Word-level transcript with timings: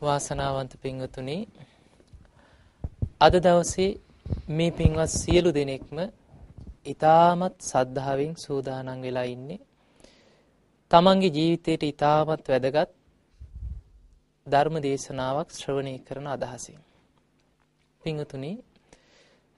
වාසනාවන්ත 0.00 0.72
පින්වතුනි 0.76 1.38
අද 3.20 3.34
දවසේ 3.38 3.98
මේ 4.50 4.70
පින්වත් 4.70 5.10
සියලු 5.14 5.50
දෙනෙක්ම 5.52 5.98
ඊ타මත් 6.86 7.56
සද්ධාවෙන් 7.62 8.32
සූදානම් 8.36 9.00
වෙලා 9.00 9.26
ඉන්නේ 9.26 9.60
තමන්ගේ 10.90 11.34
ජීවිතයට 11.36 11.82
ඊ타මත් 11.82 12.48
වැදගත් 12.48 12.90
ධර්ම 14.46 14.76
දේශනාවක් 14.80 15.48
ශ්‍රවණය 15.52 15.94
කරන 16.00 16.26
අදහසින් 16.28 16.80
පින්වතුනි 18.02 18.52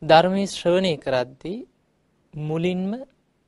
ධර්මයේ 0.02 0.48
ශ්‍රවණය 0.48 0.94
කරද්දී 0.96 1.58
මුලින්ම 2.34 2.90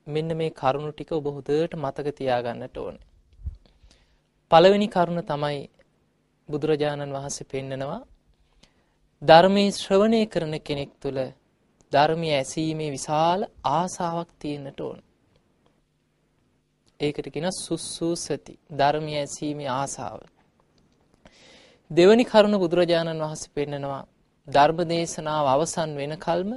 මෙන්න 0.07 0.31
මේ 0.37 0.51
කරුණු 0.53 0.91
ටික 0.93 1.11
ඔබ 1.13 1.27
හොඳට 1.27 1.75
මතක 1.77 2.07
තියාගන්නට 2.13 2.77
ඕනේ. 2.77 3.07
පළවෙනි 4.51 4.89
කරුණ 4.89 5.23
තමයි 5.25 5.63
බුදුරජාණන් 6.49 7.15
වහන්සේ 7.15 7.51
පෙන්නනවා 7.51 8.01
ධර්මයේ 9.23 9.73
ශ්‍රවණය 9.73 10.21
කරන 10.27 10.55
කෙනෙක් 10.59 10.93
තුළ 11.01 11.21
ධර්මය 11.93 12.29
ඇසීමේ 12.33 12.91
විශාල 12.91 13.41
ආසාවක් 13.71 14.31
තියෙන්නට 14.39 14.81
ඕන. 14.81 14.99
ඒකට 17.01 17.27
කියන 17.31 17.49
සුස්සූසති 17.57 18.55
ධර්මය 18.73 19.13
ඇසීමේ 19.17 19.71
ආසාව. 19.73 20.21
දෙවැනි 21.91 22.25
කරුණ 22.25 22.57
බුදුරජාණන් 22.59 23.23
වහන්සේ 23.23 23.55
පෙන්නනවා 23.55 24.03
ධර්ම 24.49 24.79
දේශනාව 24.85 25.47
අවසන් 25.47 25.91
වෙනකල්ම 25.97 26.51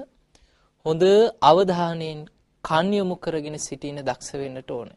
හොඳ 0.85 1.03
අවධානයෙන් 1.41 2.19
කන් 2.63 2.87
යොමු 2.93 3.15
කරගෙන 3.15 3.57
සිටින 3.59 3.97
දක්ෂ 3.99 4.29
වෙන්නට 4.33 4.69
ඕන. 4.71 4.89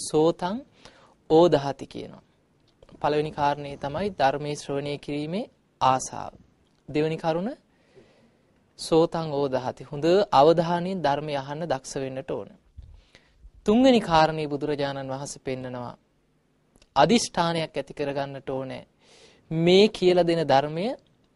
සෝතං 0.00 0.56
ඕදහති 1.30 1.86
කියනවා. 1.86 2.31
පළවෙනි 3.02 3.32
කාරණේ 3.32 3.76
තමයි 3.76 4.08
ධර්මයේ 4.12 4.56
ශ්‍රවණය 4.56 4.94
කිරීමේ 4.98 5.50
ආසාව. 5.80 6.32
දෙවෙනි 6.88 7.18
කරුණ 7.18 7.50
සෝතං 8.78 9.28
ඕදහති. 9.32 9.82
හොඳ 9.84 10.06
අවධානයෙන් 10.32 10.98
ධර්මය 11.00 11.32
අහන්න 11.36 11.62
දක්ෂ 11.64 11.94
වෙන්නට 11.96 12.30
ඕන. 12.30 12.48
තුන්වෙනි 13.66 14.00
කාරණේ 14.00 14.46
බුදුරජාණන් 14.46 15.08
වහන්සේ 15.08 15.40
පෙන්නනවා 15.40 15.92
අදිෂ්ඨානයක් 16.96 17.72
ඇති 17.72 17.92
කරගන්නට 17.94 18.48
ඕනේ. 18.50 18.84
මේ 19.50 19.86
කියලා 19.90 20.26
දෙන 20.26 20.42
ධර්මය 20.44 20.86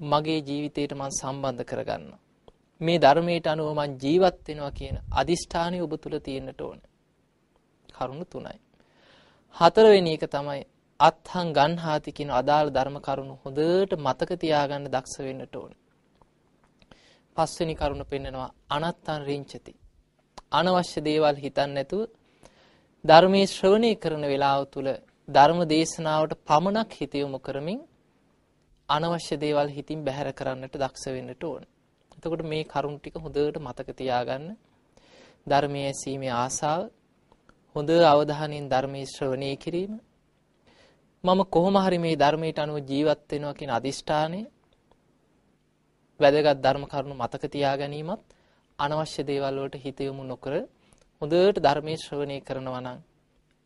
මගේ 0.00 0.40
ජීවිතයට 0.40 0.92
මම 0.94 1.10
සම්බන්ධ 1.12 1.64
කරගන්න. 1.64 2.12
මේ 2.80 2.98
ධර්මයට 2.98 3.46
අනුව 3.46 3.68
මම 3.70 3.92
ජීවත් 3.98 4.38
වෙනවා 4.46 4.70
කියන 4.70 4.96
අදිෂ්ඨානය 5.12 5.78
ඔබ 5.80 5.92
තුල 5.96 6.14
තියෙන්නට 6.18 6.60
ඕන. 6.60 6.78
කරුණු 7.88 8.24
තුනයි. 8.26 8.58
හතරවෙනි 9.56 10.12
එක 10.12 10.24
තමයි 10.28 10.62
අත්හං 11.00 11.48
ගන්හාති 11.52 12.10
කියන 12.12 12.30
අදාළ 12.32 12.68
ධර්ම 12.70 12.96
කරුණු 13.00 13.34
හොඳට 13.42 13.92
මතක 13.98 14.30
තියාගන්න 14.36 14.86
දක්ෂ 14.86 15.16
වෙන්නට 15.20 15.54
ඕනේ. 15.54 15.80
පස්වෙනි 17.36 17.74
කරුණ 17.74 18.02
පෙන්නනවා 18.04 18.50
අනත්තං 18.70 19.20
රිංචති. 19.22 19.72
අනවශ්‍ය 20.52 21.00
දේවල් 21.02 21.36
හිතන්නේ 21.36 21.74
නැතුව 21.74 22.02
ධර්මයේ 23.04 23.46
ශ්‍රවණය 23.46 23.90
කරන 23.96 24.24
වෙලාව 24.24 24.62
තුල 24.68 24.88
ධර්ම 25.28 25.60
දේශනාවට 25.66 26.32
පමණක් 26.44 26.90
හිත 26.94 27.12
යොමු 27.14 27.38
කරමින් 27.40 27.80
අනවශ්‍ය 28.88 29.36
දේවල් 29.36 29.68
හිතින් 29.70 30.00
බැහැර 30.00 30.28
කරන්නට 30.32 30.74
දක්ෂ 30.74 31.04
වෙන්නට 31.08 31.42
ඕනේ. 31.44 31.70
එතකොට 32.16 32.42
මේ 32.44 32.64
කරුණ 32.66 32.96
ටික 32.96 33.16
හොඳට 33.16 33.56
මතක 33.58 33.88
තියාගන්න. 33.94 34.46
ධර්මයේ 35.46 35.86
ඇසීමේ 35.86 36.34
ආසාව 36.36 36.80
හොඳ 37.76 37.90
අවධානයෙන් 38.06 38.66
ධර්මයේ 38.66 39.06
ශ්‍රවණය 39.06 39.50
කිරීම 39.58 39.92
මම 41.26 41.40
කොහොම 41.46 41.76
හරි 41.76 41.98
මේ 41.98 42.16
ධර්මයට 42.16 42.58
අනුව 42.58 42.78
ජීවත් 42.82 43.20
වෙනවා 43.30 43.54
කියන 43.54 43.70
අදිෂ්ඨානය 43.70 44.40
වැදගත් 46.20 46.58
ධර්ම 46.58 46.84
කරුණු 46.84 47.14
මතක 47.14 47.42
තියා 47.46 47.76
ගැනීමත් 47.76 48.22
අනවශ්‍ය 48.78 49.22
දේවල් 49.24 49.56
වලට 49.56 49.76
හිත 49.76 49.98
යොමු 50.00 50.22
නොකර 50.24 50.52
හොඳට 51.22 51.56
ධර්මයේ 51.58 51.98
ශ්‍රවණය 51.98 52.36
කරනවා 52.40 52.80
නම් 52.80 52.98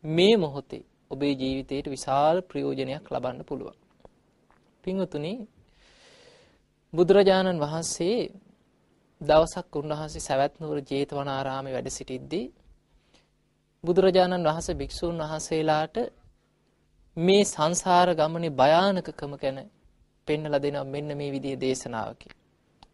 මේ 0.04 0.34
මොහොතේ 0.36 0.84
ඔබේ 1.10 1.34
ජීවිතයට 1.34 1.86
විශාල 1.86 2.36
ප්‍රයෝජනයක් 2.42 3.04
ලබන්න 3.08 3.40
පුළුවන්. 3.42 3.76
පින්වතුනි 4.84 5.32
බුදුරජාණන් 6.92 7.58
වහන්සේ 7.58 8.18
දවසක් 9.20 9.72
උන්වහන්සේ 9.76 10.22
සවැත් 10.22 10.54
නුවර 10.60 10.78
ජේතවනාරාමේ 10.82 11.74
වැඩ 11.74 11.88
සිටිද්දී 11.90 12.46
බුදුරජාණන් 13.84 14.48
වහන්සේ 14.48 14.74
භික්ෂූන් 14.74 15.16
වහන්සේලාට 15.22 15.96
මේ 17.20 17.42
සංසාර 17.44 18.08
ගමනේ 18.14 18.52
භයානකකම 18.52 19.32
ගැන 19.36 19.58
පෙන්වලා 20.28 20.62
දෙනවා 20.62 20.86
මෙන්න 20.86 21.10
මේ 21.16 21.30
විදිහේ 21.32 21.60
දේශනාවකින්. 21.60 22.32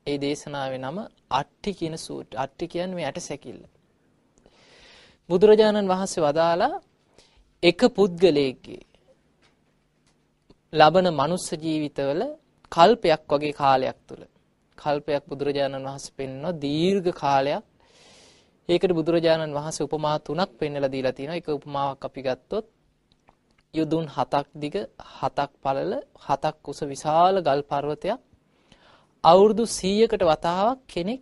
ඒ 0.06 0.16
දේශනාවේ 0.19 0.81
නම 0.81 0.98
අට්ටි 1.31 1.70
කියන 1.72 1.94
සූත්‍රය. 1.98 2.34
අට්ටි 2.37 2.64
කියන්නේ 2.66 2.97
මේ 2.97 3.06
ඇට 3.06 3.20
සැකිල්ල. 3.20 3.62
බුදුරජාණන් 5.31 5.88
වහන්සේ 5.88 6.22
වදාලා 6.22 6.75
එක 7.62 7.81
පුද්ගලයෙක්ගේ 7.91 8.82
ලබන 10.72 11.06
මනුස්ස 11.12 11.48
ජීවිතවල 11.56 12.22
කල්පයක් 12.72 13.22
වගේ 13.31 13.54
කාලයක් 13.54 13.98
තුල 14.08 14.22
කල්පයක් 14.78 15.25
බුදුරජාණන් 15.25 15.88
වහන්සේ 15.88 16.16
පෙන්වනවා 16.19 16.58
දීර්ඝ 16.58 17.10
කාලයක් 17.14 17.64
ඒකට 18.69 18.93
බුදුරජාණන් 18.93 19.53
වහන්සේ 19.53 19.87
උපමා 19.87 20.16
තුනක් 20.20 20.50
පෙන්වලා 20.58 20.91
දීලා 20.91 21.12
තියෙනවා. 21.12 21.41
එක 21.41 21.48
උපමාවක් 21.50 22.03
අපි 22.04 22.22
ගත්තොත් 22.22 22.66
යුදුන් 23.76 24.04
හතක් 24.09 24.47
දිග 24.56 24.75
හතක් 25.12 25.50
පළල 25.62 25.92
හතක් 26.20 26.56
උස 26.66 26.81
විශාල 26.84 27.34
ගල් 27.42 27.62
පර්වතයක් 27.64 28.20
අවුරුදු 29.25 29.64
100කට 29.70 30.22
වතාවක් 30.25 30.78
කෙනෙක් 30.87 31.20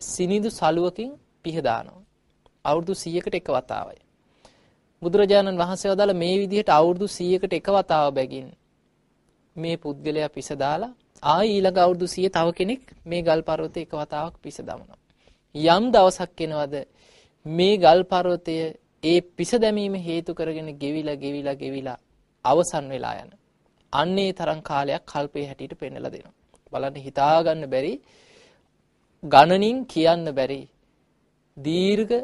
සිනිඳු 0.00 0.48
සලුවකින් 0.50 1.10
පිහදානවා. 1.42 2.04
අවුරුදු 2.64 2.94
100කට 2.94 3.34
එක 3.34 3.48
වතාවයි. 3.50 4.00
බුදුරජාණන් 5.02 5.56
වහන්සේ 5.56 5.90
වදාළ 5.92 6.14
මේ 6.14 6.36
විදිහට 6.38 6.70
අවුරුදු 6.70 7.06
100කට 7.08 7.52
එක 7.54 7.68
වතාව 7.70 8.06
බැගින් 8.12 8.48
මේ 9.56 9.76
පුද්ගලයා 9.76 10.28
පිස 10.28 10.48
දාලා 10.54 10.92
ආයි 11.24 11.50
ඊළඟ 11.50 11.78
අවුරුදු 11.78 12.06
100 12.08 12.30
තව 12.30 12.46
කෙනෙක් 12.52 12.82
මේ 13.04 13.22
ගල් 13.22 13.42
පර්වතේ 13.42 13.82
එක 13.82 13.92
වතාවක් 13.94 14.34
පිස 14.42 14.56
දමනවා. 14.58 14.98
යම් 15.54 15.84
දවසක් 15.92 16.40
එනවද 16.40 16.74
මේ 17.46 17.76
ගල් 17.76 18.00
පර්වතය 18.04 18.56
ඒ 19.02 19.20
පිස 19.36 19.52
දැමීම 19.56 19.94
හේතු 20.00 20.30
කරගෙන 20.34 20.68
ගෙවිලා 20.74 21.16
ගෙවිලා 21.16 21.54
ගෙවිලා 21.54 21.98
අවසන් 22.44 22.86
වෙලා 22.88 23.14
යන. 23.16 23.30
අන්නේ 23.92 24.30
තරම් 24.32 24.60
කාලයක් 24.62 25.02
කල්පේ 25.04 25.46
හැටියට 25.46 25.74
පෙන්නලා 25.74 26.12
දෙනවා. 26.12 26.34
බලන්න 26.72 26.96
හිතා 26.98 27.36
ගන්න 27.42 27.64
බැරි 27.66 27.92
ගණනින් 29.22 29.78
කියන්න 29.86 30.26
බැරි 30.32 30.60
දීර්ඝ 31.56 32.16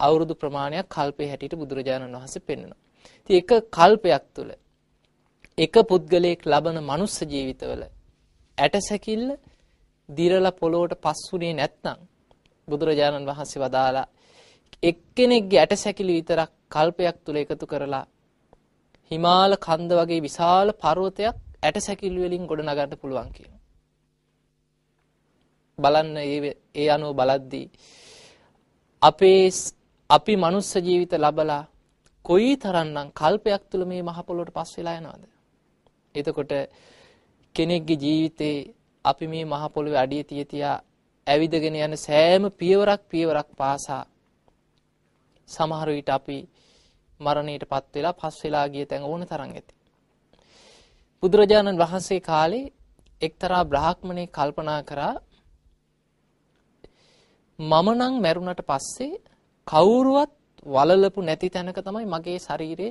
අවුරුදු 0.00 0.34
ප්‍රමාණයක් 0.34 0.86
කල්පේ 0.88 1.28
හැටියට 1.28 1.54
බුදුරජාණන් 1.54 2.14
වහන්සේ 2.14 2.42
පෙන්වනවා. 2.42 2.80
ඉතින් 3.20 3.36
එක 3.36 3.50
කල්පයක් 3.70 4.24
තුල 4.30 4.50
එක 5.58 5.74
පුද්ගලයෙක් 5.84 6.40
ලබන 6.46 6.78
මනුස්ස 6.82 7.16
ජීවිතවල 7.24 7.82
ඇටසැකිල්ල 8.58 9.28
දිරලා 10.08 10.52
පොළොවට 10.52 10.94
පස්සුනේ 10.98 11.54
නැත්නම් 11.54 11.98
බුදුරජාණන් 12.68 13.28
වහන්සේ 13.28 13.62
වදාලා 13.62 14.06
එක්කෙනෙක්ගේ 14.82 15.60
ඇටසැකිලි 15.60 16.12
විතරක් 16.12 16.50
කල්පයක් 16.70 17.16
තුල 17.24 17.36
එකතු 17.36 17.66
කරලා 17.66 18.04
හිමාල 19.10 19.52
කන්ද 19.58 19.90
වගේ 19.92 20.20
විශාල 20.20 20.68
පර්වතයක් 20.74 21.36
ඇටසැකිලි 21.62 22.20
වලින් 22.22 22.44
ගොඩනගන්න 22.46 22.94
පුළුවන් 22.96 23.30
කියනවා. 23.30 23.60
බලන්න 25.78 26.16
ඒ 26.18 26.52
ඒ 26.74 26.88
අනුව 26.90 27.12
බලද්දී 27.14 27.66
අපේ 29.02 29.42
අපි 30.10 30.34
මනුස්ස 30.36 30.70
ජීවිත 30.78 31.12
ලබලා 31.16 31.62
කොයි 32.24 32.52
තරම්නම් 32.56 33.08
කල්පයක් 33.12 33.62
තුල 33.70 33.82
මේ 33.84 34.02
මහ 34.02 34.18
පොළොවට 34.22 34.54
පස් 34.54 34.70
වෙලා 34.76 34.98
යනවද? 34.98 35.24
එතකොට 36.14 36.52
කෙනෙක්ගේ 37.54 38.02
ජීවිතේ 38.04 38.56
අපි 39.04 39.26
මේ 39.26 39.44
මහ 39.44 39.64
පොළොවේ 39.74 40.02
අඩිය 40.04 40.24
තිය 40.24 40.44
තියා 40.44 40.76
ඇවිදගෙන 41.26 41.76
යන 41.78 41.94
සෑම 41.98 42.44
පියවරක් 42.52 43.02
පියවරක් 43.08 43.48
පාසා 43.56 44.04
සමහර 45.52 45.88
විට 45.90 46.10
අපි 46.10 46.38
මරණයට 47.20 47.64
පත් 47.64 47.94
වෙලා 47.94 48.14
පස් 48.14 48.36
වෙලා 48.42 48.66
ගිය 48.68 48.84
තැන් 48.84 49.02
ඕන 49.04 49.22
තරම් 49.24 49.50
ඇති. 49.50 49.74
බුදුරජාණන් 51.22 51.80
වහන්සේ 51.80 52.20
කාලේ 52.22 52.72
එක්තරා 53.20 53.62
බ්‍රාහ්මණයෙක් 53.64 54.30
කල්පනා 54.30 54.80
කරා 54.82 55.14
මම 57.58 57.88
නම් 57.90 58.14
මැරුණට 58.18 58.62
පස්සේ 58.64 59.20
කවුරුවත් 59.66 60.32
වලලපු 60.66 61.20
නැති 61.20 61.48
තැනක 61.48 61.78
තමයි 61.78 62.06
මගේ 62.06 62.38
ශරීරය 62.38 62.88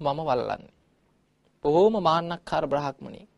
මම 0.00 0.18
වල්ලන්නේ. 0.20 0.72
බොහොම 1.64 1.94
මාන්නක්කාර 2.00 2.64
බ්‍රාහ්මණයෙක්. 2.66 3.28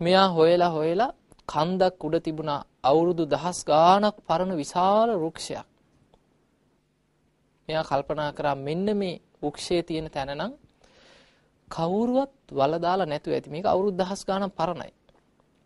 මෙයා 0.00 0.28
හොයලා 0.28 0.70
හොයලා 0.70 1.16
කන්දක් 1.48 2.04
උඩ 2.04 2.16
තිබුණා 2.20 2.66
අවුරුදු 2.82 3.24
දහස් 3.26 3.58
ගාණක් 3.64 4.16
පරණ 4.20 4.52
විශාල 4.54 5.10
වෘක්ෂයක්. 5.14 5.66
මෙයා 7.68 7.84
කල්පනා 7.84 8.30
කරා 8.32 8.56
මෙන්න 8.58 8.88
මේ 8.94 9.20
වෘක්ෂයේ 9.42 9.82
තියෙන 9.82 10.08
තැන 10.08 10.30
නම් 10.34 10.52
කවුරුවත් 11.68 12.32
වල 12.50 12.74
දාලා 12.78 13.06
නැතුව 13.06 13.32
ඇති. 13.32 13.50
මේක 13.50 13.66
අවුරුදු 13.66 13.96
දහස් 13.96 14.20
ගාණක් 14.24 14.54
පරණයි. 14.54 14.92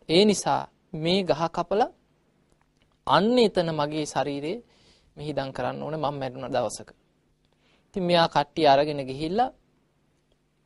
ඒ 0.09 0.23
නිසා 0.25 0.63
මේ 0.95 1.21
ගහ 1.23 1.43
කපලා 1.49 1.91
අන්න 3.07 3.39
එතන 3.39 3.69
මගේ 3.71 4.07
ශරීරේ 4.07 4.59
මිහිදම් 5.17 5.49
කරන්න 5.51 5.83
ඕනේ 5.83 6.01
මම 6.01 6.15
මැරුණ 6.15 6.49
දවසක. 6.49 6.91
ඉතින් 7.87 8.03
මෙයා 8.03 8.29
කට්ටිය 8.29 8.67
අරගෙන 8.67 9.01
ගිහිල්ලා 9.03 9.51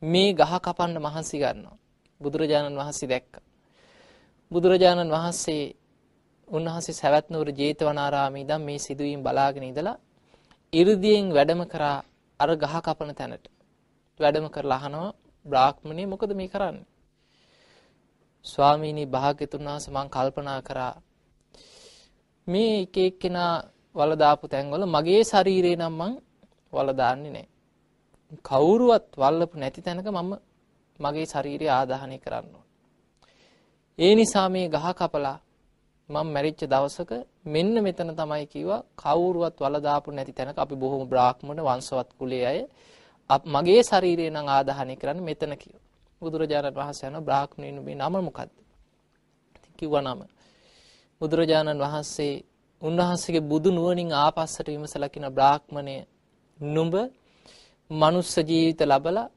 මේ 0.01 0.29
ගහ 0.33 0.53
කපන්න 0.57 0.97
මහන්සි 0.99 1.37
ගන්නවා. 1.37 1.77
බුදුරජාණන් 2.21 2.77
වහන්සේ 2.77 3.07
දැක්කා. 3.07 3.43
බුදුරජාණන් 4.51 5.11
වහන්සේ 5.11 5.63
උන්වහන්සේ 6.49 6.93
සවැත් 6.93 7.27
නුවර 7.29 7.49
ජේතවනාරාමේ 7.51 8.41
ඉඳන් 8.41 8.61
මේ 8.61 8.79
සිදුවීම් 8.79 9.21
බලාගෙන 9.23 9.63
ඉඳලා 9.63 9.97
이르දියෙන් 10.75 11.25
වැඩම 11.29 11.61
කරා 11.65 11.97
අර 12.39 12.49
ගහ 12.53 12.75
කපන 12.79 13.11
තැනට. 13.13 13.45
වැඩම 14.19 14.47
කරලා 14.49 14.79
අහනවා 14.79 15.15
බ්‍රාහ්මණේ 15.45 16.05
මොකද 16.05 16.31
මේ 16.33 16.47
කරන්නේ? 16.47 16.87
ස්වාමීනි 18.45 19.03
භාග්‍යතුන් 19.07 19.63
වහන්සේ 19.63 19.93
මං 19.93 20.07
කල්පනා 20.09 20.59
කරා 20.61 20.93
මේ 22.47 22.73
එක 22.79 22.95
එක්කෙනා 22.99 23.53
වල 23.95 24.11
දාපු 24.15 24.45
තැන්වල 24.47 24.83
මගේ 24.87 25.21
ශරීරේ 25.23 25.75
නම් 25.75 25.93
මං 25.93 26.13
වල 26.73 26.89
දාන්නේ 26.93 27.31
නැහැ. 27.31 27.47
කවුරුවත් 28.43 29.05
වල්ලපු 29.15 29.55
නැති 29.57 29.81
තැනක 29.81 30.07
මම 30.09 30.31
මගේ 30.99 31.25
ශරීරය 31.25 31.67
ආදාහනය 31.69 32.17
කරන්න 32.17 32.55
ඒ 33.99 34.13
නිසා 34.15 34.47
මේ 34.49 34.67
ගහ 34.67 34.87
කපලා 34.93 35.37
මම 36.09 36.27
මැරිච්ච 36.27 36.61
දවසක 36.63 37.11
මෙන්න 37.45 37.75
මෙතන 37.79 38.09
තමයි 38.11 38.45
කිව්වා 38.47 38.83
කවුරුවත් 38.95 39.55
වල 39.59 39.75
දාපු 39.79 40.11
නැති 40.11 40.33
තැනක 40.33 40.57
අපි 40.57 40.75
බොහොම 40.75 41.01
බ්‍රාහ්මණ 41.05 41.59
වංශවත් 41.61 42.09
කුලයේ 42.15 42.45
අය 42.45 42.59
මගේ 43.47 43.81
ශරීරය 43.83 44.25
නම් 44.29 44.47
ආදාහනය 44.47 44.95
කරන්නේ 44.95 45.23
මෙතන 45.23 45.53
කිව්වා. 45.55 45.83
බුදුරජාණන් 46.21 46.75
වහන්සේ 46.75 47.09
යන 47.09 47.17
බ්‍රාහ්මණයින් 47.19 47.77
මේ 47.81 47.95
නම 47.97 48.15
මොකද්ද? 48.19 48.51
කිව්වා 49.77 50.03
නම. 50.03 50.21
බුදුරජාණන් 51.21 51.81
වහන්සේ 51.81 52.33
උන්වහන්සේගේ 52.81 53.43
බුදු 53.43 53.69
නුවණින් 53.71 54.11
ආපස්සට 54.15 54.67
විමසලා 54.67 55.09
කියන 55.09 55.27
බ්‍රාහ්මණය 55.31 55.95
නුඹ 56.59 56.95
මනුස්ස 57.91 58.33
ජීවිත 58.39 58.81
ලබලා 58.83 59.27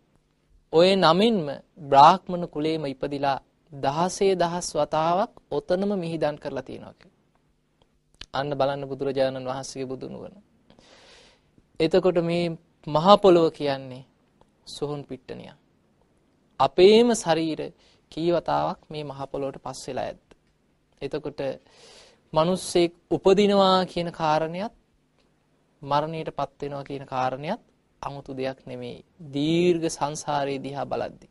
ඔය 0.72 0.88
නමින්ම 0.96 1.46
බ්‍රාහ්මණ 1.82 2.44
කුලේම 2.46 2.84
ඉපදිලා 2.86 3.38
දහසේ 3.72 4.34
දහස් 4.34 4.68
වතාවක් 4.74 5.32
ඔතනම 5.50 5.90
මිහිදන් 5.94 6.36
කරලා 6.36 6.62
තියෙනවා 6.62 6.94
අන්න 8.32 8.50
බලන්න 8.52 8.88
බුදුරජාණන් 8.88 9.46
වහන්සේගේ 9.46 9.86
බුදු 9.86 10.06
නුවණ. 10.08 10.36
එතකොට 11.80 12.18
මේ 12.22 12.44
මහා 12.86 13.16
පොළොව 13.16 13.46
කියන්නේ 13.52 14.04
සොහොන් 14.66 15.02
පිට්ටනියක්. 15.04 15.56
අපේම 16.60 17.08
ශරීර 17.14 17.60
කී 18.12 18.30
වතාවක් 18.32 18.80
මේ 18.90 19.04
මහ 19.04 19.20
පොළොවට 19.32 19.62
පස් 19.62 19.80
වෙලා 19.88 20.04
ඇද්ද? 20.04 20.28
එතකොට 21.02 21.40
මිනිස්සෙක් 22.32 22.92
උපදිනවා 23.10 23.78
කියන 23.84 24.08
කාරණයක් 24.12 24.72
මරණයටපත් 25.82 26.60
වෙනවා 26.62 26.84
කියන 26.84 27.04
කාරණයක් 27.06 27.60
아무තු 28.02 28.30
දෙයක් 28.34 28.58
නෙමෙයි. 28.66 29.04
දීර්ඝ 29.32 29.88
සංසාරයේ 29.88 30.62
දිහා 30.64 30.84
බලද්දී. 30.84 31.30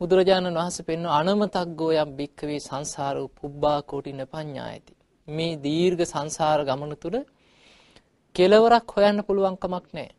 බුදුරජාණන් 0.00 0.56
වහන්සේ 0.56 0.86
පෙන්වන 0.86 1.06
අනමතග්ගෝ 1.10 1.92
යම් 1.94 2.10
භික්කවේ 2.16 2.60
සංසාරෝ 2.60 3.28
පුබ්බා 3.34 3.78
කෝටින 3.82 4.20
පඤ්ඤායති. 4.26 4.92
මේ 5.28 5.52
දීර්ඝ 5.56 6.04
සංසාර 6.04 6.60
ගමන 6.64 6.92
තුල 6.96 7.16
කෙලවරක් 8.34 8.88
හොයන්න 8.96 9.18
පුළුවන් 9.22 9.56
කමක් 9.56 9.86
නැහැ. 9.94 10.12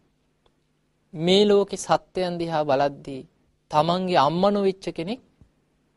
මේ 1.13 1.44
ලෝකේ 1.45 1.77
සත්‍යයන් 1.77 2.36
දිහා 2.38 2.63
බලද්දී 2.63 3.22
තමන්ගේ 3.72 4.19
අම්මනෝ 4.19 4.63
වෙච්ච 4.63 4.86
කෙනෙක් 4.92 5.22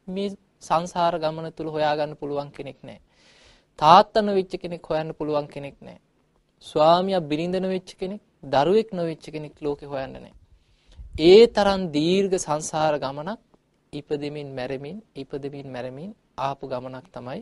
මේ 0.08 0.28
සංසාර 0.62 1.14
ගමන 1.18 1.48
තුල 1.52 1.68
හොයාගන්න 1.68 2.14
පුළුවන් 2.16 2.50
කෙනෙක් 2.50 2.78
නැහැ. 2.82 3.02
තාත්තා 3.78 4.22
නොවෙච්ච 4.22 4.52
කෙනෙක් 4.56 4.84
හොයන්න 4.84 5.10
පුළුවන් 5.14 5.46
කෙනෙක් 5.46 5.76
නැහැ. 5.80 6.00
ස්වාමියා 6.64 7.20
බිරිඳ 7.22 7.56
නොවෙච්ච 7.56 7.90
කෙනෙක්, 7.94 8.22
දරුවෙක් 8.44 8.88
නොවෙච්ච 8.92 9.24
කෙනෙක් 9.30 9.54
ලෝකේ 9.60 9.86
හොයන්න 9.86 10.12
නැහැ. 10.14 10.34
ඒ 11.24 11.42
තරම් 11.48 11.82
දීර්ඝ 11.90 12.36
සංසාර 12.38 12.94
ගමනක් 12.98 13.47
ඉපදෙමින් 13.92 14.48
මැරෙමින් 14.50 14.96
ඉපදෙමින් 15.16 15.68
මැරෙමින් 15.68 16.10
ආපු 16.38 16.64
ගමනක් 16.66 17.06
තමයි 17.12 17.40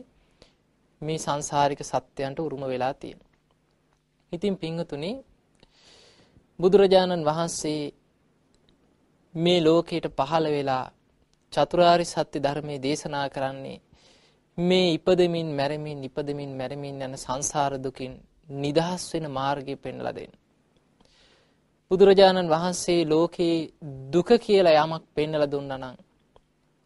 මේ 1.01 1.17
සංසාරික 1.17 1.81
සත්‍යයන්ට 1.83 2.39
උරුම 2.39 2.63
වෙලා 2.63 2.93
තියෙන්නේ. 2.93 3.31
ඉතින් 4.31 4.55
පින්වතුනි 4.55 5.11
බුදුරජාණන් 6.59 7.23
වහන්සේ 7.23 7.81
මේ 9.35 9.59
ලෝකයට 9.61 10.07
පහළ 10.09 10.47
වෙලා 10.47 10.85
චතුරාර්ය 11.53 12.05
සත්‍ය 12.05 12.37
ධර්මයේ 12.39 12.79
දේශනා 12.79 13.27
කරන්නේ 13.29 13.77
මේ 14.57 14.93
ඉපදෙමින් 14.93 15.49
මැරෙමින් 15.49 15.99
ඉපදෙමින් 16.03 16.51
මැරෙමින් 16.51 17.01
යන 17.01 17.13
සංසාර 17.17 17.73
දුකින් 17.77 18.13
නිදහස් 18.49 19.03
වෙන 19.13 19.25
මාර්ගය 19.29 19.75
පෙන්වලා 19.77 20.15
දෙන්න. 20.15 20.33
බුදුරජාණන් 21.91 22.49
වහන්සේ 22.49 23.01
ලෝකේ 23.05 23.55
දුක 24.11 24.29
කියලා 24.39 24.83
යමක් 24.83 25.03
පෙන්වලා 25.15 25.51
දුන්නා 25.51 25.77
නම් 25.77 25.97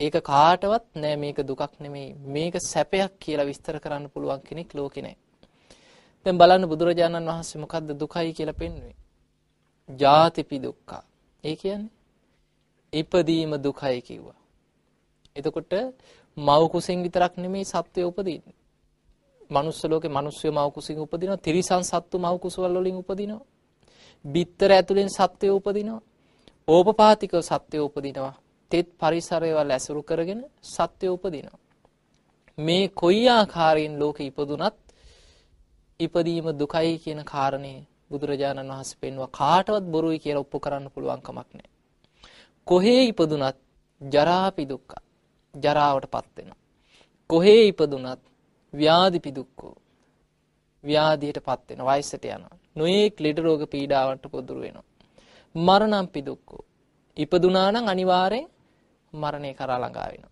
ඒක 0.02 0.16
කාටවත් 0.24 0.86
නෑ 0.96 1.16
මේක 1.16 1.38
දුකක් 1.44 1.74
නෙමෙයි 1.80 2.10
මේක 2.28 2.56
සැපයක් 2.64 3.12
කියලා 3.20 3.46
විස්තර 3.46 3.76
කරන්න 3.80 4.06
පුළුවන් 4.10 4.42
කෙනෙක් 4.42 4.70
ලෝකේ 4.74 5.04
නෑ. 5.04 5.18
දැන් 6.26 6.38
බලන්න 6.38 6.66
බුදුරජාණන් 6.68 7.28
වහන්සේ 7.28 7.62
මොකද්ද 7.62 7.90
දුකයි 7.96 8.32
කියලා 8.34 8.54
පෙන්වුවේ? 8.54 8.96
ජාතිපි 9.90 10.58
දුක්ඛ. 10.60 10.94
ඒ 11.44 11.56
කියන්නේ 11.56 11.92
ඉපදීම 12.94 13.52
දුකයි 13.58 14.02
කිව්වා. 14.02 14.40
එතකොට 15.36 15.74
මව් 16.38 16.62
කුසෙන් 16.70 17.00
විතරක් 17.02 17.34
නෙමෙයි 17.38 17.66
සත්වය 17.66 18.02
උපදින්නේ. 18.04 18.56
මනුස්ස 19.50 19.84
ලෝකේ 19.86 20.10
මිනිස්සු 20.10 20.48
මව් 20.50 20.68
කුසින් 20.72 21.00
උපදිනවා. 21.00 21.38
තිරිසන් 21.38 21.84
සත්තු 21.84 22.16
මව් 22.20 22.36
කුසවල 22.40 22.76
වලින් 22.76 22.98
උපදිනවා. 22.98 23.46
බිත්තර 24.26 24.72
ඇතුලෙන් 24.72 25.10
සත්වය 25.10 25.50
උපදිනවා. 25.52 26.02
ඕපපාතික 26.68 27.32
සත්වය 27.42 27.80
උපදිනවා. 27.80 28.34
තෙත් 28.72 28.88
පරිසරයවල් 28.98 29.70
ඇසුරු 29.70 30.02
කරගෙන 30.04 30.42
සත්වය 30.66 31.08
උපදිනවා. 31.08 31.60
මේ 32.58 32.86
කොයි 32.94 33.24
ආකාරයෙන් 33.30 33.94
ලෝකෙ 34.00 34.24
ඉපදුනත් 34.24 34.78
ඉපදීම 36.00 36.48
දුකයි 36.54 36.94
කියන 37.00 37.22
කාරණේ 37.26 37.80
බුදුරජාණන් 38.10 38.72
වහන්සේ 38.72 39.02
පෙන්වුවා 39.02 39.32
කාටවත් 39.34 39.86
බොරුයි 39.88 40.20
කියලා 40.20 40.44
ඔප්පු 40.46 40.58
කරන්න 40.60 40.88
පුළුවන් 40.90 41.22
කමක් 41.22 41.50
නැහැ. 41.50 41.70
කොහේ 42.68 43.02
ඉපදුනත් 43.04 43.58
ජරාපි 44.02 44.64
දුක්ඛ 44.66 44.96
ජරාවටපත් 45.54 46.28
වෙනවා. 46.38 46.60
කොහේ 47.30 47.62
ඉපදුනත් 47.68 48.22
ව්‍යාධිපි 48.74 49.32
දුක්ඛෝ 49.32 49.76
ව්‍යාධියටපත් 50.84 51.62
වෙනවා 51.70 51.98
වයසට 51.98 52.26
යනවා. 52.28 52.58
නොයේක් 52.76 53.16
ලෙඩ 53.20 53.40
රෝග 53.40 53.62
පීඩාවන්ට 53.68 54.26
පොදුරු 54.28 54.62
වෙනවා. 54.62 54.88
මරණම්පි 55.56 56.22
දුක්ඛෝ 56.26 56.64
ඉපදුනා 57.18 57.70
නම් 57.72 57.88
අනිවාර්යෙන් 57.88 58.48
මරණය 59.14 59.52
කරා 59.54 59.80
ළඟා 59.80 60.08
වෙනවා. 60.10 60.32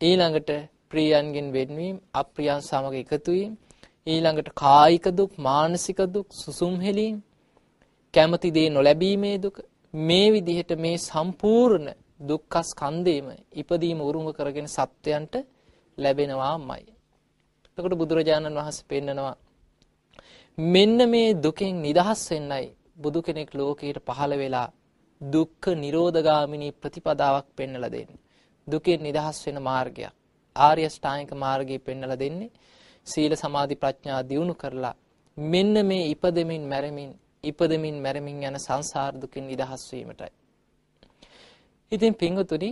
ඊළඟට 0.00 0.50
ප්‍රියයන්ගෙන් 0.90 1.48
වෙන්වීම, 1.52 1.96
අප්‍රියයන් 2.14 2.60
සමග 2.60 2.94
එකතු 2.96 3.30
වීම, 3.32 3.52
ඊළඟට 4.06 4.48
කායික 4.54 5.06
දුක්, 5.10 5.32
මානසික 5.38 6.00
දුක්, 6.06 6.28
සුසුම් 6.32 6.74
හෙලීම්, 6.80 7.16
කැමති 8.14 8.48
දේ 8.50 8.68
නොලැබීමේ 8.70 9.36
දුක, 9.38 9.56
මේ 9.94 10.28
විදිහට 10.30 10.70
මේ 10.76 10.96
සම්පූර්ණ 11.00 11.88
දුක්ඛ 12.20 12.58
ස්කන්ධේම 12.62 13.26
ඉපදීම 13.52 13.98
උරුම 14.00 14.26
කරගෙන 14.32 14.68
සත්වයන්ට 14.68 15.34
ලැබෙනවාමයි. 15.98 16.84
එතකොට 17.78 17.94
බුදුරජාණන් 17.94 18.56
වහන්සේ 18.56 18.88
පෙන්නනවා 18.88 19.34
මෙන්න 20.58 20.98
මේ 21.10 21.34
දුකෙන් 21.36 21.74
නිදහස් 21.76 22.20
වෙන්නයි 22.30 22.66
බුදු 22.96 23.20
කෙනෙක් 23.20 23.50
ලෝකයට 23.52 23.98
පහළ 23.98 24.32
වෙලා 24.36 24.68
දුක්ඛ 25.32 25.68
නිරෝධගාමිනී 25.74 26.72
ප්‍රතිපදාවක් 26.72 27.46
පෙන්වලා 27.56 27.90
දෙන්නේ. 27.90 28.22
දුකෙන් 28.66 29.00
නිදහස් 29.02 29.38
වෙන 29.46 29.58
මාර්ගයක්. 29.62 30.12
ආර්ය 30.56 30.82
ශ්‍රාණික 30.88 31.32
මාර්ගය 31.34 31.76
පෙන්වලා 31.78 32.16
දෙන්නේ 32.16 32.50
සීල 33.06 33.32
සමාධි 33.34 33.76
ප්‍රඥා 33.76 34.22
දියුණු 34.22 34.54
කරලා 34.54 34.94
මෙන්න 35.36 35.74
මේ 35.86 36.10
ඉපදෙමින් 36.10 36.62
මැරෙමින් 36.62 37.10
ඉපදෙමින් 37.44 37.96
මැරෙමින් 37.96 38.42
යන 38.42 38.56
සංසාර 38.58 39.12
දුකින් 39.14 39.44
නිදහස් 39.46 39.82
වීමටයි. 39.92 40.32
ඉතින් 41.92 42.14
පින්වතුනි 42.14 42.70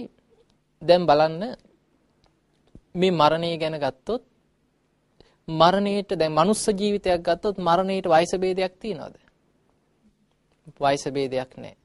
දැන් 0.83 1.03
බලන්න 1.07 1.43
මේ 2.95 3.13
මරණය 3.13 3.51
ගැන 3.59 3.77
ගත්තොත් 3.79 4.23
මරණයට 5.49 6.11
දැන් 6.13 6.33
මනුස්ස 6.33 6.65
ජීවිතයක් 6.71 7.21
ගත්තොත් 7.21 7.57
මරණයට 7.59 8.07
වයස 8.07 8.33
ભેදයක් 8.37 8.75
තියනවද? 8.77 9.15
වයස 10.79 11.05
ભેදයක් 11.09 11.51
නැහැ. 11.57 11.82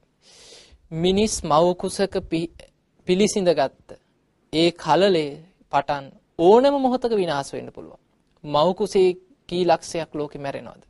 මිනිස් 0.90 1.42
මව 1.42 1.74
කුසක 1.74 2.14
පිලිසිඳ 3.08 3.48
ගත්ත 3.50 3.90
ඒ 4.52 4.70
කලලේ 4.72 5.44
පටන් 5.72 6.04
ඕනම 6.38 6.74
මොහොතක 6.76 7.12
විනාශ 7.12 7.52
වෙන්න 7.52 7.68
පුළුවන්. 7.70 8.00
මව 8.44 8.68
කුසේ 8.74 9.18
කී 9.48 9.64
ලක්ෂයක් 9.64 10.14
ලෝකෙ 10.14 10.38
මැරෙනවද? 10.38 10.82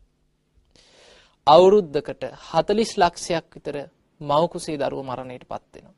අවුරුද්දකට 1.47 2.23
40 2.45 2.95
ලක්ෂයක් 2.97 3.47
විතර 3.52 3.76
මව 4.21 4.43
කුසේ 4.49 4.76
දරුවෝ 4.76 5.02
මරණයටපත් 5.02 5.75
වෙනවා. 5.75 5.97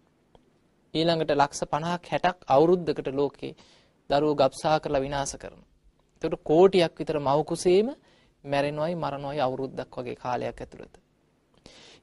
ඊළඟට 0.95 1.31
ලක්ෂ 1.33 1.63
50ක් 1.67 2.09
60ක් 2.09 2.39
අවුරුද්දකට 2.49 3.13
ලෝකේ 3.13 3.53
දරුවෝ 4.11 4.35
ගබ්සා 4.35 4.81
කරලා 4.81 5.01
විනාශ 5.01 5.37
කරනවා. 5.37 5.69
ඒකට 6.23 6.41
කෝටියක් 6.43 6.95
විතර 6.97 7.19
මව් 7.19 7.39
කුසේම 7.45 7.93
මැරෙනවයි 8.45 8.95
මරනවයි 8.97 9.41
අවුරුද්දක් 9.41 9.93
වගේ 9.95 10.17
කාලයක් 10.17 10.59
ඇතුළත. 10.59 10.95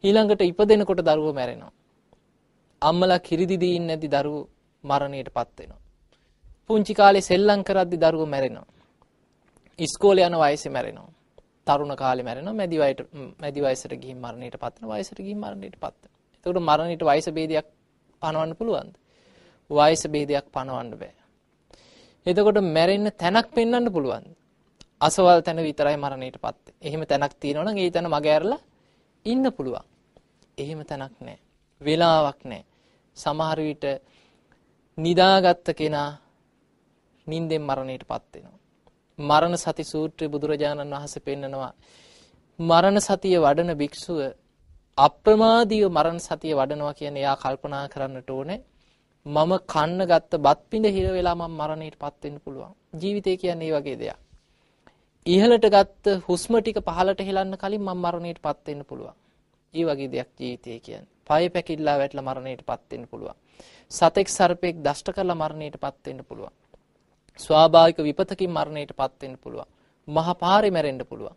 ඊළඟට 0.03 0.41
ඉපදෙනකොට 0.43 1.01
දරුවෝ 1.03 1.33
මැරෙනවා. 1.33 1.73
අම්මලා 2.81 3.19
කිරිදි 3.19 3.57
දීන්නේ 3.59 3.87
නැති 3.87 4.07
දරුවෝ 4.07 4.49
මරණයටපත් 4.83 5.59
වෙනවා. 5.59 5.81
පුංචි 6.67 6.93
කාලේ 6.93 7.21
සෙල්ලම් 7.21 7.61
කරද්දි 7.63 7.97
දරුවෝ 7.97 8.25
මැරෙනවා. 8.25 8.67
ඉස්කෝලේ 9.79 10.25
යන 10.25 10.35
වයසේ 10.35 10.71
මැරෙනවා. 10.71 11.11
තරුණ 11.67 11.95
කාලේ 11.95 12.23
මැරෙනවා. 12.23 12.53
මැදි 12.53 12.77
වයසට 12.77 13.01
මැදි 13.41 13.61
වයසට 13.61 13.93
ගිහින් 13.93 14.17
මරණයටපත් 14.17 14.75
වෙනවා. 14.75 14.97
වයසට 14.97 15.19
ගිහින් 15.19 15.39
මරණයටපත් 15.39 15.81
වෙනවා. 15.83 16.11
එතකොට 16.35 16.59
මරණයට 16.61 17.03
වයස 17.03 17.27
ભેදයක් 17.31 17.67
පනවන්න 18.21 18.55
පුළුවන්ද? 18.55 18.93
වයස 19.69 20.03
ભેදයක් 20.07 20.45
පනවන්න 20.51 20.91
බෑ. 20.93 21.13
එතකොට 22.25 22.61
මැරෙන්න 22.69 23.11
තැනක් 23.13 23.47
පෙන්වන්න 23.51 23.91
පුළුවන්ද? 23.91 24.29
අසවල් 25.01 25.41
තැන 25.41 25.59
විතරයි 25.59 25.97
මරණයටපත්. 25.97 26.63
එහෙම 26.81 27.01
තැනක් 27.05 27.33
තියෙනවා 27.35 27.65
නම් 27.65 27.77
ඒ 27.77 27.91
තැන 27.91 28.07
මග 28.07 28.25
ඇරලා 28.27 28.61
ඉන්න 29.25 29.45
පුළුවන්. 29.51 29.85
එහෙම 30.57 30.79
තැනක් 30.83 31.15
නැහැ. 31.19 31.46
වෙලාවක් 31.81 32.39
නැහැ. 32.43 32.65
සමහර 33.17 33.59
විට 33.59 33.85
නිදාගත්ත 34.97 35.67
කෙනා 35.75 36.09
නිින්දෙන් 37.27 37.63
මරණයටපත් 37.63 38.33
වෙනවා. 38.33 38.57
මරණ 39.19 39.57
සති 39.57 39.83
සූත්‍රයේ 39.83 40.29
බුදුරජාණන් 40.29 40.93
වහන්සේ 40.93 41.21
පෙන්නනවා 41.21 41.71
මරණ 42.59 42.99
සතිය 42.99 43.37
වඩන 43.39 43.71
භික්ෂුව 43.75 44.19
අප්‍රමාදීව 44.97 45.87
මරණ 45.89 46.19
සතිය 46.19 46.53
වඩනවා 46.53 46.93
කියන්නේ 46.93 47.23
එයා 47.23 47.35
කල්පනා 47.35 47.85
කරන්නට 47.87 48.29
ඕනේ 48.29 48.59
මම 49.25 49.51
කන්න 49.65 50.01
ගත්ත 50.03 50.39
බත් 50.39 50.61
පිඬ 50.69 50.89
හිර 50.89 51.07
වෙලා 51.11 51.35
මම 51.35 51.53
මරණයටපත් 51.53 52.23
වෙන්න 52.23 52.37
පුළුවන්. 52.39 52.71
ජීවිතය 52.93 53.37
කියන්නේ 53.37 53.59
මේ 53.63 53.75
වගේ 53.75 53.97
දෙයක්. 53.97 54.19
ඉහළට 55.25 55.65
ගත්ත 55.67 56.05
හුස්ම 56.27 56.53
ටික 56.57 56.79
පහළට 56.83 57.21
හෙලන්න 57.21 57.53
කලින් 57.55 57.81
මම 57.81 57.97
මරණයටපත් 57.97 58.65
වෙන්න 58.67 58.81
පුළුවන්. 58.85 59.15
ඒ 59.73 59.85
වගේ 59.85 60.09
දෙයක් 60.09 60.29
ජීවිතය 60.39 60.79
කියන්නේ. 60.79 61.16
පය 61.27 61.43
පැකිල්ලා 61.49 61.97
වැටලා 61.99 62.27
මරණයටපත් 62.29 62.83
වෙන්න 62.91 63.05
පුළුවන්. 63.11 63.35
සතෙක් 63.91 64.27
සර්පෙක් 64.27 64.75
දෂ්ට 64.85 65.07
කරලා 65.15 65.35
මරණයටපත් 65.35 66.05
වෙන්න 66.05 66.21
පුළුවන්. 66.29 66.53
ස්වාභාවික 67.39 67.97
විපතකින් 67.99 68.51
මරණයටපත් 68.51 69.21
වෙන්න 69.21 69.37
පුළුවන්. 69.37 69.69
මහා 70.07 70.33
පාරේ 70.35 70.71
මැරෙන්න 70.71 71.03
පුළුවන්. 71.05 71.35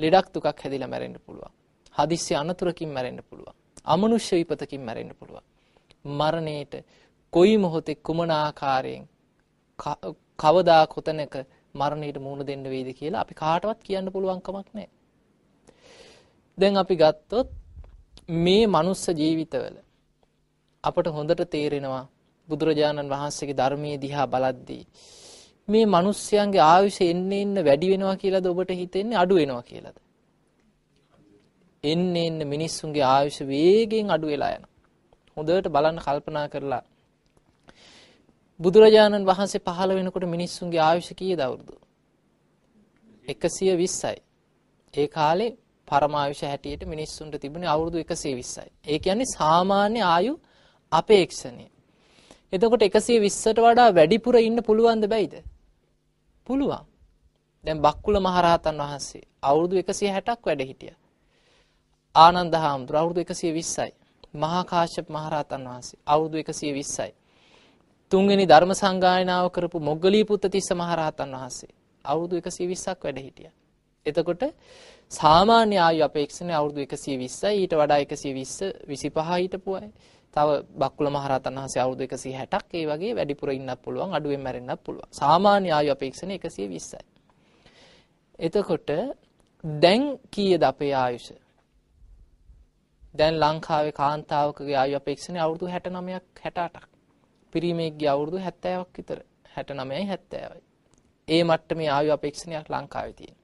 ලෙඩක් 0.00 0.26
දුකක් 0.34 0.46
හැදිලා 0.62 0.88
මැරෙන්න 0.88 1.16
පුළුවන්. 1.26 1.52
හදිස්සි 1.94 2.32
අනතුරකින් 2.34 2.90
මැරෙන්න 2.90 3.20
පුළුවන්. 3.28 3.54
අමනුෂ්‍ය 3.84 4.34
විපතකින් 4.40 4.80
මැරෙන්න 4.80 5.12
පුළුවන්. 5.18 5.44
මරණයට 6.10 6.74
කොයි 7.32 7.56
මොහොතේ 7.58 8.02
කුමන 8.06 8.30
ආකාරයෙන් 8.32 9.04
කවදා 10.38 10.84
කොතැනක 10.86 11.34
මරණයට 11.74 12.18
මුහුණ 12.18 12.46
දෙන්න 12.46 12.64
වේද 12.64 12.88
කියලා 12.98 13.20
අපි 13.20 13.34
කාටවත් 13.34 13.80
කියන්න 13.86 14.12
පුළුවන් 14.12 14.40
කමක් 14.40 14.68
නැහැ. 14.74 14.90
දැන් 16.58 16.76
අපි 16.76 16.94
ගත්තොත් 16.96 17.48
මේ 18.28 18.66
මනුස්ස 18.66 19.06
ජීවිතවල 19.12 19.76
අපට 20.84 21.06
හොඳට 21.08 21.42
තේරෙනවා 21.46 22.08
බුදුරජාණන් 22.48 23.08
වහන්සේගේ 23.08 23.54
ධර්මයේ 23.54 23.98
දිහා 23.98 24.26
බලද්දී 24.26 24.84
මේ 25.68 25.86
මිනිස්යන්ගේ 25.86 26.60
ආයුෂ 26.60 27.00
එන්න 27.00 27.32
එන්න 27.32 27.54
වැඩි 27.64 27.90
වෙනවා 27.90 28.16
කියලාද 28.16 28.46
ඔබට 28.46 28.70
හිතෙන්නේ 28.72 29.16
අඩු 29.16 29.34
වෙනවා 29.34 29.62
කියලාද? 29.62 29.96
එන්න 31.84 32.16
එන්න 32.16 32.38
මිනිස්සුන්ගේ 32.46 33.04
ආයුෂ 33.06 33.38
වේගෙන් 33.42 34.10
අඩු 34.10 34.26
වෙලා 34.26 34.50
යනවා. 34.50 34.72
හොඳට 35.36 35.68
බලන්න 35.68 35.98
කල්පනා 35.98 36.46
කරලා 36.48 36.82
බුදුරජාණන් 38.60 39.24
වහන්සේ 39.24 39.60
පහළ 39.60 39.94
වෙනකොට 39.94 40.26
මිනිස්සුන්ගේ 40.26 40.80
ආයුෂ 40.80 41.10
කීයද 41.12 41.40
අවුරුදු? 41.40 41.74
120යි. 43.26 44.18
ඒ 44.94 45.08
කාලේ 45.08 45.52
පරමායුෂ 45.92 46.42
හැටියට 46.42 46.82
මිනිස්සුන්ට 46.86 47.34
තිබුණේ 47.38 47.68
අවුරුදු 47.68 47.98
120යි. 48.00 48.70
ඒ 48.84 48.98
කියන්නේ 48.98 49.32
සාමාන්‍ය 49.32 50.00
ආයු 50.06 50.34
අපේක්ෂණය. 50.92 51.66
එතකොට 52.52 52.82
120ට 52.84 53.58
වඩා 53.60 53.90
වැඩිපුර 53.90 54.36
ඉන්න 54.38 54.58
පුළුවන්ද 54.62 55.04
බැයිද? 55.06 55.34
පුළුවන්. 56.46 56.84
දැන් 57.64 57.78
බක්කුල 57.80 58.16
මහරහතන් 58.20 58.76
වහන්සේ 58.78 59.24
අවුරුදු 59.42 59.74
160ක් 59.78 60.38
වැඩ 60.42 60.62
හිටියා. 60.62 60.98
ආනන්ද 62.14 62.54
හාමුදුර 62.56 62.96
අවුරුදු 62.96 63.20
120යි. 63.22 63.92
මහා 64.34 64.62
කාශ්‍යප 64.64 65.06
මහරහතන් 65.08 65.62
වහන්සේ 65.66 65.98
අවුරුදු 66.06 66.36
120යි. 66.40 67.12
තුන්වෙනි 68.12 68.44
ධර්ම 68.46 68.72
සංගායනාව 68.74 69.46
කරපු 69.50 69.78
මොග්ගලී 69.80 70.24
පුත්ත 70.24 70.44
තිස්ස 70.48 70.68
මහරහතන් 70.72 71.30
වහන්සේ 71.34 71.72
අවුරුදු 72.04 72.36
120ක් 72.38 73.00
වැඩ 73.04 73.18
හිටියා. 73.18 73.54
එතකොට 74.06 74.42
සාමාන්‍ය 75.12 75.76
ආයු 75.78 76.02
අපේක්ෂණය 76.04 76.52
අවුරුදු 76.52 76.80
120යි 76.82 77.50
ඊට 77.54 77.74
වඩා 77.74 78.00
120 78.02 78.68
25 78.88 79.40
හිටපු 79.42 79.74
අය. 79.74 79.88
තව 80.34 80.48
බක්කුල 80.74 81.08
මහරහතන් 81.08 81.58
වහන්සේ 81.58 81.82
අවුරුදු 81.82 82.04
160ක් 82.06 82.70
ඒ 82.72 82.86
වගේ 82.86 83.12
වැඩිපුර 83.14 83.50
ඉන්නත් 83.50 83.82
පුළුවන් 83.84 84.14
අඩුවෙන් 84.14 84.42
මැරෙන්නත් 84.42 84.80
පුළුවන්. 84.84 85.10
සාමාන්‍ය 85.12 85.68
ආයු 85.70 85.90
අපේක්ෂණය 85.92 86.36
120යි. 86.38 87.02
එතකොට 88.38 88.90
දැන් 89.64 90.02
කීයද 90.30 90.62
අපේ 90.62 90.94
ආයුෂ? 90.94 91.28
දැන් 93.14 93.34
ලංකාවේ 93.40 93.92
කාන්තාවකගේ 93.92 94.76
ආයු 94.76 94.96
අපේක්ෂණය 94.96 95.38
අවුරුදු 95.38 95.66
69ක් 95.66 96.24
68ක්. 96.46 96.86
පිරිමේගේ 97.52 98.08
අවුරුදු 98.08 98.38
70ක් 98.38 98.88
විතර 98.96 99.18
69යි 99.56 100.04
70යි. 100.08 100.60
ඒ 101.28 101.42
මට්ටමේ 101.44 101.90
ආයු 101.90 102.10
අපේක්ෂණයක් 102.12 102.66
ලංකාවේ 102.70 103.12
තියෙනවා. 103.12 103.41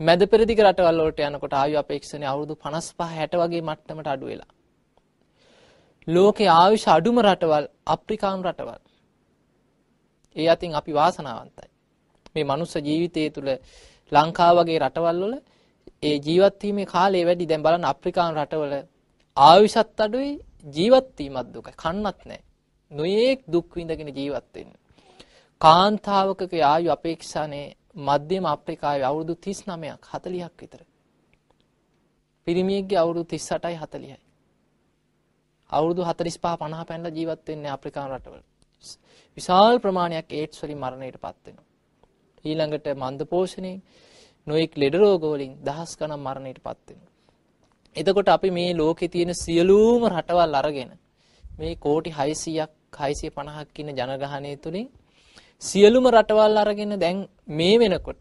මැද 0.00 0.20
පෙරදිග 0.24 0.60
රටවල් 0.60 0.98
වලට 0.98 1.20
යනකොට 1.26 1.54
ආයු 1.54 1.76
අපේක්ෂණය 1.78 2.26
අවුරුදු 2.26 2.54
55 2.56 2.98
60 3.14 3.40
වගේ 3.42 3.62
මට්ටමට 3.62 4.10
අඩු 4.12 4.26
වෙලා. 4.26 4.52
ලෝකේ 6.08 6.50
ආයුෂ 6.52 6.84
අඩුම 6.88 7.16
රටවල් 7.20 7.66
අප්‍රිකානු 7.86 8.42
රටවල්. 8.42 8.82
ඒ 10.36 10.48
අතින් 10.48 10.74
අපි 10.74 10.92
වාසනාවන්තයි. 10.92 11.68
මේ 12.34 12.44
මනුස්ස 12.44 12.74
ජීවිතය 12.80 13.24
තුළ 13.30 13.50
ලංකාව 14.12 14.54
වගේ 14.58 14.78
රටවල් 14.78 15.18
වල 15.22 15.34
ඒ 16.02 16.16
ජීවත් 16.18 16.60
වීමේ 16.62 16.86
කාලය 16.86 17.24
වැඩි. 17.24 17.46
දැන් 17.46 17.62
බලන්න 17.62 17.84
අප්‍රිකානු 17.84 18.38
රටවල 18.38 18.74
ආයුෂත් 19.36 20.00
අඩුයි 20.00 20.30
ජීවත් 20.74 21.10
වීමත් 21.18 21.48
දුකයි. 21.54 21.74
කන්නත් 21.74 22.18
නැහැ. 22.20 22.40
නොයේක් 22.92 23.40
දුක් 23.48 23.68
විඳගෙන 23.74 24.10
ජීවත් 24.10 24.46
වෙන්නේ. 24.54 24.80
කාන්තාවකගේ 25.60 26.64
ආයු 26.64 26.88
අපේක්ෂානේ 26.90 27.66
මධ්‍යම 27.96 28.44
අප්‍රිකාවේ 28.46 29.04
අවුරුදු 29.04 29.34
39ක් 29.36 30.04
40ක් 30.04 30.52
විතර. 30.60 30.80
පිරිමියෙක්ගේ 32.46 32.98
අවුරුදු 32.98 33.24
38යි 33.26 33.76
40යි. 33.76 34.18
අවුරුදු 35.70 36.02
45 36.04 36.56
50 36.58 36.84
පැනලා 36.84 37.10
ජීවත් 37.10 37.48
වෙන්නේ 37.48 37.70
අප්‍රිකානු 37.70 38.14
රටවල. 38.14 38.42
විශාල 39.36 39.74
ප්‍රමාණයක් 39.78 40.28
ඒඩ්ස් 40.32 40.62
වලින් 40.62 40.78
මරණයටපත් 40.78 41.36
වෙනවා. 41.46 41.66
ඊළඟට 42.44 42.86
මන්ද 42.94 43.20
පෝෂණයෙන් 43.24 43.82
නොඑක් 44.46 44.72
ලෙඩ 44.76 44.94
රෝග 44.94 45.22
වලින් 45.24 45.52
දහස් 45.64 45.90
ගණන් 45.98 46.20
මරණයටපත් 46.20 46.86
වෙනවා. 46.88 47.12
එතකොට 47.96 48.28
අපි 48.28 48.50
මේ 48.50 48.70
ලෝකේ 48.74 49.08
තියෙන 49.08 49.32
සියලුම 49.34 50.02
රටවල් 50.08 50.54
අරගෙන 50.54 50.90
මේ 51.58 51.74
කෝටි 51.76 52.10
600ක් 52.12 52.70
650ක් 52.96 53.76
ඉන්න 53.80 53.90
ජනගහනය 53.98 54.52
තුලින් 54.56 54.88
සියලුම 55.62 56.04
රටවල් 56.06 56.56
අරගෙන 56.56 56.92
දැන් 57.00 57.16
මේ 57.50 57.78
වෙනකොට 57.78 58.20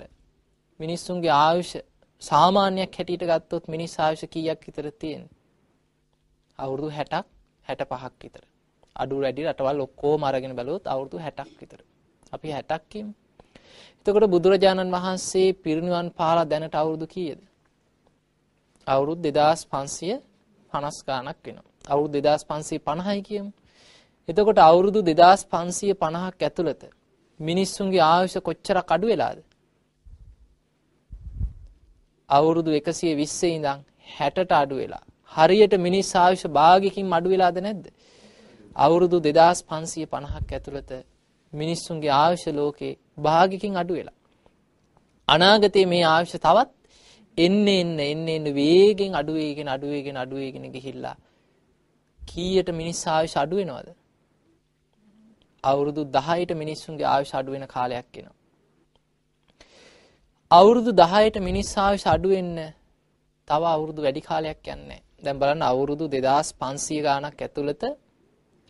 මිනිස්සුන්ගේ 0.79 1.33
ආයුෂ 1.33 1.73
සාමාන්‍යයක් 2.21 2.97
හැටියට 2.97 3.25
ගත්තොත් 3.31 3.65
මිනිස් 3.67 3.93
ආයුෂ 3.99 4.23
කීයක් 4.33 4.59
විතර 4.67 4.85
තියෙන්නේ? 4.91 5.29
අවුරුදු 6.59 6.89
60ක් 6.89 7.25
65ක් 7.67 8.13
විතර. 8.23 8.43
අඩු 8.95 9.21
වැඩි 9.21 9.45
රටවල් 9.45 9.79
ඔක්කොම 9.79 10.21
අරගෙන 10.23 10.57
බැලුවොත් 10.59 10.85
අවුරුදු 10.87 11.17
60ක් 11.19 11.53
විතර. 11.61 11.79
අපි 12.31 12.47
60ක් 12.49 12.81
කියමු. 12.91 13.13
එතකොට 13.99 14.25
බුදුරජාණන් 14.33 14.93
වහන්සේ 14.95 15.47
පිරිනිවන් 15.63 16.07
පාලා 16.19 16.49
දැනට 16.51 16.75
අවුරුදු 16.75 17.05
කීයද? 17.07 17.39
අවුරුදු 18.87 19.21
2550 19.21 21.07
ගාණක් 21.07 21.37
වෙනවා. 21.45 21.65
අවුරුදු 21.87 22.17
2550යි 22.19 23.21
කියමු. 23.29 23.51
එතකොට 24.29 24.59
අවුරුදු 24.59 24.99
2550ක් 25.03 26.43
ඇතුළත 26.43 26.83
මිනිස්සුන්ගේ 27.39 28.03
ආයුෂ 28.03 28.35
කොච්චරක් 28.39 28.91
අඩු 28.91 29.07
වෙලාද? 29.07 29.39
අවුරුදු 32.29 32.71
120 32.71 33.47
ඉඳන් 33.47 33.83
60ට 34.17 34.51
අඩු 34.53 34.75
වෙලා. 34.75 35.03
හරියට 35.31 35.73
මිනිස් 35.77 36.09
ආයුෂ 36.15 36.45
භාගයකින් 36.49 37.13
අඩු 37.13 37.29
වෙලාද 37.29 37.57
නැද්ද? 37.57 37.85
අවුරුදු 38.75 39.17
2550ක් 39.19 40.51
ඇතුළත 40.51 40.91
මිනිස්සුන්ගේ 41.53 42.13
ආයුෂ 42.13 42.47
ලෝකේ 42.51 42.93
භාගයකින් 43.17 43.75
අඩු 43.75 43.93
වෙලා. 43.93 44.17
අනාගතයේ 45.27 45.85
මේ 45.85 46.03
ආයුෂ 46.05 46.35
තවත් 46.37 46.69
එන්න 47.37 47.67
එන්න 47.69 47.99
එන්න 48.01 48.27
එන්න 48.27 48.47
වේගෙන් 48.55 49.13
අඩු 49.13 49.33
වේගෙන 49.33 49.67
අඩු 49.67 49.87
වේගෙන 49.87 50.17
අඩු 50.17 50.35
වේගෙන 50.35 50.65
ගිහිල්ලා 50.71 51.15
කීයට 52.21 52.69
මිනිස් 52.71 53.01
ආයුෂ 53.07 53.37
අඩු 53.37 53.55
වෙනවද? 53.55 53.89
අවුරුදු 55.67 56.01
10ට 56.15 56.51
මිනිස්සුන්ගේ 56.53 57.07
ආයුෂ 57.07 57.33
අඩු 57.39 57.51
වෙන 57.51 57.65
කාලයක් 57.67 58.17
එනවා. 58.19 58.35
අවුරුදු 60.51 60.91
10ට 60.93 61.37
මිනිස් 61.39 61.69
ආයුෂ 61.77 62.05
අඩු 62.07 62.29
වෙන්න 62.29 62.57
තව 63.47 63.61
අවුරුදු 63.67 64.01
වැඩි 64.01 64.21
කාලයක් 64.21 64.67
යන්නේ 64.67 65.01
දැන් 65.23 65.39
බලන්න 65.39 65.63
අවුරුදු 65.63 66.05
2500 66.09 67.01
ගාණක් 67.01 67.41
ඇතුළත 67.41 67.83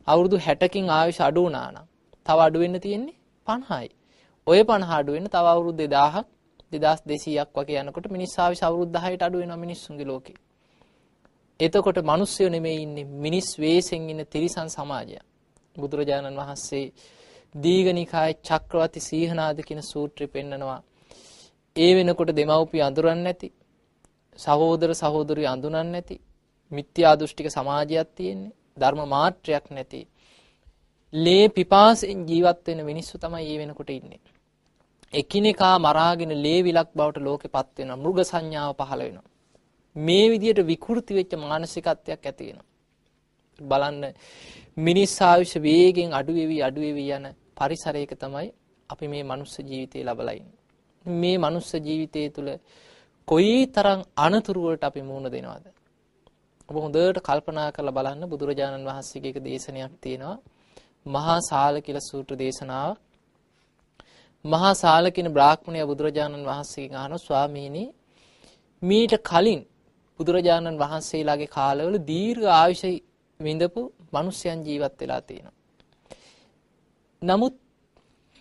අවුරුදු 0.07 0.37
60කින් 0.39 0.89
ආයුෂ 0.91 1.19
අඩු 1.21 1.43
වුණා 1.45 1.67
නම් 1.71 1.85
තව 2.25 2.37
අඩු 2.39 2.57
වෙන්න 2.59 2.79
තියෙන්නේ 2.79 3.17
50යි. 3.47 3.89
ඔය 4.47 4.59
50 4.63 4.97
අඩු 4.99 5.11
වෙන්න 5.15 5.27
තව 5.27 5.45
අවුරුදු 5.53 5.83
2000ක් 5.85 6.25
2200ක් 6.73 7.47
වගේ 7.57 7.79
යනකොට 7.81 8.07
මිනිස් 8.15 8.33
ආයුෂ 8.39 8.63
අවුරුදු 8.63 8.91
10ට 8.97 9.21
අඩු 9.23 9.37
වෙනවා 9.41 9.63
මිනිස්සුන්ගේ 9.65 10.07
ලෝකේ. 10.07 10.37
එතකොට 11.59 11.99
මිනිස්සු 12.03 12.49
නෙමෙයි 12.49 12.81
ඉන්නේ 12.81 13.05
මිනිස් 13.17 13.47
වෙස්ෙන් 13.57 14.09
ඉන්න 14.09 14.25
තිරිසන් 14.25 14.69
සමාජය. 14.69 15.17
බුදුරජාණන් 15.77 16.39
වහන්සේ 16.39 16.85
දීඝනිකායේ 17.55 18.39
චක්‍රවර්ති 18.41 18.99
සීහනාද 19.01 19.57
කියන 19.61 19.81
සූත්‍රය 19.83 20.25
පෙන්නනවා. 20.27 20.79
ඒ 21.75 21.91
වෙනකොට 21.95 22.31
දෙමව්පිය 22.35 22.81
අඳුරන්නේ 22.81 23.23
නැති 23.23 23.47
සහෝදර 24.39 24.91
සහෝදරිය 24.93 25.47
අඳුනන්නේ 25.47 25.85
නැති 25.85 26.15
මිත්‍යා 26.71 27.15
දෘෂ්ටික 27.15 27.47
සමාජයක් 27.49 28.09
තියෙන්නේ 28.15 28.55
ධර්ම 28.77 29.01
මාත්‍රයක් 29.07 29.65
නැති 29.69 30.01
ලේ 31.13 31.45
පිපාසෙන් 31.49 32.19
ජීවත් 32.25 32.65
වෙන 32.67 32.81
මිනිස්සු 32.85 33.15
තමයි 33.17 33.45
ඒ 33.45 33.57
වෙනකොට 33.57 33.89
ඉන්නේ. 33.89 34.19
එකිනෙකා 35.13 35.75
මරාගෙන 35.79 36.31
ලේ 36.43 36.59
විලක් 36.63 36.89
බවට 36.95 37.17
ලෝකෙපත් 37.19 37.67
වෙනවා. 37.77 37.95
මෘග 37.95 38.17
සංඥාව 38.23 38.73
පහළ 38.75 39.01
වෙනවා. 39.01 39.27
මේ 39.95 40.25
විදිහට 40.29 40.59
විකෘති 40.63 41.13
වෙච්ච 41.13 41.31
මානසිකත්වයක් 41.35 42.23
ඇති 42.23 42.43
වෙනවා. 42.45 42.67
බලන්න 43.59 44.03
මිනිස් 44.77 45.13
ආයුෂ 45.21 45.53
වේගෙන් 45.59 46.09
අඩු 46.11 46.31
වෙවි 46.33 46.57
අඩු 46.61 46.79
වෙවි 46.81 47.05
යන 47.11 47.25
පරිසරයක 47.55 48.11
තමයි 48.15 48.49
අපි 48.89 49.05
මේ 49.07 49.23
මනුස්ස 49.23 49.55
ජීවිතය 49.59 50.03
ලබලා 50.03 50.35
ඉන්නේ. 50.35 50.57
මේ 51.05 51.37
මනුස්ස 51.37 51.71
ජීවිතය 51.79 52.21
තුළ 52.29 52.49
කොයිතරම් 53.27 53.99
අනතුරු 54.17 54.61
වලට 54.61 54.83
අපි 54.83 55.01
මුහුණ 55.01 55.27
දෙනවද? 55.27 55.65
ඔබ 56.69 56.75
හොඳට 56.75 57.19
කල්පනා 57.21 57.69
කරලා 57.71 57.93
බලන්න 57.93 58.23
බුදුරජාණන් 58.25 58.85
වහන්සේගේ 58.85 59.31
එක 59.31 59.39
දේශනයක් 59.41 59.93
තියෙනවා. 59.99 60.37
මහා 61.05 61.39
සාල 61.41 61.75
කියලා 61.79 62.09
සූත්‍ර 62.11 62.33
දේශනාවක්. 62.35 62.97
මහා 64.45 64.73
සාල 64.75 65.05
කියන 65.09 65.29
බ්‍රාහ්මණයා 65.29 65.87
බුදුරජාණන් 65.87 66.45
වහන්සේගෙන් 66.45 66.97
අහනවා 66.97 67.17
ස්වාමීනි 67.19 67.83
මීට 68.81 69.13
කලින් 69.23 69.61
බුදුරජාණන් 70.19 70.77
වහන්සේලාගේ 70.77 71.49
කාලවල 71.49 71.95
දීර්ඝ 72.05 72.47
ආයුෂ 72.53 72.83
විඳපු 73.39 73.81
මිනිස්යන් 74.13 74.59
ජීවත් 74.63 74.95
වෙලා 74.99 75.21
තියෙනවා. 75.21 75.55
නමුත් 77.21 77.55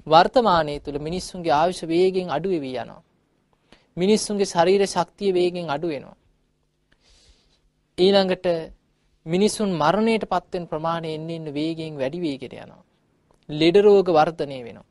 වර්තමානයේ 0.07 0.81
තුල 0.81 0.99
මිනිස්සුන්ගේ 0.99 1.53
ආයුෂ 1.53 1.83
වේගෙන් 1.85 2.29
අඩු 2.31 2.49
වෙවි 2.49 2.73
යනවා. 2.75 3.03
මිනිස්සුන්ගේ 3.97 4.47
ශරීර 4.47 4.83
ශක්තිය 4.87 5.33
වේගෙන් 5.33 5.71
අඩු 5.71 5.89
වෙනවා. 5.89 6.17
ඊළඟට 7.99 8.47
මිනිසුන් 9.27 9.71
මරණයට 9.75 10.25
පත්වෙන 10.25 10.65
ප්‍රමාණය 10.67 11.09
එන්න 11.15 11.31
එන්න 11.31 11.47
වේගෙන් 11.51 11.95
වැඩි 11.95 12.21
වේගෙට 12.21 12.55
යනවා. 12.55 12.85
ලෙඩ 13.49 13.77
රෝග 13.79 14.09
වර්ධනය 14.09 14.59
වෙනවා. 14.61 14.87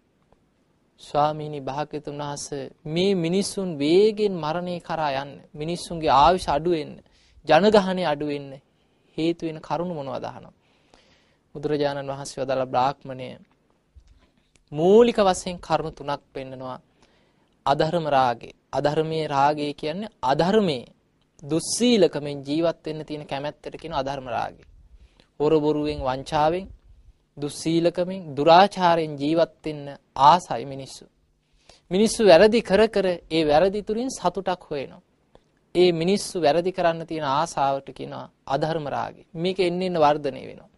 ස්වාමීනි 1.01 1.60
භාග්‍යතුන් 1.62 2.17
වහන්සේ 2.17 2.72
මේ 2.86 3.15
මිනිසුන් 3.15 3.70
වේගෙන් 3.77 4.34
මරණය 4.36 4.75
කරා 4.82 5.12
යන්න 5.15 5.34
මිනිස්සුන්ගේ 5.53 6.12
ආයුෂ 6.15 6.48
අඩු 6.50 6.72
වෙන්න 6.72 6.94
ජනගහනය 7.48 8.03
අඩු 8.05 8.25
වෙන්න 8.25 8.51
හේතු 9.17 9.46
වෙන 9.46 9.60
කරුණු 9.60 9.94
මොනවද 9.94 10.25
අහනවා. 10.25 10.53
බුදුරජාණන් 11.55 12.12
වහන්සේ 12.12 12.41
වදාළ 12.41 12.65
බ්‍රාහ්මණය 12.65 13.29
මූලික 14.71 15.17
වශයෙන් 15.19 15.57
කරුණු 15.59 15.91
තුනක් 15.91 16.21
පෙන්නනවා. 16.29 16.79
අධර්ම 17.65 18.05
රාගය. 18.09 18.50
අධර්මයේ 18.74 19.27
රාගය 19.27 19.74
කියන්නේ 19.74 20.13
අධර්මයේ 20.24 20.85
දුස්සීලකමෙන් 21.44 22.37
ජීවත් 22.41 22.79
වෙන්න 22.85 23.01
තියෙන 23.03 23.24
කැමැත්තට 23.25 23.75
කියන 23.75 23.94
අධර්ම 23.94 24.27
රාගය. 24.27 24.63
හොර 25.39 25.53
බොරුවෙන් 25.59 26.00
වංචාවෙන් 26.01 26.65
දුස්සීලකමෙන් 27.37 28.22
දුරාචාරයෙන් 28.35 29.13
ජීවත් 29.15 29.53
වෙන්න 29.63 29.85
ආසයි 30.25 30.65
මිනිස්සු. 30.65 31.05
මිනිස්සු 31.91 32.22
වැරදි 32.24 32.59
කර 32.61 32.81
කර 32.87 33.07
ඒ 33.29 33.44
වැරදි 33.44 33.81
තුලින් 33.81 34.09
සතුටක් 34.11 34.61
හොයනවා. 34.63 35.01
ඒ 35.75 35.89
මිනිස්සු 35.94 36.35
වැරදි 36.41 36.72
කරන්න 36.72 37.07
තියෙන 37.07 37.27
ආසාවට 37.31 37.89
කියනවා 37.91 38.31
අධර්ම 38.48 38.85
රාගය. 38.87 39.22
මේක 39.35 39.57
එන්න 39.59 39.81
එන්න 39.81 39.98
වර්ධනය 39.98 40.44
වෙනවා. 40.44 40.75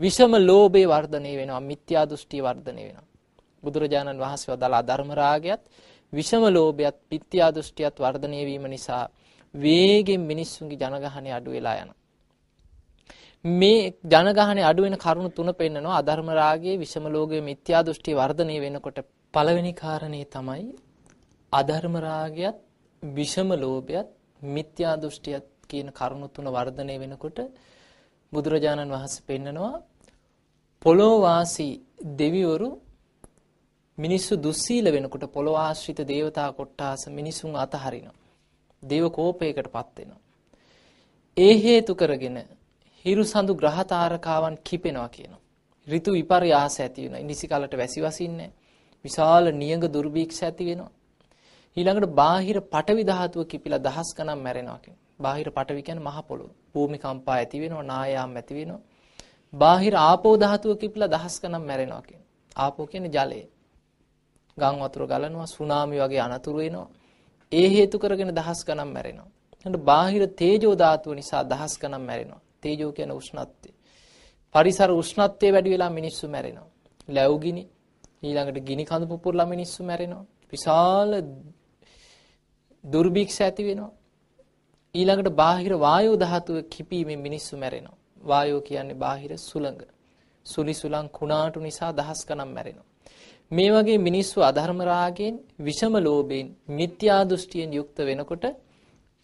විෂම 0.00 0.32
ලෝභේ 0.40 0.86
වර්ධනය 0.86 1.32
වෙනවා. 1.36 1.60
මිත්‍යා 1.62 2.04
දෘෂ්ටි 2.06 2.38
වර්ධනය 2.40 2.82
වෙනවා. 2.84 3.06
බුදුරජාණන් 3.62 4.18
වහන්සේ 4.18 4.52
වදාළ 4.52 4.74
අධර්ම 4.74 5.10
රාගයත් 5.12 5.62
විෂම 6.12 6.42
ලෝභයත් 6.48 6.96
මිත්‍යා 7.10 7.50
දෘෂ්ටියත් 7.50 7.96
වර්ධනය 7.96 8.40
වීම 8.44 8.64
නිසා 8.66 9.04
වේගෙන් 9.54 10.22
මිනිස්සුන්ගේ 10.22 10.78
ජනගහනය 10.82 11.30
අඩු 11.32 11.50
වෙලා 11.50 11.76
යනවා. 11.76 11.98
මේ 13.44 13.94
ජනගහනය 14.04 14.62
අඩු 14.62 14.80
වෙන 14.82 14.96
කරුණු 14.96 15.30
තුන 15.30 15.50
පෙන්නනවා 15.54 15.98
අධර්ම 15.98 16.28
රාගයේ 16.32 16.76
විෂම 16.76 17.04
ලෝභයේ 17.06 17.42
මිත්‍යා 17.42 17.82
දෘෂ්ටි 17.82 18.12
වර්ධනය 18.12 18.56
වෙනකොට 18.60 18.98
පළවෙනි 19.34 19.72
කාරණේ 19.74 20.26
තමයි 20.26 20.66
අධර්ම 21.52 21.94
රාගයත් 21.98 22.56
විෂම 23.02 23.48
ලෝභයත් 23.54 24.08
මිත්‍යා 24.46 24.96
දෘෂ්ටියත් 24.96 25.46
කියන 25.68 25.88
කරුණු 25.90 26.28
තුන 26.28 26.46
වර්ධනය 26.48 26.94
වෙනකොට 26.98 27.38
බුදුරජාණන් 28.32 28.90
වහන්සේ 28.90 29.26
පෙන්නනවා 29.26 29.76
පොළොව 30.82 31.14
වාසී 31.22 31.72
දෙවිවරු 32.18 32.70
මිනිස්සු 33.98 34.32
දුස්සීල 34.36 34.86
වෙනකොට 34.92 35.24
පොළොව 35.28 35.56
ආශ්‍රිත 35.56 36.00
දේවතා 36.04 36.48
කොට්ටාස 36.52 37.02
මිනිසුන් 37.08 37.52
අතහරිනවා. 37.56 38.16
දේව 38.82 39.04
කෝපයකටපත් 39.10 39.96
වෙනවා. 39.96 40.20
ඒ 41.36 41.54
හේතු 41.56 41.92
කරගෙන 41.94 42.38
හිරු 43.04 43.22
සඳු 43.24 43.52
ග්‍රහ 43.54 43.78
තාරකාවන් 43.84 44.56
කිපෙනවා 44.64 45.08
කියනවා. 45.08 45.42
ඍතු 45.86 46.10
විපර්යාස 46.12 46.76
ඇති 46.80 47.00
වෙනවා. 47.04 47.22
නිසි 47.22 47.46
කාලට 47.48 47.74
වැසි 47.76 48.00
වසින්නේ 48.00 48.50
විශාල 49.04 49.44
නියඟ 49.52 49.86
දුර්භීක්ෂ 49.86 50.40
ඇති 50.42 50.64
වෙනවා. 50.64 50.92
ඊළඟට 51.78 52.12
බාහිර 52.12 52.56
පටවි 52.66 53.02
ධාතුව 53.04 53.42
කිපිලා 53.46 53.78
දහස් 53.78 54.08
ගණන් 54.16 54.40
මැරෙනවා 54.42 54.78
කියනවා. 54.78 55.04
බාහිර 55.20 55.48
පටවි 55.50 55.82
කියන්නේ 55.82 56.04
මහ 56.04 56.18
පොළොව. 56.28 56.50
භූමිකම්පා 56.74 57.36
ඇති 57.36 57.60
වෙනවා, 57.60 57.82
නායාම් 57.82 58.36
ඇති 58.36 58.54
වෙනවා. 58.54 58.80
බාහිර 59.52 59.94
ආපෝ 59.96 60.34
ධාතුව 60.36 60.78
කිපිලා 60.78 61.08
දහස් 61.08 61.34
ගණන් 61.42 61.64
මැරෙනවා 61.66 62.02
කියනවා. 62.02 62.28
ආපෝ 62.56 62.86
කියන්නේ 62.86 63.10
ජලය. 63.10 63.40
ගම් 64.58 64.76
වතුර 64.82 65.02
ගලනවා, 65.06 65.46
සුනාමි 65.48 65.96
වගේ 65.98 66.20
අනතුරු 66.20 66.60
එනවා. 66.60 66.88
ඒ 67.52 67.68
හේතු 67.68 67.96
කරගෙන 67.98 68.30
දහස් 68.34 68.60
ගණන් 68.66 68.90
මැරෙනවා. 68.92 69.28
ඊට 69.64 69.76
බාහිර 69.82 70.22
තේජෝ 70.34 70.74
ධාතුව 70.74 71.12
නිසා 71.14 71.42
දහස් 71.44 71.72
ගණන් 71.80 72.02
මැරෙනවා. 72.02 72.40
තේජෝ 72.62 72.90
කියන 72.92 73.10
උෂ්ණත්වය. 73.10 73.70
පරිසර 74.54 74.90
උෂ්ණත්වය 74.92 75.48
වැඩි 75.52 75.70
වෙලා 75.70 75.90
මිනිස්සු 75.90 76.24
මැරෙනවා. 76.28 76.68
ලැබුගිනි 77.08 77.62
ඊළඟට 78.22 78.58
ගිනි 78.60 78.84
කඳු 78.84 79.06
පුපුරලා 79.06 79.46
මිනිස්සු 79.46 79.80
මැරෙනවා. 79.84 80.24
විශාල 80.52 81.10
දුර්භික්ෂ 82.88 83.38
ඇති 83.40 83.62
වෙනවා. 83.64 83.92
ඊළඟට 84.94 85.30
බාහිර 85.34 85.72
වායෝ 85.78 86.16
ධාතුව 86.16 86.56
කිපීමෙන් 86.66 87.20
මිනිස්සු 87.20 87.54
මැරෙනවා. 87.56 87.96
වායෝ 88.22 88.60
කියන්නේ 88.60 88.94
බාහිර 88.96 89.32
සුළඟ. 89.40 89.82
සුලි 90.46 90.74
සුලං 90.74 91.06
කුණාටු 91.10 91.58
නිසා 91.60 91.90
දහස් 91.92 92.20
ගණන් 92.28 92.54
මැරෙනවා. 92.54 92.86
මේ 93.50 93.70
වගේ 93.70 93.98
මිනිස්සු 93.98 94.38
අධර්ම 94.42 94.80
රාගයෙන් 94.82 95.34
විෂම 95.58 95.94
ලෝභයෙන් 95.98 96.48
මිත්‍යා 96.70 97.22
දෘෂ්ටියෙන් 97.24 97.70
යුක්ත 97.72 97.98
වෙනකොට 98.00 98.44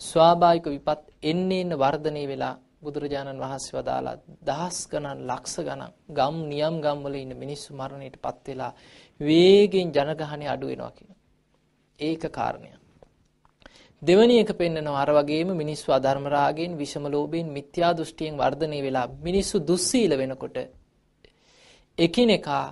ස්වාභාවික 0.01 0.67
විපත් 0.67 1.03
එන්නේ 1.23 1.61
එන්න 1.61 1.73
වර්ධනය 1.75 2.23
වෙලා 2.27 2.55
බුදුරජාණන් 2.83 3.43
වහන්සේ 3.43 3.77
වදාලා 3.77 4.17
දහස් 4.49 4.79
ගණන් 4.91 5.21
ලක්ෂ 5.29 5.57
ගණන් 5.61 5.93
ගම් 6.11 6.37
නියම් 6.45 6.75
ගම් 6.81 6.99
වල 7.05 7.17
ඉන්න 7.17 7.35
මිනිස්සු 7.37 7.71
මරණයටපත් 7.73 8.47
වෙලා 8.49 8.73
වේගෙන් 9.21 9.89
ජනගහනය 9.93 10.47
අඩු 10.47 10.67
වෙනවා 10.67 10.93
කියන. 10.93 11.13
ඒක 11.99 12.23
කාරණය. 12.31 12.71
දෙවැනි 14.05 14.37
එක 14.39 14.51
පෙන්නනවා 14.55 15.01
අර 15.01 15.11
වගේම 15.11 15.51
මිනිස්සු 15.55 15.89
අධර්ම 15.93 16.25
රාගයෙන් 16.29 16.73
විෂම 16.77 17.05
ලෝභයෙන් 17.07 17.47
මිත්‍යා 17.49 17.93
දෘෂ්ටියෙන් 17.93 18.35
වර්ධනය 18.37 18.79
වෙලා 18.83 19.07
මිනිස්සු 19.23 19.57
දුස්සීල 19.63 20.13
වෙනකොට 20.17 20.57
එකිනෙකා 21.99 22.67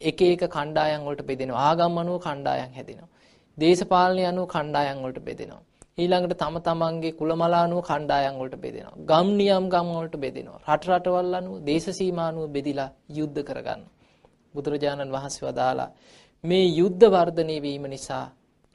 එක 0.00 0.20
එක 0.24 0.42
කණ්ඩායම් 0.48 1.02
වලට 1.02 1.22
බෙදෙනවා. 1.22 1.60
ආගම් 1.62 1.98
අනුව 1.98 2.16
කණ්ඩායම් 2.20 2.70
හැදෙනවා. 2.70 3.10
දේශපාලනය 3.58 4.24
අනුව 4.24 4.46
කණ්ඩායම් 4.46 4.98
වලට 4.98 5.20
බෙදෙනවා. 5.20 5.62
ඊළඟට 5.94 6.36
තම 6.36 6.56
තමන්ගේ 6.60 7.14
කුලමල 7.14 7.54
අනුව 7.56 7.80
කණ්ඩායම් 7.84 8.34
වලට 8.34 8.56
බෙදෙනවා. 8.58 8.98
ගම් 9.04 9.28
නියම් 9.36 9.64
ගම් 9.68 9.88
වලට 9.94 10.16
බෙදෙනවා. 10.18 10.60
රට 10.68 10.84
රටවල් 10.90 11.34
අනුව 11.34 11.54
දේශ 11.62 11.88
සීමා 11.92 12.28
අනුව 12.28 12.44
බෙදිලා 12.50 12.90
යුද්ධ 13.10 13.40
කරගන්න. 13.42 13.82
බුදුරජාණන් 14.54 15.10
වහන්සේ 15.10 15.44
වදාලා 15.44 15.90
මේ 16.44 16.64
යුද්ධ 16.72 17.04
වර්ධනය 17.08 17.56
වීම 17.60 17.84
නිසා 17.88 18.26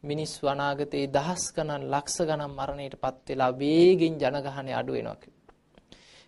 මිනිස්සු 0.07 0.43
අනාගතයේ 0.47 1.07
දහස් 1.09 1.43
ගණන් 1.55 1.83
ලක්ෂ 1.87 2.17
ගණන් 2.21 2.53
මරණයටපත් 2.53 3.25
වෙලා 3.27 3.51
වේගෙන් 3.55 4.13
ජනගහනය 4.17 4.71
අඩු 4.73 4.91
වෙනවා. 4.93 5.17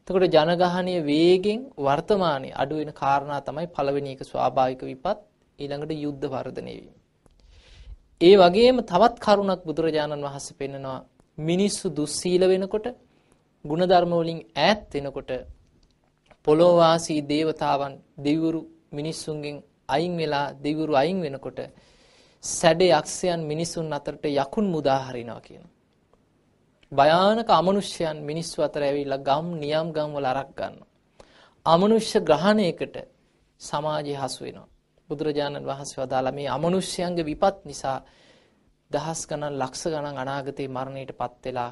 එතකොට 0.07 0.35
ජනගහනය 0.35 0.95
වේගෙන් 1.03 1.59
වර්තමානයේ 1.79 2.55
අඩු 2.55 2.75
වෙන 2.75 2.91
කාරණා 2.93 3.41
තමයි 3.41 3.67
පළවෙනි 3.69 4.11
එක 4.11 4.21
ස්වාභාවික 4.23 4.81
විපත් 4.83 5.19
ඊළඟට 5.59 5.91
යුද්ධ 5.97 6.25
වර්ධනය 6.27 6.73
වීම. 6.73 6.95
ඒ 8.21 8.35
වගේම 8.37 8.77
තවත් 8.83 9.15
කරුණක් 9.19 9.61
බුදුරජාණන් 9.63 10.25
වහන්සේ 10.25 10.57
පෙන්නනවා 10.57 10.99
මිනිස්සු 11.37 11.85
දුස්සීල 11.91 12.43
වෙනකොට 12.45 12.87
ಗುಣධර්ම 13.65 14.13
වලින් 14.13 14.39
ඈත් 14.57 14.81
වෙනකොට 14.95 15.31
පොළොව 16.47 16.73
වාසී 16.75 17.21
දේවතාවන් 17.23 17.93
දෙවිවරු 18.17 18.61
මිනිස්සුන්ගෙන් 18.91 19.57
අයින් 19.87 20.13
වෙලා 20.17 20.47
දෙවිවරු 20.57 20.93
අයින් 20.95 21.19
වෙනකොට 21.21 21.59
සැඩ 22.43 22.81
යක්ෂයන් 22.81 23.41
මිනිසුන් 23.43 23.91
අතරට 23.91 24.23
යකුන් 24.25 24.65
මුදා 24.65 24.99
හරිනවා 25.01 25.41
කියනවා. 25.41 25.73
භයානක 26.91 27.49
අමනුෂ්‍යයන් 27.51 28.17
මිනිස්සු 28.21 28.57
අතර 28.61 28.81
ඇවිල්ලා 28.81 29.17
ගම් 29.19 29.47
නියම් 29.55 29.87
ගම් 29.91 30.11
වල 30.15 30.25
අරක් 30.25 30.49
ගන්නවා. 30.55 30.87
අමනුෂ්‍ය 31.65 32.19
ග්‍රහණයකට 32.21 32.95
සමාජය 33.61 34.13
හසු 34.15 34.41
වෙනවා. 34.45 34.67
බුදුරජාණන් 35.09 35.65
වහන්සේ 35.65 35.99
වදාලා 35.99 36.31
මේ 36.31 36.47
අමනුෂ්‍යයන්ගේ 36.47 37.25
විපත් 37.25 37.57
නිසා 37.65 37.97
දහස් 38.91 39.21
ගණන් 39.27 39.59
ලක්ෂ 39.59 39.83
ගණන් 39.85 40.17
අනාගතේ 40.17 40.67
මරණයටපත් 40.67 41.43
වෙලා 41.45 41.71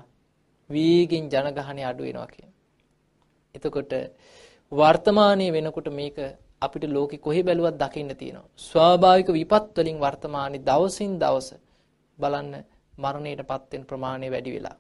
වීගෙන් 0.69 1.25
ජනගහණය 1.30 1.84
අඩු 1.84 2.03
වෙනවා 2.03 2.27
කියන. 2.27 2.51
එතකොට 3.56 3.91
වර්තමානයේ 4.71 5.53
වෙනකොට 5.53 5.88
මේක 5.91 6.17
අපිට 6.62 6.84
ලෝකෙ 6.88 7.17
කොහේ 7.17 7.43
බැලුවත් 7.43 7.76
දකින්න 7.76 8.12
තියෙනවා. 8.13 8.50
ස්වාභාවික 8.60 9.30
විපත් 9.30 9.76
වලින් 9.78 9.98
වර්තමානයේ 10.00 10.65
දවසින් 10.65 11.13
දවස 11.20 11.50
බලන්න 12.17 12.54
මරණයටපත් 12.93 13.72
වෙන 13.72 13.84
ප්‍රමාණය 13.86 14.28
වැඩි 14.32 14.52
වෙලා. 14.52 14.78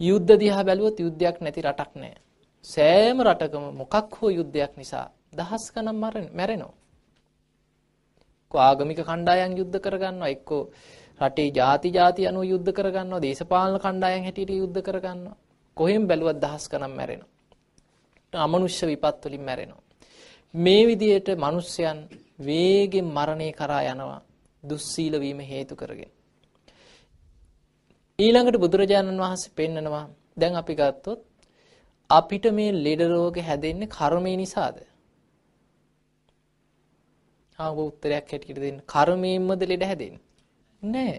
යුද්ධ 0.00 0.32
දිහා 0.36 0.64
බැලුවොත් 0.64 0.98
යුද්ධයක් 0.98 1.36
නැති 1.40 1.60
රටක් 1.62 1.92
නැහැ. 1.94 2.22
සෑම 2.64 3.18
රටකම 3.22 3.64
මොකක් 3.74 4.12
හෝ 4.16 4.30
යුද්ධයක් 4.30 4.72
නිසා 4.76 5.06
දහස් 5.32 5.64
ගණන් 5.72 5.96
මැරෙනවා. 6.32 6.74
එක්කෝ 8.46 8.60
ආගමික 8.60 9.00
කණ්ඩායම් 9.00 9.52
යුද්ධ 9.54 9.78
කරගන්නවා 9.78 10.28
එක්කෝ 10.28 10.62
රටේ 11.20 11.50
ಜಾති 11.50 11.88
ಜಾති 11.90 12.26
අනුව 12.26 12.44
යුද්ධ 12.44 12.70
කරගන්නවා 12.72 13.20
දේශපාලන 13.20 13.78
කණ්ඩායම් 13.78 14.22
හැටියට 14.22 14.52
යුද්ධ 14.52 14.80
කරගන්නවා 14.80 15.36
කොහෙන් 15.76 16.06
බැලුවත් 16.08 16.38
දහස් 16.38 16.64
ගණන් 16.68 16.92
මැරෙනවා 16.92 18.44
අමනුෂ්‍ය 18.44 18.86
විපත් 18.86 19.20
වලින් 19.24 19.42
මැරෙනවා 19.42 19.85
මේ 20.56 20.82
විදිහට 20.86 21.28
මිනිස්යන් 21.36 21.98
වේගෙන් 22.40 23.06
මරණය 23.08 23.48
කරා 23.52 23.82
යනවා 23.84 24.20
දුස්සීල 24.62 25.14
වීම 25.20 25.40
හේතු 25.44 25.74
කරගෙන 25.74 26.12
ඊළඟට 28.18 28.56
බුදුරජාණන් 28.56 29.22
වහන්සේ 29.22 29.54
පෙන්නනවා 29.54 30.04
දැන් 30.36 30.54
අපි 30.54 30.74
ගත්තොත් 30.74 31.20
අපිට 32.10 32.44
මේ 32.52 32.76
ලෙඩ 32.78 33.02
රෝග 33.06 33.36
හැදෙන්නේ 33.40 33.88
කර්මය 33.88 34.34
නිසාද 34.36 34.76
ආව 37.58 37.76
උත්තරයක් 37.80 38.26
හැටියට 38.26 38.60
දෙන්න. 38.60 38.78
කර්මයෙන්මද 38.84 39.62
ලෙඩ 39.62 39.82
හැදෙන්නේ? 39.82 40.22
නෑ. 40.82 41.16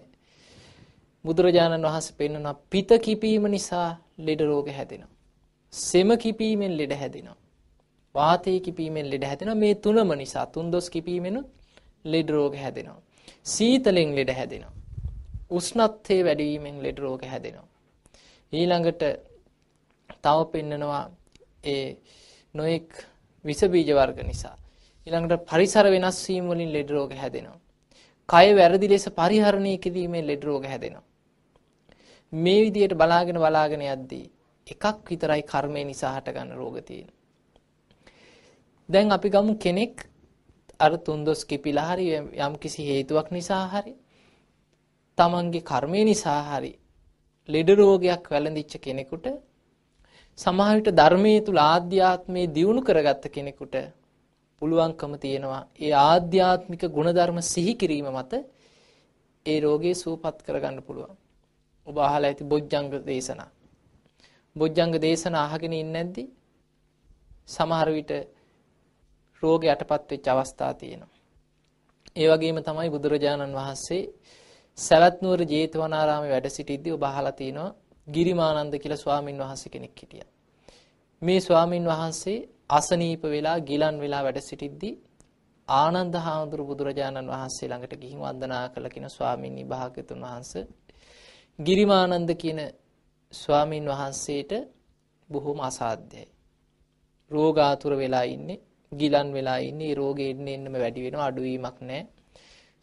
බුදුරජාණන් 1.25 1.85
වහන්සේ 1.85 2.17
පෙන්වනවා 2.17 2.55
පිත 2.69 2.89
කිපීම 2.99 3.45
නිසා 3.47 3.89
ලෙඩ 4.19 4.41
රෝග 4.41 4.67
හැදෙනවා. 4.69 5.15
සෙම 5.73 6.09
කිපීමෙන් 6.17 6.73
ලෙඩ 6.77 6.93
හැදෙනවා. 6.93 7.37
වාතයේ 8.19 8.59
කිපීමෙන් 8.65 9.09
ලෙඩ 9.13 9.23
හැදෙනවා. 9.29 9.61
මේ 9.63 9.75
තුනම 9.75 10.11
නිසා 10.21 10.45
තුන්දොස් 10.55 10.89
කිපීමෙනුත් 10.89 11.47
ලෙඩ 12.05 12.29
රෝග 12.29 12.55
හැදෙනවා. 12.63 13.01
සීතලෙන් 13.45 14.11
ලෙඩ 14.17 14.31
හැදෙනවා. 14.39 14.73
උෂ්ණත්වයේ 15.49 16.25
වැඩිවීමෙන් 16.27 16.77
ලෙඩ 16.85 16.99
රෝග 16.99 17.21
හැදෙනවා. 17.23 17.67
ඊළඟට 18.53 19.03
තව 20.23 20.37
පෙන්නනවා 20.53 21.03
ඒ 21.65 21.87
නොඑක් 22.53 22.87
විස 23.45 23.61
බීජ 23.73 23.91
වර්ග 23.93 24.19
නිසා 24.31 24.55
ඊළඟට 25.07 25.45
පරිසර 25.49 25.85
වෙනස් 25.95 26.19
වීම 26.27 26.47
වලින් 26.51 26.71
ලෙඩ 26.75 26.89
රෝග 26.89 27.11
හැදෙනවා. 27.13 27.59
කය 28.29 28.47
වැරදි 28.55 28.87
ලෙස 28.89 29.05
පරිහරණය 29.19 29.73
කිරීමෙන් 29.83 30.25
ලෙඩ 30.29 30.43
රෝග 30.43 30.63
හැදෙනවා. 30.65 31.05
මේ 32.33 32.63
විදිහට 32.63 32.97
බලාගෙන 33.01 33.39
බලාගෙන 33.43 33.83
යද්දී 33.85 34.25
එකක් 34.67 34.97
විතරයි 35.09 35.43
කර්මය 35.51 35.83
නිසා 35.85 36.15
හටගන්න 36.15 36.57
රෝග 36.59 36.75
තියෙන. 36.87 37.09
දැන් 38.89 39.11
අපි 39.11 39.29
ගමු 39.29 39.53
කෙනෙක් 39.57 40.07
අර 40.79 40.91
තුන්දොස් 40.99 41.41
කිපිලා 41.43 41.89
හරි 41.89 42.05
යම් 42.39 42.53
කිසි 42.57 42.81
හේතුවක් 42.83 43.27
නිසා 43.31 43.63
හරි 43.67 43.93
තමන්ගේ 45.17 45.63
කර්මය 45.63 46.01
නිසා 46.03 46.41
හරි 46.49 46.71
ලෙඩ 47.49 47.69
රෝගයක් 47.73 48.23
වැළඳිච්ච 48.27 48.73
කෙනෙකුට 48.79 49.27
සමහර 50.39 50.75
විට 50.77 50.89
ධර්මයේ 50.93 51.39
තුල 51.41 51.59
ආධ්‍යාත්මයේ 51.63 52.47
දියුණු 52.49 52.81
කරගත්ත 52.81 53.25
කෙනෙකුට 53.29 53.75
පුළුවන්කම 54.61 55.13
තියෙනවා 55.17 55.63
ඒ 55.79 55.93
ආධ්‍යාත්මික 56.01 56.83
ගුණධර්ම 56.89 57.37
සිහි 57.43 57.73
කිරීම 57.75 58.07
මත 58.13 58.33
ඒ 59.45 59.59
රෝගේ 59.59 59.95
සුවපත් 59.95 60.37
කරගන්න 60.41 60.79
පුළුවන්. 60.81 61.15
ඔබ 61.87 61.95
අහලා 61.99 62.29
ඇති 62.29 62.43
බොජ්ජංග 62.45 62.89
දේශනා. 63.05 63.49
බොජ්ජංග 64.55 64.93
දේශනා 64.99 65.45
අහගෙන 65.45 65.73
ඉන්නේ 65.73 65.93
නැද්දි? 65.95 66.23
සමහර 67.47 67.89
විට 67.89 68.11
රෝගය 69.43 69.65
යටපත් 69.65 70.09
වෙච්ච 70.11 70.27
අවස්ථා 70.27 70.73
තියෙනවා. 70.73 71.13
ඒ 72.15 72.27
වගේම 72.27 72.57
තමයි 72.59 72.89
බුදුරජාණන් 72.89 73.53
වහන්සේ 73.53 74.03
සවැත් 74.77 75.17
නුවර 75.21 75.41
ජේතවනාරාමේ 75.45 76.31
වැඩ 76.31 76.47
සිටිද්දී 76.49 76.93
ඔබ 76.93 77.03
අහලා 77.03 77.31
තිනවා 77.31 77.75
ගිරිමානන්ද 78.07 78.73
කියලා 78.75 78.97
ස්වාමින් 78.97 79.37
වහන්සේ 79.37 79.69
කෙනෙක් 79.69 79.97
හිටියා. 80.01 80.29
මේ 81.21 81.39
ස්වාමින් 81.39 81.85
වහන්සේ 81.85 82.39
අසනීප 82.69 83.23
වෙලා 83.25 83.57
ගිලන් 83.61 83.95
වෙලා 83.99 84.23
වැඩ 84.23 84.39
සිටිද්දී 84.41 84.95
ආනන්ද 85.67 86.15
හාමුදුරු 86.17 86.63
බුදුරජාණන් 86.65 87.27
වහන්සේ 87.27 87.67
ළඟට 87.67 87.93
ගිහින් 87.95 88.19
වන්දනා 88.19 88.65
කළ 88.69 88.87
කින 88.87 89.05
ස්වාමීන් 89.09 89.67
භාග්‍යතුන් 89.67 90.21
වහන්සේ 90.21 90.63
ගිරිමානන්ද 91.59 92.29
කියන 92.35 92.59
ස්වාමින් 93.33 93.85
වහන්සේට 93.85 94.51
බොහොම 95.29 95.59
අසාධ්‍යයි. 95.59 96.27
රෝගාතුර 97.31 97.93
වෙලා 97.97 98.25
ඉන්නේ, 98.25 98.61
ගිලන් 98.91 99.29
වෙලා 99.33 99.59
ඉන්නේ, 99.59 99.93
රෝගේ 99.93 100.29
එන්න 100.29 100.47
එන්නම 100.47 100.75
වැඩි 100.75 101.05
වෙනවා, 101.05 101.27
අඩුවීමක් 101.27 101.77
නැහැ. 101.81 102.07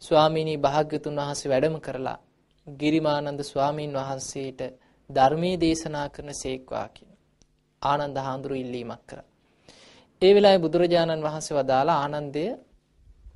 ස්වාමීනි 0.01 0.55
භාග්‍යතුන් 0.57 1.15
වහන්සේ 1.15 1.51
වැඩම 1.51 1.75
කරලා 1.79 2.19
ගිරිමානන්ද 2.67 3.41
ස්වාමින් 3.43 3.91
වහන්සේට 3.93 4.61
ධර්මයේ 5.09 5.57
දේශනා 5.57 6.07
කරන 6.09 6.29
සේක්වා 6.33 6.87
කියන 6.89 7.11
ආනන්ද 7.81 8.17
හාමුදුරු 8.17 8.55
ඉල්ලීමක් 8.55 9.03
කරා. 9.07 9.27
ඒ 10.21 10.31
වෙලාවේ 10.35 10.63
බුදුරජාණන් 10.63 11.23
වහන්සේ 11.23 11.57
වදාලා 11.57 11.99
ආනන්දය 12.01 12.45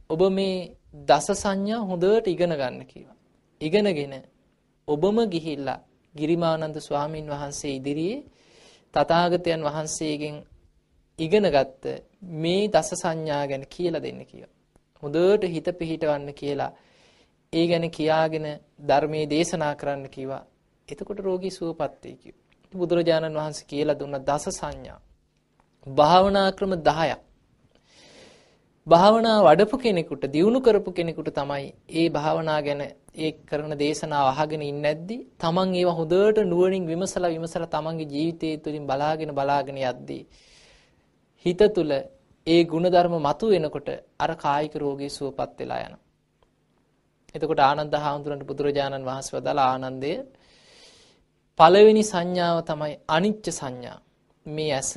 ඔබ 0.09 0.21
මේ 0.29 0.55
දස 1.03 1.27
සංඥා 1.35 1.81
හොඳට 1.81 2.27
ඉගෙන 2.27 2.51
ගන්න 2.51 2.85
කිව්වා. 2.85 3.17
ඉගෙනගෙන 3.61 4.13
ඔබම 4.87 5.17
ගිහිල්ලා 5.27 5.79
ගිරිමානන්ද 6.15 6.77
ස්වාමින් 6.79 7.27
වහන්සේ 7.27 7.73
ඉදිරියේ 7.75 8.25
තථාගතයන් 8.93 9.61
වහන්සේගෙන් 9.61 10.35
ඉගෙනගත්ත 11.19 11.83
මේ 12.23 12.67
දස 12.67 12.89
සංඥා 12.95 13.43
ගැන 13.47 13.65
කියලා 13.67 14.01
දෙන්න 14.01 14.21
කිව්වා. 14.25 14.53
හොඳට 15.03 15.43
හිත 15.45 15.67
පිහිටවන්න 15.73 16.33
කියලා 16.33 16.71
ඒ 17.53 17.65
ගැන 17.67 17.85
කියාගෙන 17.91 18.47
ධර්මයේ 18.81 19.25
දේශනා 19.27 19.73
කරන්න 19.75 20.09
කිව්වා. 20.09 20.43
එතකොට 20.87 21.19
රෝගී 21.19 21.51
සුවපත් 21.51 22.03
වෙයි 22.03 22.17
කිව්වා. 22.17 22.45
බුදුරජාණන් 22.73 23.35
වහන්සේ 23.35 23.67
කියලා 23.67 23.99
දුන්න 23.99 24.19
දස 24.23 24.45
සංඥා 24.51 24.99
භාවනා 25.87 26.47
ක්‍රම 26.51 26.73
10ක්. 26.81 27.17
භාවනා 28.87 29.37
වඩපු 29.41 29.77
කෙනෙකුට 29.77 30.23
දියුණු 30.27 30.59
කරපු 30.61 30.91
කෙනෙකුට 30.91 31.29
තමයි 31.31 31.65
ඒ 31.91 32.07
භාවනා 32.09 32.59
ගැන 32.61 32.81
ඒ 33.17 33.31
කරන 33.45 33.73
දේශනාව 33.75 34.27
අහගෙන 34.27 34.61
ඉන්නේ 34.61 34.83
නැද්දි 34.83 35.17
තමන් 35.37 35.73
ඒවා 35.75 35.95
හොඳට 35.95 36.39
නුවණින් 36.45 36.85
විමසලා 36.85 37.31
විමසලා 37.31 37.67
තමන්ගේ 37.67 38.07
ජීවිතය 38.07 38.49
තුළින් 38.57 38.85
බලාගෙන 38.85 39.31
බලාගෙන 39.31 39.77
යද්දී 39.83 40.23
හිත 41.45 41.61
තුළ 41.73 41.93
ඒ 42.47 42.61
ಗುಣධර්ම 42.63 43.15
මතු 43.19 43.45
වෙනකොට 43.47 43.89
අර 44.19 44.31
කායික 44.35 44.73
රෝගී 44.75 45.09
සුවපත් 45.09 45.57
වෙලා 45.59 45.79
යනවා. 45.79 46.03
එතකොට 47.35 47.59
ආනන්ද 47.59 47.93
හාමුදුරන්ට 47.95 48.43
බුදුරජාණන් 48.43 49.05
වහන්සේ 49.05 49.35
වදාලා 49.35 49.69
ආනන්දය 49.73 50.11
පළවෙනි 51.59 52.03
සංඥාව 52.03 52.57
තමයි 52.61 52.93
අනිච්ච 53.07 53.45
සංඥා. 53.51 53.97
මේ 54.45 54.71
ඇස 54.71 54.91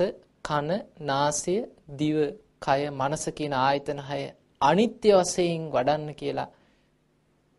කන, 0.45 0.69
නාසය, 1.01 1.55
දිව, 1.91 2.17
කය, 2.59 2.81
මනස 2.91 3.23
කියන 3.29 3.53
ආයතන 3.59 3.99
හය 4.01 4.21
අනිත්‍ය 4.61 5.09
වශයෙන් 5.11 5.63
වඩන්න 5.71 6.11
කියලා 6.13 6.49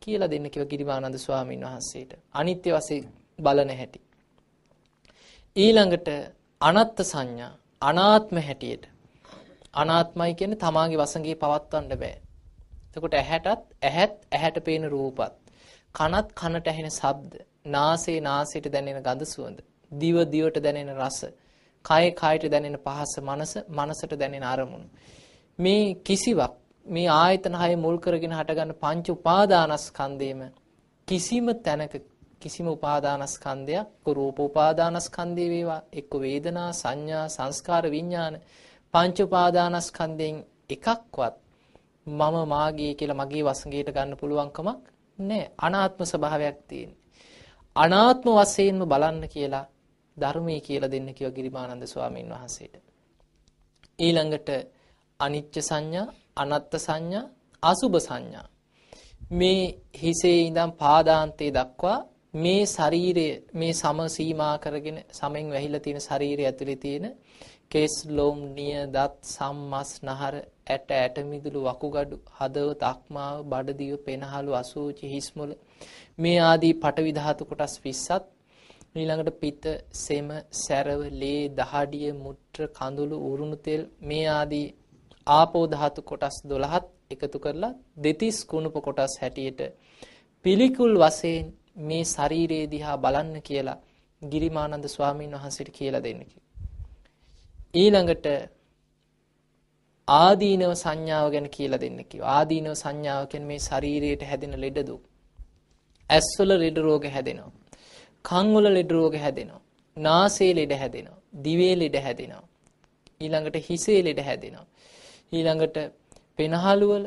කියලා 0.03 0.31
දෙන්න 0.31 0.47
කිව්ව 0.51 0.66
ගිරිමානන්ද 0.68 1.16
ස්වාමීන් 1.16 1.62
වහන්සේට. 1.62 2.12
අනිත්‍ය 2.33 2.70
වශයෙන් 2.70 3.05
බලන 3.38 3.70
හැටි. 3.70 4.01
ඊළඟට 5.57 6.09
අනත්ත් 6.61 6.99
සංඥා 7.05 7.53
අනාත්ම 7.85 8.37
හැටියට. 8.40 8.85
අනාත්මයි 9.75 10.35
කියන්නේ 10.35 10.59
තමාගේ 10.59 10.99
වසඟේ 10.99 11.37
පවත්වන්න 11.37 11.99
බෑ. 11.99 12.16
එතකොට 12.88 13.14
ඇහැටත් 13.14 13.64
ඇහත් 13.83 14.14
ඇහැට 14.31 14.59
පේන 14.62 14.85
රූපත් 14.88 15.35
කනත් 15.94 16.29
කනට 16.35 16.66
ඇහෙන 16.68 16.90
ශබ්ද 16.90 17.33
නාසයේ 17.68 18.20
නාසයට 18.23 18.68
දැනෙන 18.68 19.01
ගඳ 19.01 19.27
සුවඳ 19.27 19.59
දිව 19.92 20.16
දිවට 20.29 20.61
දැනෙන 20.61 20.92
රස 20.97 21.18
කය 21.85 22.11
කයට 22.14 22.47
දැනෙන 22.49 22.77
පහස 22.81 23.12
මනස 23.20 23.53
මනසට 23.70 24.14
දැනෙන 24.16 24.44
අරමුණු. 24.44 24.88
මේ 25.59 25.94
කිසිවක් 26.03 26.55
මේ 26.87 27.09
ආයතන 27.14 27.57
හය 27.57 27.70
මුල් 27.79 27.99
කරගෙන 27.99 28.33
හටගන්න 28.33 28.75
පංච 28.79 29.07
උපාදානස්කන්ධේම 29.12 30.40
කිසිම 31.09 31.47
තැනක 31.62 31.94
කිසිම 32.44 32.66
උපාදානස්කන්ධයක් 32.68 33.88
රූප 34.09 34.38
උපාදානස්කන්ධේ 34.40 35.48
වේවා. 35.48 35.83
එක්ක 35.92 36.12
වේදනා 36.16 36.70
සංඥා 36.72 37.26
සංස්කාර 37.28 37.85
විඥාන 37.90 38.35
පංච 38.94 39.16
උපාදානස්කන්ධෙන් 39.20 40.37
එකක්වත් 40.70 41.35
මම 42.07 42.37
මාගේ 42.46 42.92
කියලා 42.94 43.20
මගේ 43.20 43.42
වසඟයට 43.42 43.88
ගන්න 43.90 44.16
පුළුවන්කමක් 44.16 44.80
නැහැ. 45.18 45.52
අනාත්ම 45.59 46.00
ස්වභාවයක් 46.04 46.59
තියෙන 46.68 46.92
අනාත්ම 47.76 48.28
වශයෙන්ම 48.30 48.80
බලන්න 48.85 49.22
කියලා 49.28 49.66
ධර්මයේ 50.16 50.61
කියලා 50.61 50.90
දෙන්න 50.90 51.09
කිව්ව 51.12 51.33
ගිරිමානන්ද 51.33 51.85
ස්වාමීන් 51.85 52.28
වහන්සේට. 52.30 52.74
ඊළඟට 53.98 54.48
අනිච්ච 55.20 55.54
සංඥා 55.61 56.07
අනත්ත් 56.37 56.72
සංඥා 56.78 57.30
අසුභ 57.62 57.98
සංඥා. 57.98 58.46
මේ 59.30 59.62
හිසේ 60.02 60.38
ඉඳන් 60.40 60.72
පාදාන්තයේ 60.72 61.52
දක්වා 61.52 61.98
මේ 62.35 62.62
ශරීරය 62.66 63.27
මේ 63.55 63.73
සම 63.73 63.99
සීමා 64.11 64.55
කරගෙන 64.59 64.97
සමෙන් 65.12 65.51
වැහිලා 65.51 65.81
තියෙන 65.81 66.01
ශරීරය 66.01 66.44
ඇතුලේ 66.44 66.79
තියෙන 66.79 67.07
කෙස් 67.68 67.94
ලොම් 68.11 68.40
නිය 68.51 68.73
දත් 68.88 69.29
සම්මස් 69.29 69.90
නහර 70.05 70.35
ඇට 70.68 70.88
ඇට 70.94 71.16
මිදුළු 71.27 71.62
වකුගඩු 71.66 72.18
හදවත 72.35 72.83
අක්මාව 72.85 73.37
බඩදිව 73.47 73.94
පෙනහළු 74.03 74.53
අසූචි 74.55 75.07
හිස්මුල 75.09 75.55
මේ 76.18 76.38
ආදී 76.42 76.75
පටවි 76.79 77.12
ධාතු 77.14 77.42
කොටස් 77.47 77.75
20ත් 77.81 78.23
ඊළඟට 78.97 79.38
පිත 79.38 79.64
සෙම 79.99 80.29
සැරව 80.59 81.01
ලේ 81.14 81.40
දහඩිය 81.57 82.12
මුත්‍ර 82.18 82.61
කඳුළු 82.73 83.16
උරුණු 83.25 83.59
තෙල් 83.62 83.83
මේ 84.05 84.27
ආදී 84.33 84.66
ආපෝ 85.27 85.66
ධාතු 85.68 86.01
කොටස් 86.05 86.37
12ත් 86.49 86.87
එකතු 87.11 87.38
කරලා 87.40 87.77
දෙතිස් 87.99 88.37
කුණුප 88.47 88.77
කොටස් 88.83 89.20
හැටියට 89.20 89.61
පිළිකුල් 90.44 90.94
වශයෙන් 91.01 91.44
මේ 91.76 92.04
ශරීරයේ 92.06 92.66
දිහා 92.66 92.96
බලන්න 92.96 93.37
කියලා 93.42 93.78
ගිරිමානන්ද 94.22 94.87
ස්වාමීන් 94.87 95.32
වහන්සේට 95.32 95.70
කියලා 95.70 96.02
දෙන්න 96.02 96.20
ඊළඟට 97.74 98.26
ආදීනව 100.08 100.72
සංඥාව 100.74 101.26
ගැන 101.30 101.48
කියලා 101.48 101.80
දෙන්න 101.80 101.98
කිව්වා. 102.04 102.30
ආදීනව 102.30 102.74
සංඥාව 102.74 103.26
කියන්නේ 103.26 103.46
මේ 103.46 103.58
ශරීරයට 103.58 104.22
හැදෙන 104.22 104.54
ලෙඩ 104.60 104.78
දුක්. 104.87 105.02
ඇස්වල 106.10 106.50
ලෙඩ 106.58 106.78
රෝග 106.78 107.04
හැදෙනවා. 107.06 107.52
කන් 108.24 108.46
වල 108.54 108.66
ලෙඩ 108.70 108.90
රෝග 108.90 109.14
හැදෙනවා. 109.16 109.62
නාසයේ 109.96 110.54
ලෙඩ 110.54 110.72
හැදෙනවා. 110.72 111.20
දිවේ 111.42 111.74
ලෙඩ 111.74 111.96
හැදෙනවා. 111.96 112.44
ඊළඟට 113.20 113.56
හිසේ 113.68 114.00
ලෙඩ 114.02 114.20
හැදෙනවා. 114.20 114.66
ඊළඟට 115.32 115.76
පෙනහළු 116.37 116.87
වල 116.88 117.06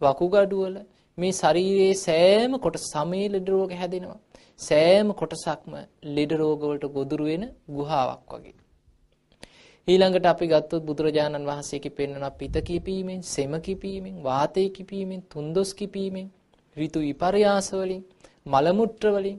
වකුගඩු 0.00 0.56
වල 0.62 0.76
මේ 1.18 1.32
ශරීරයේ 1.32 1.94
සෑම 1.98 2.52
කොටස 2.58 2.84
සමේ 2.90 3.26
ලෙඩ 3.28 3.48
රෝග 3.48 3.72
හැදෙනවා. 3.72 4.18
සෑම 4.60 5.08
කොටසක්ම 5.12 5.74
ලෙඩ 6.16 6.32
රෝග 6.32 6.60
වලට 6.62 6.86
ගොදුරු 6.88 7.24
වෙන 7.24 7.44
ගුහාවක් 7.70 8.34
වගේ. 8.34 8.54
ඊළඟට 9.88 10.26
අපි 10.26 10.46
ගත්තොත් 10.46 10.82
බුදුරජාණන් 10.82 11.46
වහන්සේ 11.46 11.80
කිපෙන්නවා 11.80 12.32
පිත 12.32 12.56
කිපීමෙන්, 12.62 13.20
සෙම 13.24 13.54
කිපීමෙන්, 13.60 14.16
වාතය 14.22 14.64
කිපීමෙන්, 14.70 15.20
තුන්දොස් 15.24 15.70
කිපීමෙන්, 15.74 16.28
ඍතු 16.76 16.98
විපර්යාස 17.00 17.68
වලින්, 17.72 18.02
මල 18.46 18.66
මුත්‍ර 18.72 19.06
වලින්, 19.10 19.38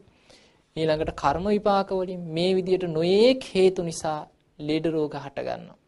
ඊළඟට 0.76 1.14
කර්ම 1.14 1.46
විපාක 1.48 1.90
වලින් 1.92 2.22
මේ 2.30 2.52
විදිහට 2.54 2.86
නොයේක් 2.90 3.44
හේතු 3.54 3.82
නිසා 3.84 4.20
ලෙඩ 4.60 4.86
රෝග 4.88 5.16
හට 5.16 5.48
ගන්නවා. 5.48 5.80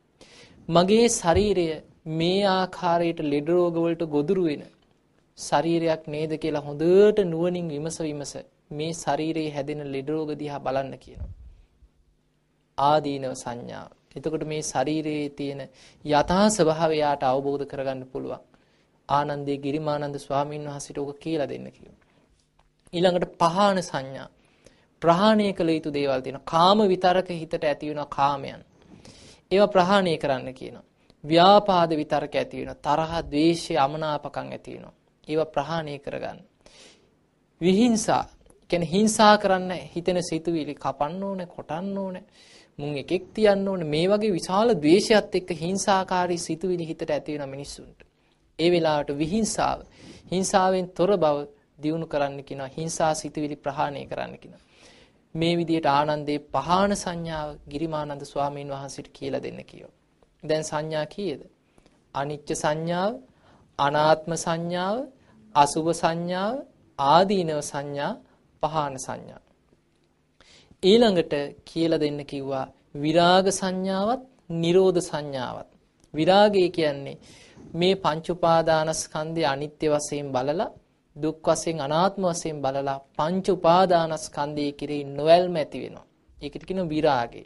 මගේ 0.70 1.06
ශරීරය 1.12 1.68
මේ 2.14 2.42
ආකාරයට 2.52 3.20
ලෙඩ 3.26 3.50
රෝග 3.50 3.78
වලට 3.78 4.04
ගොදුරු 4.08 4.44
වෙන 4.44 4.64
ශරීරයක් 5.38 6.08
නේද 6.08 6.32
කියලා 6.38 6.62
හොඳට 6.62 7.20
නුවණින් 7.26 7.68
විමස 7.68 7.98
විමස 8.00 8.34
මේ 8.72 8.94
ශරීරයේ 8.96 9.52
හැදෙන 9.52 9.82
ලෙඩ 9.92 10.10
රෝග 10.10 10.32
දිහා 10.36 10.60
බලන්න 10.60 10.98
කියනවා. 10.98 11.32
ආදීනව 12.78 13.34
සංඥාව. 13.36 13.92
එතකොට 14.16 14.44
මේ 14.44 14.62
ශරීරයේ 14.64 15.30
තියෙන 15.32 15.62
යථා 16.06 16.48
ස්වභාවය 16.50 16.98
යාට 16.98 17.24
අවබෝධ 17.24 17.66
කරගන්න 17.66 18.02
පුළුවන්. 18.06 18.42
ආනන්දේ 19.10 19.58
ගිරිමානන්ද 19.58 20.18
ස්වාමීන් 20.18 20.66
වහන්සේට 20.66 20.98
ඕක 20.98 21.20
කියලා 21.20 21.50
දෙන්න 21.50 21.72
කිව්වා. 21.72 22.04
ඊළඟට 22.94 23.38
පහාන 23.38 23.84
සංඥා. 23.84 24.28
ප්‍රහාණය 25.02 25.54
කළ 25.54 25.70
යුතු 25.70 25.90
දේවල් 25.92 26.22
තියෙනවා. 26.22 26.46
කාම 26.46 26.80
විතරක 26.86 27.30
හිතට 27.32 27.64
ඇති 27.64 27.90
වෙන 27.90 28.06
කාමයන්. 28.10 28.62
ඒවා 29.52 29.68
ප්‍රහාණය 29.70 30.18
කරන්න 30.18 30.54
කියනවා. 30.54 30.86
ව්‍යාපාද 31.24 31.92
විතරක 31.96 32.34
ඇති 32.36 32.58
වෙනවා. 32.58 32.82
තරහ, 32.86 33.14
ද්වේෂය, 33.26 33.74
අමනාපකම් 33.78 34.50
ඇති 34.52 34.72
වෙනවා. 34.74 34.97
ඒවා 35.28 35.46
ප්‍රහාණය 35.48 36.00
කරගන්න. 36.00 36.40
විහිංසා 37.62 38.24
කියන්නේ 38.70 38.92
හිංසා 38.92 39.34
කරන්න 39.38 39.72
හිතෙන 39.94 40.24
සිතුවිලි 40.24 40.76
කපන්න 40.76 41.24
ඕනේ, 41.24 41.48
කොටන්න 41.48 41.98
ඕනේ. 41.98 42.26
මුන් 42.80 42.98
එකෙක් 42.98 43.26
තියන්න 43.34 43.68
ඕනේ. 43.68 43.88
මේ 43.88 44.08
වගේ 44.08 44.32
විශාල 44.32 44.76
ද්වේෂයත් 44.76 45.36
එක්ක 45.36 45.50
හිංසාකාරී 45.58 46.38
සිතුවිලි 46.40 46.88
හිතට 46.88 47.10
ඇති 47.10 47.38
වෙන 47.40 47.50
මිනිස්සුන්ට. 47.50 48.00
ඒ 48.60 48.70
වෙලාවට 48.72 49.18
විහිංසාව, 49.18 49.80
හිංසාවෙන් 50.32 50.88
තොර 50.92 51.12
බව 51.18 51.48
දියුණු 51.84 52.08
කරන්න 52.08 52.44
කියනවා. 52.44 52.72
හිංසා 52.78 53.14
සිතුවිලි 53.16 53.56
ප්‍රහාණය 53.58 54.06
කරන්න 54.06 54.38
කියනවා. 54.38 54.64
මේ 55.36 55.54
විදිහට 55.58 55.88
ආනන්දේ 55.88 56.40
පහාන 56.52 56.92
සංඥාව 56.96 57.50
ගිරිමානන්ද 57.70 58.24
ස්වාමීන් 58.24 58.70
වහන්සේට 58.70 59.10
කියලා 59.10 59.44
දෙන්න 59.44 59.60
කියෝ. 59.66 59.92
දැන් 60.44 60.64
සංඥා 60.64 61.06
කීයද? 61.08 61.42
අනිච්ච 62.16 62.50
සංඥාව, 62.56 63.14
අනාත්ම 63.80 64.32
සංඥාව, 64.38 64.98
අසුභ 65.56 65.90
සංඥාව, 65.94 66.56
ආදීනව 67.00 67.60
සංඥා, 67.62 68.14
පහාන 68.64 68.96
සංඥා. 68.98 69.42
ඊළඟට 70.84 71.34
කියලා 71.64 72.00
දෙන්න 72.00 72.20
කිව්වා 72.26 72.66
විරාග 72.96 73.46
සංඥාවත්, 73.52 74.22
නිරෝධ 74.54 75.00
සංඥාවත්. 75.02 75.70
විරාගය 76.14 76.70
කියන්නේ 76.70 77.18
මේ 77.74 77.96
පංච 77.96 78.26
උපාදානස්කන්ධය 78.30 79.44
අනිත්‍ය 79.46 79.88
වශයෙන් 79.90 80.28
බලලා 80.32 80.74
දුක් 81.16 81.46
වශයෙන් 81.46 81.78
අනාත්ම 81.80 82.24
වශයෙන් 82.26 82.58
බලලා 82.62 83.04
පංච 83.18 83.46
උපාදානස්කන්ධයේ 83.50 84.72
කෙරෙහි 84.72 85.04
නොවැල්ම 85.10 85.56
ඇති 85.56 85.78
වෙනවා. 85.84 86.06
ඒකට 86.38 86.64
කියන 86.66 86.82
විරාගය. 86.86 87.44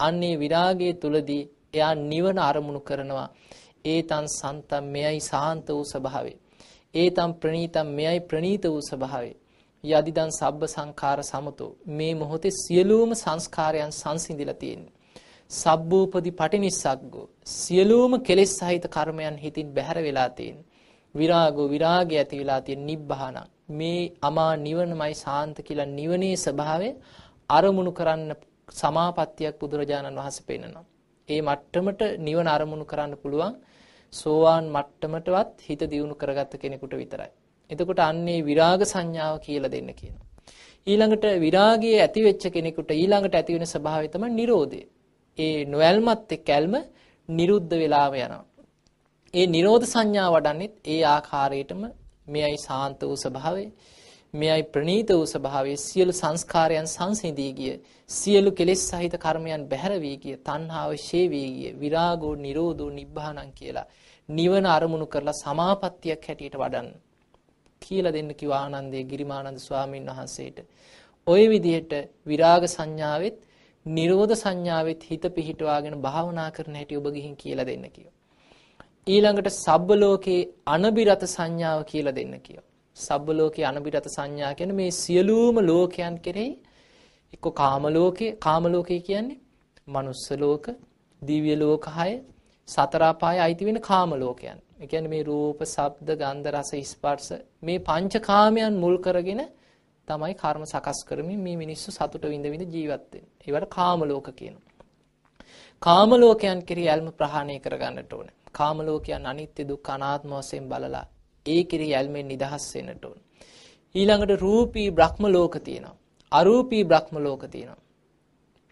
අන්නේ 0.00 0.34
විරාගයේ 0.38 0.94
තුලදී 0.94 1.42
එයා 1.74 1.94
නිවන 2.02 2.38
අරමුණු 2.40 2.80
කරනවා. 2.80 3.28
ඒතන් 3.84 4.26
සන්තම් 4.30 4.84
මෙයයි 4.86 5.20
සාන්ත 5.22 5.66
වූ 5.68 5.84
ස්වභාවය. 5.84 6.34
ඒතම් 6.94 7.32
ප්‍රණීතම් 7.32 7.88
මෙයයි 7.88 8.20
ප්‍රණීත 8.22 8.64
වූ 8.64 8.80
ස්වභාවය. 8.82 9.32
යදිදන් 9.84 10.30
සබ්බ 10.30 10.62
සංඛාර 10.66 11.20
සමතෝ 11.22 11.76
මේ 11.88 12.14
මොහොතේ 12.14 12.56
සියලුම 12.56 13.10
සංස්කාරයන් 13.14 13.92
සංසිඳිලා 13.92 14.54
තියෙන්නේ. 14.54 14.94
සබ්බූපදි 15.50 16.30
පටිනිස්සග්ගෝ 16.32 17.30
සියලුම 17.52 18.12
කෙලෙස් 18.20 18.52
සහිත 18.58 18.84
කර්මයන් 18.88 19.36
හිතින් 19.36 19.68
බැහැර 19.68 19.98
වෙලා 19.98 20.30
තියෙන්නේ. 20.30 20.68
විරාගෝ 21.14 21.66
විරාගය 21.68 22.14
ඇති 22.16 22.40
වෙලා 22.40 22.60
තියෙන 22.60 22.82
නිබ්බහන 22.86 23.36
මේ 23.70 24.02
අමා 24.22 24.52
නිවනමයි 24.58 25.14
සාන්ත 25.16 25.56
කියලා 25.60 25.90
නිවනේ 25.90 26.36
ස්වභාවය 26.36 26.90
අරමුණු 27.50 27.92
කරන්න 27.92 28.30
සමාපත්තියක් 28.72 29.54
බුදුරජාණන් 29.60 30.18
වහන්සේ 30.18 30.46
පෙන්නනවා. 30.48 30.86
ඒ 31.28 31.40
මට්ටමට 31.42 32.00
නිවන 32.18 32.48
අරමුණු 32.48 32.84
කරන්න 32.84 33.20
පුළුවන් 33.22 33.54
සෝවාන් 34.12 34.64
මට්ටමටවත් 34.68 35.66
හිත 35.66 35.82
දියුණු 35.90 36.14
කරගත්ත 36.14 36.54
කෙනෙකුට 36.56 36.94
විතරයි. 36.94 37.30
එතකොට 37.70 38.00
අන්නේ 38.00 38.40
විරාග 38.42 38.82
සංඥාව 38.84 39.36
කියලා 39.38 39.70
දෙන්න 39.70 39.90
කියනවා. 39.94 40.26
ඊළඟට 40.86 41.26
විරාගයේ 41.40 41.98
ඇති 42.00 42.20
වෙච්ච 42.22 42.44
කෙනෙකුට 42.48 42.90
ඊළඟට 42.92 43.34
ඇති 43.34 43.56
වෙන 43.56 43.66
ස්වභාවය 43.66 44.08
තමයි 44.08 44.30
Nirodhe. 44.32 44.82
ඒ 45.38 45.64
නොයල්මත් 45.66 46.32
එක්ක 46.32 46.48
ඇල්ම 46.48 46.74
නිරුද්ධ 47.28 47.74
වෙලාම 47.74 48.14
යනවා. 48.16 48.44
ඒ 49.34 49.46
නිරෝධ 49.46 49.86
සංඥා 49.86 50.28
වඩන්නෙත් 50.30 50.74
ඒ 50.86 51.00
ආකාරයටම 51.06 51.82
මෙයයි 52.26 52.58
සාන්ත 52.58 53.00
වූ 53.00 53.16
ස්වභාවය 53.16 53.64
මෙයයි 54.34 54.62
ප්‍රණීත 54.64 55.10
වූ 55.10 55.26
ස්වභාවය. 55.26 55.72
සියලු 55.78 56.12
සංස්කාරයන් 56.12 56.86
සංසිඳී 56.86 57.52
ගිය 57.52 57.74
සියලු 58.10 58.50
කෙලෙස් 58.52 58.82
සහිත 58.90 59.14
කර්මයන් 59.16 59.62
බැහැර 59.68 59.94
වී 60.00 60.16
ගිය 60.16 60.36
තණ්හාව 60.38 60.90
ෂේ 60.96 61.26
වී 61.28 61.48
ගිය 61.52 61.72
විරාගෝ 61.74 62.34
නිරෝධෝ 62.36 62.90
නිබ්බානං 62.90 63.50
කියලා 63.52 63.86
නිවන 64.28 64.66
අරමුණු 64.68 65.06
කරලා 65.06 65.36
සමාපත්තියක් 65.36 66.26
හැටියට 66.28 66.56
වඩන්න 66.56 66.88
කියලා 67.82 68.12
දෙන්න 68.12 68.30
කිව්ව 68.34 68.54
ආනන්දේ 68.54 69.04
ගිරිමානන්ද 69.04 69.58
ස්වාමීන් 69.58 70.08
වහන්සේට. 70.10 70.58
ওই 71.26 71.42
විදිහට 71.48 71.92
විරාග 72.26 72.64
සංඥාවෙත් 72.68 73.36
නිරෝධ 73.86 74.34
සංඥාවෙත් 74.34 75.02
හිත 75.02 75.24
පිහිටවාගෙන 75.36 76.00
භාවනා 76.00 76.48
කරන 76.50 76.74
හැටි 76.74 76.96
ඔබ 76.96 77.06
ගිහින් 77.16 77.36
කියලා 77.36 77.66
දෙන්න 77.66 77.86
කිව්වා. 77.90 78.16
ඊළඟට 79.06 79.54
සබ්බ 79.56 79.88
ලෝකේ 79.96 80.40
අනබිරත 80.66 81.22
සංඥාව 81.26 81.80
කියලා 81.84 82.14
දෙන්න 82.14 82.34
කියෝ. 82.40 82.66
සබ්බ 83.00 83.28
ලෝකේ 83.34 83.66
අනබිරත 83.66 84.08
සංඥා 84.08 84.52
කියන්නේ 84.54 84.78
මේ 84.78 84.90
සියලුම 84.94 85.56
ලෝකයන් 85.64 86.16
කෙරෙහි 86.20 86.50
එක්ක 87.32 87.46
කාම 87.56 87.84
ලෝකේ 87.90 88.32
කාම 88.38 88.64
ලෝකේ 88.68 89.00
කියන්නේ 89.02 89.40
මනුස්ස 89.88 90.30
ලෝක, 90.32 90.66
දිව්‍ය 91.22 91.54
ලෝක 91.56 91.84
6, 91.86 92.22
සතර 92.68 93.02
අපාය 93.04 93.38
අයිති 93.38 93.64
වෙන 93.64 93.78
කාම 93.80 94.10
ලෝකයන්. 94.14 94.58
ඒ 94.80 94.86
කියන්නේ 94.86 95.08
මේ 95.08 95.22
රූප, 95.22 95.62
ශබ්ද, 95.64 96.08
ගන්ධ, 96.14 96.48
රස, 96.50 96.70
ස්පර්ශ 96.86 97.30
මේ 97.62 97.78
පංචකාමයන් 97.80 98.74
මුල් 98.76 98.96
කරගෙන 98.98 99.42
තමයි 100.08 100.34
කර්ම 100.34 100.64
සකස් 100.64 101.00
කරමින් 101.04 101.40
මේ 101.40 101.56
මිනිස්සු 101.56 101.90
සතුට 101.90 102.24
විඳ 102.24 102.46
විඳ 102.46 102.64
ජීවත් 102.68 103.06
වෙන්නේ. 103.12 103.30
ඒවට 103.46 103.70
කාම 103.70 104.00
ලෝක 104.02 104.28
කියනවා. 104.32 104.68
කාම 105.82 106.10
ලෝකයන් 106.14 106.60
කෙරෙහි 106.62 106.88
ඇල්ම 106.88 107.08
ප්‍රහාණය 107.12 107.56
කරගන්නට 107.58 108.12
ඕනේ. 108.12 108.36
කාම 108.52 108.78
ලෝකයන් 108.80 109.26
අනිත්‍ය 109.26 109.62
දුක්ඛ 109.64 109.90
අනාත්ම 109.90 110.32
වශයෙන් 110.38 110.68
බලලා 110.68 111.06
ඒ 111.46 111.62
කෙරෙහි 111.64 111.92
ඇල්මෙන් 111.94 112.26
නිදහස් 112.28 112.64
වෙන්නට 112.74 113.04
ඕනේ. 113.04 113.24
ඊළඟට 113.94 114.40
රූපී 114.40 114.88
බ්‍රහ්ම 114.92 115.24
ලෝක 115.28 115.54
තියෙනවා. 115.60 115.96
අරූපී 116.32 116.82
බ්‍රහ්ම 116.84 117.16
ලෝක 117.18 117.42
තියෙනවා. 117.46 117.80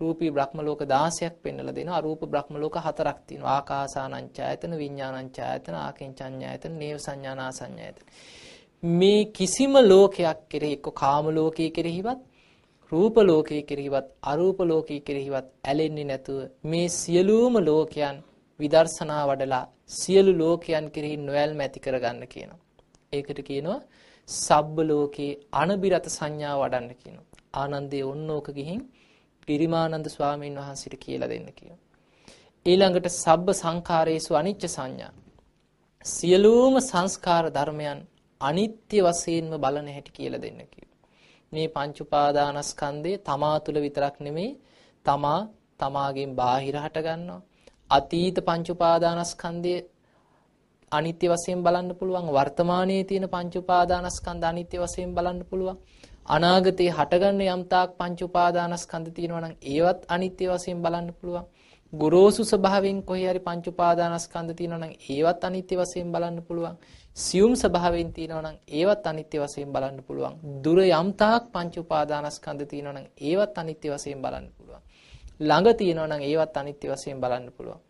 රූපී 0.01 0.31
බ්‍රහ්ම 0.31 0.59
ලෝක 0.61 0.81
16ක් 0.83 1.35
පෙන්වලා 1.43 1.75
දෙනවා. 1.75 1.97
අරූප 1.97 2.21
බ්‍රහ්ම 2.25 2.55
ලෝක 2.57 2.77
හතරක් 2.79 3.19
තියෙනවා. 3.27 3.55
ආකාසානංචායතන, 3.55 4.73
විඥානංචායතන, 4.77 5.75
ආකින්චඤ්ඤායතන, 5.77 6.73
නේව 6.75 6.99
සංඥානාසඤ්ඤායතන. 6.99 8.05
මේ 8.83 9.25
කිසිම 9.29 9.73
ලෝකයක් 9.85 10.39
කෙරෙහි 10.49 10.75
එක්ක 10.75 10.87
කාම 10.95 11.25
ලෝකයේ 11.31 11.71
කෙරෙහිවත් 11.71 12.21
රූප 12.93 13.17
ලෝකයේ 13.21 13.63
කෙරෙහිවත් 13.63 14.07
අරූප 14.25 14.59
ලෝකයේ 14.63 15.01
කෙරෙහිවත් 15.01 15.47
ඇලෙන්නේ 15.65 16.05
නැතුව 16.05 16.39
මේ 16.65 16.89
සියලුම 16.91 17.55
ලෝකයන් 17.61 18.17
විදර්ශනා 18.61 19.25
වඩලා 19.27 19.65
සියලු 19.91 20.33
ලෝකයන් 20.39 20.87
කෙරෙහි 20.91 21.17
නොයල්ම 21.19 21.61
ඇති 21.61 21.81
කරගන්න 21.81 22.23
කියනවා. 22.27 22.61
ඒකට 23.13 23.41
කියනවා 23.43 23.81
සබ්බ 24.29 24.77
ලෝකේ 24.83 25.33
අනබිරත 25.55 26.07
සංඥා 26.09 26.57
වඩන්න 26.59 26.95
කියනවා. 26.95 27.27
ආනන්දේ 27.55 28.05
ඔන්නෝක 28.05 28.49
ගිහින් 28.51 28.81
පිරිමානන්ද 29.49 30.07
ස්වාමීන් 30.09 30.59
වහන්සේට 30.59 30.97
කියලා 30.97 31.29
දෙන්න 31.29 31.49
කියනවා. 31.53 31.85
ඊළඟට 32.67 33.09
සබ්බ 33.15 33.49
සංඛාරේසු 33.55 34.31
අනිච්ච 34.35 34.65
සංඥා. 34.69 35.13
සියලුම 36.05 36.75
සංස්කාර 36.81 37.45
ධර්මයන් 37.51 38.01
අනිත්‍ය 38.41 38.99
වශයෙන්ම 39.01 39.53
බලන 39.57 39.89
හැටි 39.89 40.13
කියලා 40.13 40.43
දෙන්න 40.43 40.61
කිව්වා. 40.67 40.99
මේ 41.53 41.69
පංච 41.69 41.97
උපාදානස්කන්ධය 42.01 43.13
තමා 43.21 43.57
තුළ 43.59 43.79
විතරක් 43.81 44.17
නෙමෙයි 44.21 44.51
තමා 45.07 45.41
තමාගෙන් 45.81 46.31
බාහිර 46.35 46.77
හට 46.77 46.99
ගන්නවා. 47.01 47.41
අතීත 47.91 48.37
පංච 48.41 48.69
උපාදානස්කන්ධය 48.71 49.77
අනිත්‍ය 50.93 51.27
වශයෙන් 51.27 51.61
බලන්න 51.63 51.91
පුළුවන්. 51.95 52.27
වර්තමානයේ 52.29 53.05
තියෙන 53.05 53.27
පංච 53.27 53.55
උපාදානස්කන්ධ 53.57 54.45
අනිත්‍ය 54.45 54.77
වශයෙන් 54.79 55.15
බලන්න 55.15 55.41
පුළුවන්. 55.45 55.79
අනාගතේ 56.29 56.91
හටගන්න 56.91 57.41
යම් 57.47 57.63
තාක් 57.67 57.91
පංච 57.97 58.21
උපාදානස්කන්ධ 58.23 59.11
තියෙනවා 59.11 59.41
නම් 59.41 59.55
ඒවත් 59.67 60.01
අනිත්‍ය 60.09 60.45
වශයෙන් 60.47 60.83
බලන්න 60.83 61.09
පුළුවන්. 61.15 61.47
ගොරෝසු 61.93 62.43
ස්වභාවයෙන් 62.45 62.99
කොහේ 63.03 63.29
හරි 63.31 63.41
පංච 63.41 63.67
උපාදානස්කන්ධ 63.69 64.55
තියෙනවා 64.55 64.83
නම් 64.83 64.95
ඒවත් 65.09 65.43
අනිත්‍ය 65.45 65.75
වශයෙන් 65.77 66.13
බලන්න 66.13 66.39
පුළුවන්. 66.43 66.77
සියුම් 67.17 67.53
ස්වභාවයෙන් 67.55 68.11
තියෙනවා 68.13 68.45
නම් 68.45 68.57
ඒවත් 68.73 69.05
අනිත්‍ය 69.07 69.37
වශයෙන් 69.39 69.73
බලන්න 69.73 69.99
පුළුවන්. 70.03 70.35
දුර 70.63 70.79
යම් 70.93 71.09
තාක් 71.15 71.43
පංච 71.55 71.75
උපාදානස්කන්ධ 71.79 72.65
තියෙනවා 72.67 72.97
නම් 72.97 73.07
ඒවත් 73.23 73.55
අනිත්‍ය 73.59 73.87
වශයෙන් 73.89 74.23
බලන්න 74.23 74.47
පුළුවන් 74.47 74.58
ළඟ 75.41 75.69
තියෙනවා 75.75 76.09
නම් 76.09 76.23
ඒවත් 76.23 76.57
අනිත්‍ය 76.57 76.87
වශයෙන් 76.89 77.21
බලන්න 77.21 77.47
පුළුවන් 77.53 77.83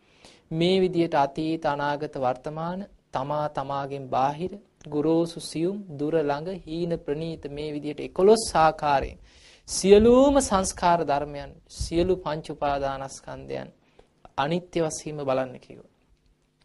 මේ 0.50 0.76
විදිහට 0.80 1.14
අතීත 1.16 1.64
අනාගත 1.66 2.14
වර්තමාන 2.16 2.80
තමා 3.12 3.46
තමාගෙන් 3.50 4.04
බාහිර 4.08 4.52
ගුරුසු 4.86 5.40
සියුම් 5.42 5.78
දුර 5.90 6.14
ළඟ 6.20 6.48
හීන 6.62 6.92
ප්‍රනීත 6.98 7.44
මේ 7.48 7.70
විදිහට 7.72 8.00
11 8.00 8.58
ආකාරයෙන් 8.58 9.18
සියලුම 9.68 10.34
සංස්කාර 10.40 11.00
ධර්මයන් 11.02 11.50
සියලු 11.76 12.14
පංච 12.16 12.46
උපාදානස්කන්ධයන් 12.50 13.68
අනිත්‍ය 14.36 14.78
වශයෙන්ම 14.80 15.18
බලන්න 15.20 15.54
කිව්වා. 15.58 15.92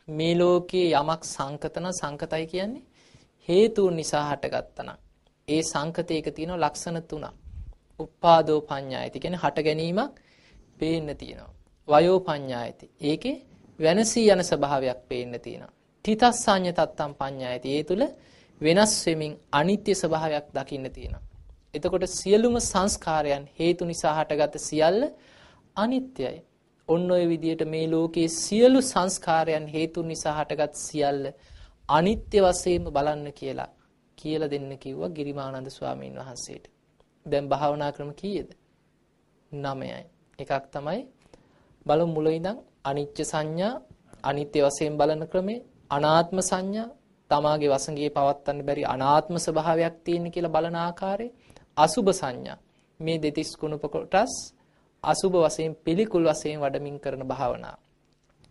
මේ 0.07 0.35
ලෝකයේ 0.35 0.89
යමක් 0.93 1.21
සංකතන 1.25 1.87
සංකතයි 1.91 2.45
කියන්නේ 2.47 2.87
හේතුන් 3.47 3.95
නිසා 3.95 4.23
හටගත්තනම් 4.29 4.99
ඒ 5.47 5.61
සංකතයක 5.63 6.27
තියෙන 6.29 6.53
ලක්ෂණ 6.55 6.99
තුනක්. 7.03 7.25
උපාදෝ 7.99 8.59
පඤ්ඤායති 8.61 9.17
කියන්නේ 9.19 9.43
හට 9.43 9.57
ගැනීමක් 9.61 10.13
පේන්න 10.79 11.09
තියෙනවා. 11.17 11.51
වයෝ 11.87 12.19
පඤ්ඤායති. 12.19 12.85
ඒකේ 13.01 13.37
වෙනසී 13.79 14.27
යන 14.29 14.41
ස්වභාවයක් 14.41 14.99
පේන්න 15.09 15.33
තියෙනවා. 15.39 15.73
තිතස්සඤ්ඤ 16.05 16.71
තත්තම් 16.71 17.11
පඤ්ඤායති. 17.13 17.69
ඒ 17.69 17.83
තුල 17.83 18.01
වෙනස් 18.61 18.93
වෙමින් 19.07 19.33
අනිත්‍ය 19.51 19.91
ස්වභාවයක් 19.93 20.47
දකින්න 20.53 20.87
තියෙනවා. 20.91 21.23
එතකොට 21.73 22.05
සියලුම 22.11 22.55
සංස්කාරයන් 22.61 23.45
හේතු 23.59 23.83
නිසා 23.85 24.13
හටගත් 24.13 24.55
සියල්ල 24.59 25.01
අනිත්‍යයි. 25.75 26.37
ඔන්න 26.89 27.11
ඔය 27.11 27.23
විදිහට 27.27 27.63
මේ 27.65 27.85
ලෝකයේ 27.87 28.29
සියලු 28.37 28.79
සංස්කාරයන් 28.83 29.65
හේතු 29.67 29.99
නිසා 30.01 30.33
හටගත් 30.39 30.73
සියල්ල 30.77 31.23
අනිත්‍ය 31.89 32.37
වශයෙන්ම 32.39 32.85
බලන්න 32.87 33.27
කියලා 33.31 33.71
කියලා 34.17 34.51
දෙන්න 34.51 34.71
කිව්වා 34.77 35.09
ගිරිමානන්ද 35.09 35.69
ස්වාමීන් 35.69 36.15
වහන්සේට. 36.15 36.65
දැන් 37.25 37.49
භාවනා 37.49 37.91
ක්‍රම 37.91 38.11
කීයද? 38.13 38.49
9යි. 39.51 40.03
එකක් 40.39 40.65
තමයි 40.71 41.01
බලමු 41.85 42.13
මුල 42.13 42.27
ඉඳන් 42.29 42.57
අනිච්ච 42.83 43.17
සංඥා 43.23 43.73
අනිත්‍ය 44.23 44.59
වශයෙන් 44.61 44.93
බලන 44.97 45.21
ක්‍රමේ 45.27 45.63
අනාත්ම 45.91 46.37
සංඥා 46.41 46.89
තමාගේ 47.29 47.69
වසඟේ 47.69 48.09
පවත්වන්න 48.09 48.59
බැරි 48.61 48.83
අනාත්ම 48.85 49.35
ස්වභාවයක් 49.37 49.95
තියෙන 50.03 50.25
කියලා 50.31 50.55
බලන 50.55 50.75
ආකාරය 50.77 51.27
අසුබ 51.77 52.07
සංඥා. 52.11 52.57
මේ 52.99 53.17
දෙතිස් 53.17 53.51
කුණප 53.55 53.83
කොටස් 53.87 54.33
අසුබ 55.03 55.33
වශයෙන් 55.37 55.73
පිළිකුල් 55.77 56.25
වශයෙන් 56.25 56.59
වඩමින් 56.59 56.97
කරන 56.99 57.23
භාවනාව. 57.23 57.77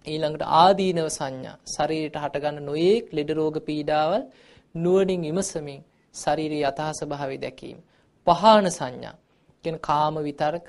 ඊළඟට 0.06 0.44
ආදීනව 0.54 1.08
සංඥා. 1.10 1.56
ශරීරයට 1.66 2.16
හටගන්න 2.16 2.58
නොයේක් 2.62 3.06
ලෙඩ 3.12 3.30
රෝග 3.30 3.56
පීඩාවල් 3.60 4.22
නුවණින් 4.74 5.22
විමසමින් 5.24 5.80
ශාරීරික 6.14 6.62
යථා 6.62 6.92
ස්වභාවය 6.92 7.36
දැකීම. 7.38 7.78
පහාන 8.26 8.66
සංඥා. 8.70 9.16
කියන 9.64 9.76
කාම 9.80 10.14
විතරක 10.20 10.66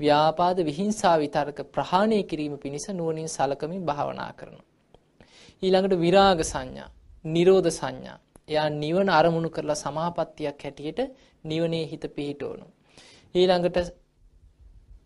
ව්‍යාපාද 0.00 0.58
විහිංසා 0.60 1.16
විතරක 1.18 1.58
ප්‍රහාණය 1.72 2.22
කිරීම 2.22 2.56
පිණිස 2.58 2.88
නුවණින් 2.90 3.28
සලකමින් 3.28 3.84
භාවනා 3.84 4.32
කරනවා 4.32 4.66
ඊළඟට 5.62 5.94
විරාග 5.96 6.40
සංඥා, 6.44 6.88
නිරෝධ 7.24 7.70
සංඥා. 7.70 8.18
එයා 8.48 8.68
නිවන 8.72 9.08
අරමුණු 9.10 9.48
කරලා 9.48 9.76
සමාපත්තියක් 9.76 10.64
හැටියට 10.64 11.00
නිවනේ 11.44 11.84
හිත 11.84 12.04
පිහිටවනවා. 12.14 12.68
ඊළඟට 13.34 13.78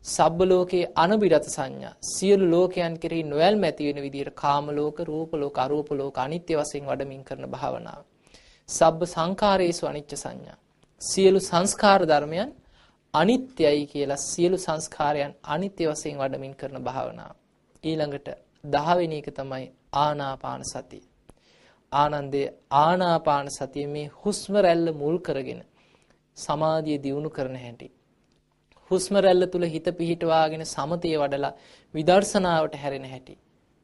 සබ්බ 0.04 0.38
ලෝකේ 0.44 0.90
අනුබිරත 0.96 1.46
සංඥා 1.46 1.94
සියලු 2.08 2.50
ලෝකයන් 2.50 2.94
කෙරෙහි 2.98 3.22
නොයල්ම 3.24 3.62
ඇති 3.62 3.86
වෙන 3.88 4.02
විදිහට 4.02 4.34
කාම 4.34 4.66
ලෝක 4.70 4.98
රූප 5.02 5.30
ලෝක 5.34 5.58
අරූප 5.58 5.88
ලෝක 5.92 6.18
අනිත්‍ය 6.18 6.52
වශයෙන් 6.54 6.84
වඩමින් 6.86 7.22
කරන 7.24 7.46
භාවනාව. 7.46 8.02
සබ්බ 8.68 9.00
සංඛාරේසු 9.06 9.86
අනිච්ච 9.86 10.12
සංඥා 10.16 10.58
සියලු 11.00 11.40
සංස්කාර 11.40 12.00
ධර්මයන් 12.04 12.50
අනිත්‍යයි 13.14 13.86
කියලා 13.86 14.22
සියලු 14.22 14.58
සංස්කාරයන් 14.58 15.32
අනිත්‍ය 15.44 15.84
වශයෙන් 15.86 16.18
වඩමින් 16.18 16.54
කරන 16.54 16.76
භාවනාව. 16.80 17.34
ඊළඟට 17.84 18.28
10 18.64 18.98
වෙනි 18.98 19.16
එක 19.18 19.28
තමයි 19.30 19.64
ආනාපාන 19.94 20.62
සතිය. 20.64 21.02
ආනන්දේ 21.92 22.46
ආනාපාන 22.78 23.48
සතිය 23.50 23.86
මේ 23.86 24.06
හුස්ම 24.20 24.54
රැල්ල 24.56 24.88
මුල් 24.92 25.16
කරගෙන 25.18 25.62
සමාධිය 26.36 26.98
දියුණු 26.98 27.30
කරන 27.30 27.56
හැටි. 27.56 27.88
හුස්ම 28.90 29.14
රැල්ල 29.16 29.44
තුල 29.46 29.64
හිත 29.64 29.88
පිහිටවාගෙන 29.98 30.62
සමතේ 30.66 31.16
වඩලා 31.16 31.56
විදර්ශනාවට 31.94 32.74
හැරෙන 32.74 33.06
හැටි 33.06 33.34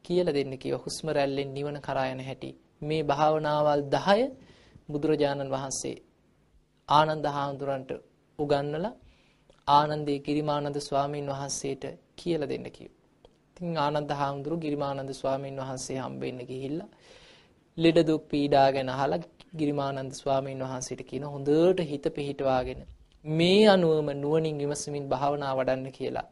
කියලා 0.05 0.35
දෙන්න 0.35 0.53
කිව්ව 0.57 0.77
හුස්ම 0.85 1.07
රැල්ලෙන් 1.09 1.49
නිවන 1.53 1.77
කරා 1.81 2.07
යන 2.13 2.21
හැටි. 2.21 2.51
මේ 2.81 3.03
භාවනාවල් 3.03 3.83
10 3.91 4.31
බුදුරජාණන් 4.89 5.51
වහන්සේ 5.51 5.95
ආනන්ද 6.89 7.25
හාමුදුරන්ට 7.29 7.91
උගන්වලා 8.39 8.93
ආනන්දේ 9.67 10.19
ගිරිමානන්ද 10.19 10.77
ස්වාමීන් 10.79 11.27
වහන්සේට 11.27 11.83
කියලා 12.15 12.49
දෙන්න 12.49 12.67
කිව්වා. 12.69 12.95
ඉතින් 13.49 13.77
ආනන්ද 13.77 14.11
හාමුදුරු 14.11 14.57
ගිරිමානන්ද 14.57 15.11
ස්වාමීන් 15.13 15.57
වහන්සේ 15.57 15.97
හම්බෙන්න 15.97 16.39
ගිහිල්ලා 16.45 16.89
ලෙඩ 17.77 17.99
දුක් 18.07 18.23
පීඩා 18.29 18.67
ගැන 18.71 18.89
අහලා 18.89 19.19
ගිරිමානන්ද 19.55 20.13
ස්වාමීන් 20.13 20.63
වහන්සේට 20.63 21.01
කියන 21.03 21.25
හොඳට 21.25 21.81
හිත 21.83 22.05
පිහිටවාගෙන 22.15 22.81
මේ 23.25 23.63
අනුවම 23.67 24.09
නුවණින් 24.15 24.57
විමසමින් 24.57 25.05
භාවනා 25.09 25.53
වඩන්න 25.55 25.91
කියලා. 25.91 26.27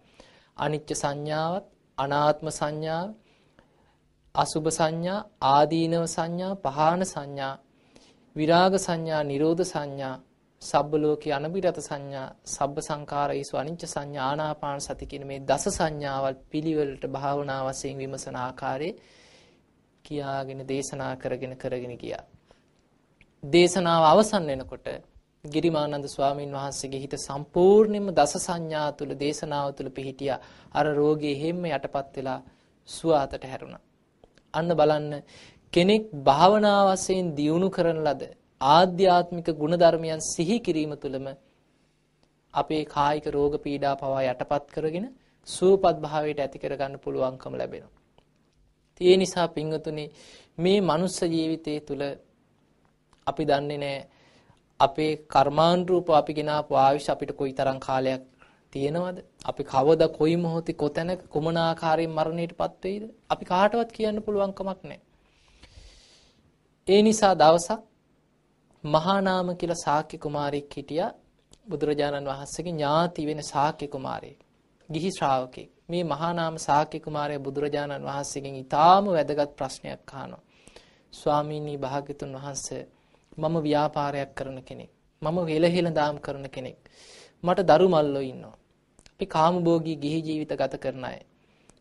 අනිච්ච 0.57 0.89
සංඥාවත් 0.93 1.66
අනාත්ම 1.97 2.47
සංඥාව 2.51 3.09
අසුභ 4.36 4.70
සංඥා 4.70 5.20
ආදීනව 5.47 6.05
සංඥා 6.07 6.53
පහාන 6.64 7.01
සංඥා 7.05 7.53
විරාග 8.36 8.74
සංඥා 8.78 9.22
නිරෝධ 9.24 9.64
සංඥා 9.64 10.16
සබ්බ 10.66 10.91
ලෝකේ 10.97 11.34
අනබිරත 11.34 11.80
සංඥා 11.80 12.28
සබ්බ 12.47 12.76
සංකාරයිසු 12.82 13.57
අනිච්ච 13.57 13.84
සංඥා 13.86 14.28
ආනාපාන 14.28 14.80
සති 14.80 15.05
කියන 15.05 15.26
මේ 15.28 15.39
දස 15.41 15.66
සංඥාවල් 15.70 16.38
පිළිවෙලට 16.51 17.03
භාවනා 17.07 17.61
වශයෙන් 17.66 17.97
විමසන 17.97 18.38
ආකාරයේ 18.38 18.93
කියාගෙන 20.05 20.61
දේශනා 20.63 21.13
කරගෙන 21.16 21.53
කරගෙන 21.55 21.93
ගියා. 21.97 22.24
දේශනාව 23.43 24.03
අවසන් 24.05 24.45
වෙනකොට 24.45 24.88
ගිරිමානන්ද 25.45 26.05
ස්වාමීන් 26.07 26.51
වහන්සේගේ 26.51 27.01
හිත 27.01 27.16
සම්පූර්ණයෙන්ම 27.20 28.07
දස 28.11 28.34
සංඥා 28.38 28.88
තුල 28.93 29.11
දේශනාව 29.16 29.68
තුල 29.74 29.89
පිහිටියා. 29.89 30.39
අර 30.72 30.86
රෝගේ 30.93 31.36
හැම 31.36 31.61
යටපත් 31.68 32.16
වෙලා 32.16 32.39
සුවාතට 32.89 33.43
හැරුණා. 33.43 33.84
අන්න 34.53 34.70
බලන්න 34.72 35.11
කෙනෙක් 35.74 36.03
භාවනා 36.24 36.82
වශයෙන් 36.88 37.28
දියුණු 37.36 37.70
කරන 37.70 37.99
ලද 37.99 38.24
ආධ්‍යාත්මික 38.62 39.47
ගුණධර්මයන් 39.53 40.22
සිහි 40.24 40.58
කිරීම 40.60 40.93
තුළම 40.95 41.28
අපේ 42.53 42.84
කායික 42.86 43.26
රෝග 43.28 43.53
පීඩා 43.58 43.95
පවා 43.95 44.24
යටපත් 44.24 44.66
කරගෙන 44.72 45.06
සුවපත් 45.47 45.97
භාවයට 45.99 46.39
ඇති 46.39 46.60
කරගන්න 46.60 46.99
පුළුවන්කම 46.99 47.53
ලැබෙනවා. 47.53 47.93
ඒ 49.01 49.16
නිසා 49.18 49.47
පින්වතුනි 49.49 50.06
මේ 50.58 50.80
මනුස්ස 50.82 51.18
ජීවිතය 51.26 51.74
තුළ 51.82 52.03
අපි 53.28 53.43
දන්නේ 53.43 53.78
නැහැ 53.78 54.08
අපේ 54.80 55.14
කර්මානුරූප 55.28 56.08
අපි 56.12 56.34
ගෙනාපු 56.34 56.72
ආයුෂ 56.76 57.10
අපිට 57.10 57.32
කොයිතරම් 57.32 57.80
කාලයක් 57.80 58.24
තියෙනවද? 58.74 59.18
අපි 59.45 59.64
කවද 59.64 60.01
කොයි 60.10 60.36
මොහොතේ 60.38 60.76
කොතැනක 60.76 61.22
කුමන 61.30 61.58
ආකාරයෙන් 61.60 62.12
මරණයටපත් 62.12 62.74
වෙයිද? 62.84 63.03
අපි 63.30 63.43
කාටවත් 63.45 63.89
කියන්න 63.91 64.24
පුළුවන් 64.24 64.53
කමක් 64.53 64.80
නැහැ. 64.84 65.01
ඒ 66.88 67.01
නිසා 67.01 67.34
දවසක් 67.34 67.82
මහා 68.86 69.21
නාම 69.21 69.47
කියලා 69.55 69.75
ශාක්‍ය 69.75 70.17
කුමාරයෙක් 70.17 70.75
හිටියා 70.77 71.13
බුදුරජාණන් 71.67 72.27
වහන්සේගේ 72.27 72.73
ඥාති 72.73 73.23
වෙන 73.25 73.39
ශාක්‍ය 73.43 73.88
කුමාරයෙක්. 73.88 74.39
ගිහි 74.89 75.09
ශ්‍රාවකෙක්. 75.11 75.69
මේ 75.89 76.03
මහා 76.03 76.33
නාම 76.33 76.57
ශාක්‍ය 76.57 76.99
කුමාරයා 76.99 77.39
බුදුරජාණන් 77.39 78.05
වහන්සේගෙන් 78.05 78.55
ඊටාම 78.55 79.07
වැදගත් 79.07 79.51
ප්‍රශ්නයක් 79.53 80.13
අහනවා. 80.13 80.41
ස්වාමීනි 81.13 81.73
භාග්‍යතුන් 81.77 82.36
වහන්සේ 82.36 82.83
මම 83.38 83.55
ව්‍යාපාරයක් 83.59 84.31
කරන 84.33 84.59
කෙනෙක්. 84.61 84.91
මම 85.21 85.38
වෙලහෙල 85.43 85.88
දාම් 85.91 86.19
කරන 86.19 86.45
කෙනෙක්. 86.49 86.77
මට 87.43 87.59
දරු 87.63 87.88
මල්ලෝ 87.88 88.23
ඉන්නවා. 88.23 88.55
අපි 89.09 89.25
කාමභෝගී 89.27 89.97
ගිහි 89.97 90.19
ජීවිත 90.21 90.53
ගත 90.53 90.73
කරන 90.77 91.05
අය. 91.05 91.19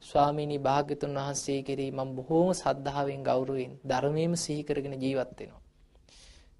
ස්වාමීනි 0.02 0.58
භාග්‍යතුන් 0.60 1.12
වහන්සේ 1.16 1.60
කෙරෙහි 1.62 1.90
මම 1.90 2.10
බොහෝම 2.16 2.48
සද්ධාවෙන් 2.54 3.22
ගෞරවයෙන් 3.22 3.72
ධර්මයෙන්ම 3.84 4.34
සිහි 4.36 4.62
කරගෙන 4.62 4.96
ජීවත් 4.98 5.36
වෙනවා. 5.38 5.63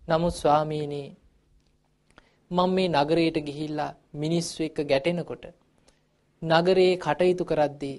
නමුත් 0.09 0.35
ස්වාමීනි 0.35 1.03
මම 2.51 2.71
මේ 2.71 2.89
නගරයට 2.95 3.37
ගිහිල්ලා 3.39 3.93
මිනිස්සු 4.15 4.59
එක්ක 4.63 4.79
ගැටෙනකොට 4.91 5.45
නගරේ 6.43 6.91
කටයුතු 6.97 7.45
කරද්දී 7.45 7.97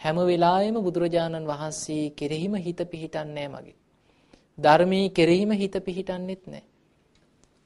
හැම 0.00 0.18
වෙලාවෙම 0.22 0.78
බුදුරජාණන් 0.82 1.46
වහන්සේ 1.46 2.06
කෙරෙහිම 2.12 2.54
හිත 2.56 2.80
පිහිටන්නේ 2.90 3.46
මගේ. 3.48 3.76
ධර්මයේ 4.58 5.12
කෙරෙහිම 5.12 5.52
හිත 5.52 5.76
පිහිටන්නෙත් 5.80 6.42
නැහැ. 6.46 6.64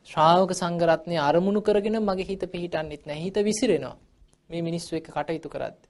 ශ්‍රාවක 0.09 0.53
සංඝරත්නය 0.53 1.17
අරමුණු 1.19 1.63
කරගෙන 1.63 1.99
මගේ 2.01 2.29
හිත 2.33 2.45
පිහිටන්නෙත් 2.47 3.03
නැහැ. 3.07 3.25
හිත 3.25 3.39
විසිරෙනවා. 3.41 3.97
මේ 4.51 4.63
මිනිස්සු 4.63 4.93
එක්ක 4.97 5.09
කටයුතු 5.11 5.49
කරද්දී. 5.49 5.89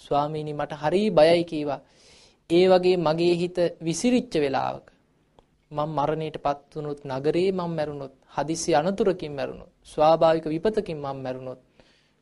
ස්වාමීනි 0.00 0.52
මට 0.52 0.80
හරි 0.82 1.02
බයයි 1.10 1.42
කීවා. 1.44 1.80
ඒ 2.50 2.64
වගේ 2.68 2.96
මගේ 2.98 3.34
හිත 3.34 3.58
විසිරිච්ච 3.82 4.34
වෙලාවක 4.36 4.86
මම 5.70 5.90
මරණයටපත් 5.96 6.74
වුණොත් 6.74 7.00
නගරේ 7.06 7.50
මම 7.52 7.70
මැරුණොත් 7.70 8.14
හදිසි 8.34 8.70
අනතුරකින් 8.74 9.32
මැරුණොත් 9.32 9.70
ස්වාභාවික 9.84 10.46
විපතකින් 10.46 10.98
මම 10.98 11.18
මැරුණොත් 11.18 11.60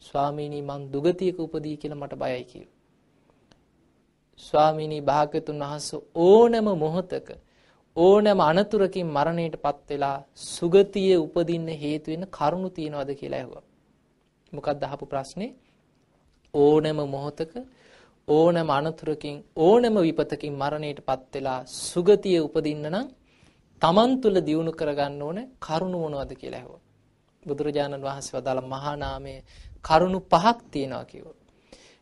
ස්වාමීනි 0.02 0.60
මං 0.62 0.82
දුගතියක 0.92 1.38
උපදී 1.38 1.76
කියලා 1.76 2.00
මට 2.00 2.14
බයයි 2.14 2.44
කිව්වා. 2.44 2.74
ස්වාමීනි 4.40 4.98
භාග්‍යතුන් 5.00 5.62
වහන්සේ 5.62 6.00
ඕනෑම 6.22 6.68
මොහොතක 6.76 7.28
ඕනෑම 7.96 8.40
අනතුරකින් 8.42 9.06
මරණයටපත් 9.08 9.88
වෙලා 9.90 10.18
සුගතියේ 10.46 11.18
උපදින්න 11.18 11.68
හේතු 11.76 12.08
වෙන 12.10 12.24
කරුණු 12.28 12.68
තියනවද 12.70 13.10
කියලා 13.14 13.40
ඇහුවා. 13.40 13.64
මොකක්ද 14.52 14.82
අහපු 14.82 15.04
ප්‍රශ්නේ? 15.06 15.50
ඕනෑම 16.54 17.00
මොහොතක 17.08 17.52
ඕනෑම 18.28 18.70
අනතුරකින් 18.70 19.36
ඕනෑම 19.58 19.96
විපතකින් 19.98 20.54
මරණයටපත් 20.54 21.32
වෙලා 21.34 21.60
සුගතියේ 21.82 22.44
උපදින්න 22.46 22.86
නම් 22.90 23.08
Taman 23.82 24.20
තුල 24.20 24.36
දියුණු 24.40 24.72
කරගන්න 24.72 25.22
ඕන 25.22 25.38
කරුණු 25.58 25.98
මොනවද 26.00 26.32
කියලා 26.34 26.60
ඇහුවා. 26.60 26.82
බුදුරජාණන් 27.42 28.02
වහන්සේ 28.02 28.36
වදාළ 28.36 28.60
මහා 28.66 28.96
නාමයේ 28.96 29.40
කරුණු 29.84 30.20
පහක් 30.26 30.58
තියෙනවා 30.70 31.04
කිව්වා. 31.04 31.36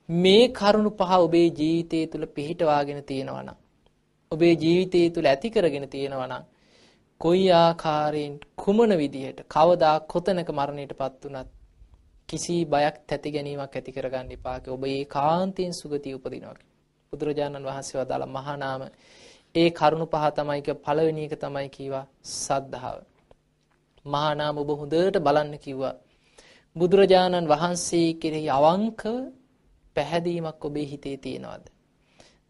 මේ 0.08 0.44
කරුණු 0.50 0.90
පහ 0.92 1.12
ඔබේ 1.18 1.48
ජීවිතය 1.52 1.98
තුළ 2.06 2.26
පිහිටවාගෙන 2.28 3.00
තියෙනවා 3.04 3.42
නම් 3.42 3.58
ඔබේ 4.32 4.54
ජීවිතය 4.56 5.00
තුළ 5.10 5.26
ඇති 5.26 5.50
කරගෙන 5.50 5.88
තියෙනවා 5.88 6.28
නම් 6.28 6.44
කොයි 7.20 7.44
ආකාරයෙන් 7.54 8.34
කුමන 8.56 8.92
විදිහට 8.94 9.38
කවදා 9.46 9.96
කොතැනක 10.02 10.50
මරණයටපත් 10.50 11.22
උනත් 11.26 11.48
කිසි 12.28 12.56
බයක් 12.66 12.96
තැති 13.06 13.30
ගැනීමක් 13.30 13.72
ඇති 13.72 13.92
කරගන්න 13.92 14.32
එපා 14.32 14.58
ඔබ 14.68 14.82
ඒකාන්තයෙන් 14.86 15.72
සුගතිය 15.74 16.14
උපදිනවා 16.14 16.56
බුදුරජාණන් 17.12 17.64
වහන්සේ 17.64 17.98
වදාළ 17.98 18.26
මහා 18.28 18.56
නාම 18.56 18.82
ඒ 19.57 19.68
කරුණු 19.70 20.07
පහ 20.07 20.24
තමයි 20.36 20.61
කිය 20.62 20.76
පළවෙනි 20.80 21.22
එක 21.26 21.34
තමයි 21.40 21.68
කීවා 21.68 22.07
සද්ධාව 22.32 22.98
මහා 24.04 24.32
නාම 24.34 24.59
ඔබ 24.59 24.70
හොඳට 24.74 25.16
බලන්න 25.20 25.54
කිව්වා 25.59 25.94
බුදුරජාණන් 26.76 27.46
වහන්සේ 27.46 28.09
කෙරෙහි 28.16 28.48
අවංකව 28.50 29.14
පැහැදීමක් 29.96 30.64
ඔබේ 30.64 30.86
හිතේ 30.86 31.16
තියෙනවද? 31.18 31.64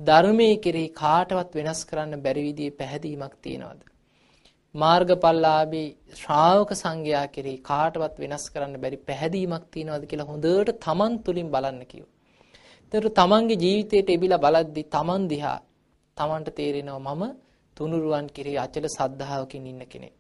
ධර්මයේ 0.01 0.57
කෙරෙහි 0.59 0.89
කාටවත් 0.95 1.53
වෙනස් 1.55 1.81
කරන්න 1.85 2.25
බැරි 2.25 2.43
විදිහේ 2.47 2.77
පැහැදීමක් 2.77 3.35
තියෙනවද? 3.41 3.81
මාර්ගඵලලාභී 4.75 5.87
ශ්‍රාවක 6.17 6.71
සංඝයා 6.75 7.27
කෙරෙහි 7.29 7.59
කාටවත් 7.63 8.17
වෙනස් 8.19 8.45
කරන්න 8.53 8.75
බැරි 8.83 8.99
පැහැදීමක් 9.05 9.65
තියෙනවද 9.73 10.05
කියලා 10.07 10.27
හොඳට 10.27 10.75
තමන් 10.81 11.15
තුලින් 11.25 11.49
බලන්න 11.51 11.81
කිව්වා. 11.85 12.13
ඒතර 12.93 13.09
තමන්ගේ 13.13 13.63
ජීවිතයට 13.65 14.11
එබිලා 14.11 14.41
බලද්දි 14.41 14.83
තමන් 14.93 15.23
දිහා 15.29 15.59
තමන්ට 16.17 16.51
තේරෙනවා 16.51 17.15
මම 17.15 17.23
තුනුරුවන් 17.77 18.27
කෙරෙහි 18.29 18.57
අචල 18.57 18.87
සද්ධාවකින් 18.89 19.67
ඉන්න 19.67 19.83
කෙනෙක්. 19.85 20.15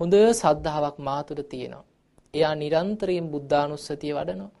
හොඳ 0.00 0.14
සද්ධාාවක් 0.34 0.96
මා 1.00 1.20
තුළ 1.22 1.42
තියෙනවා. 1.44 1.84
එයා 2.34 2.54
නිරන්තරයෙන් 2.54 3.26
බුද්ධානුස්සතිය 3.26 4.12
වඩනවා. 4.12 4.54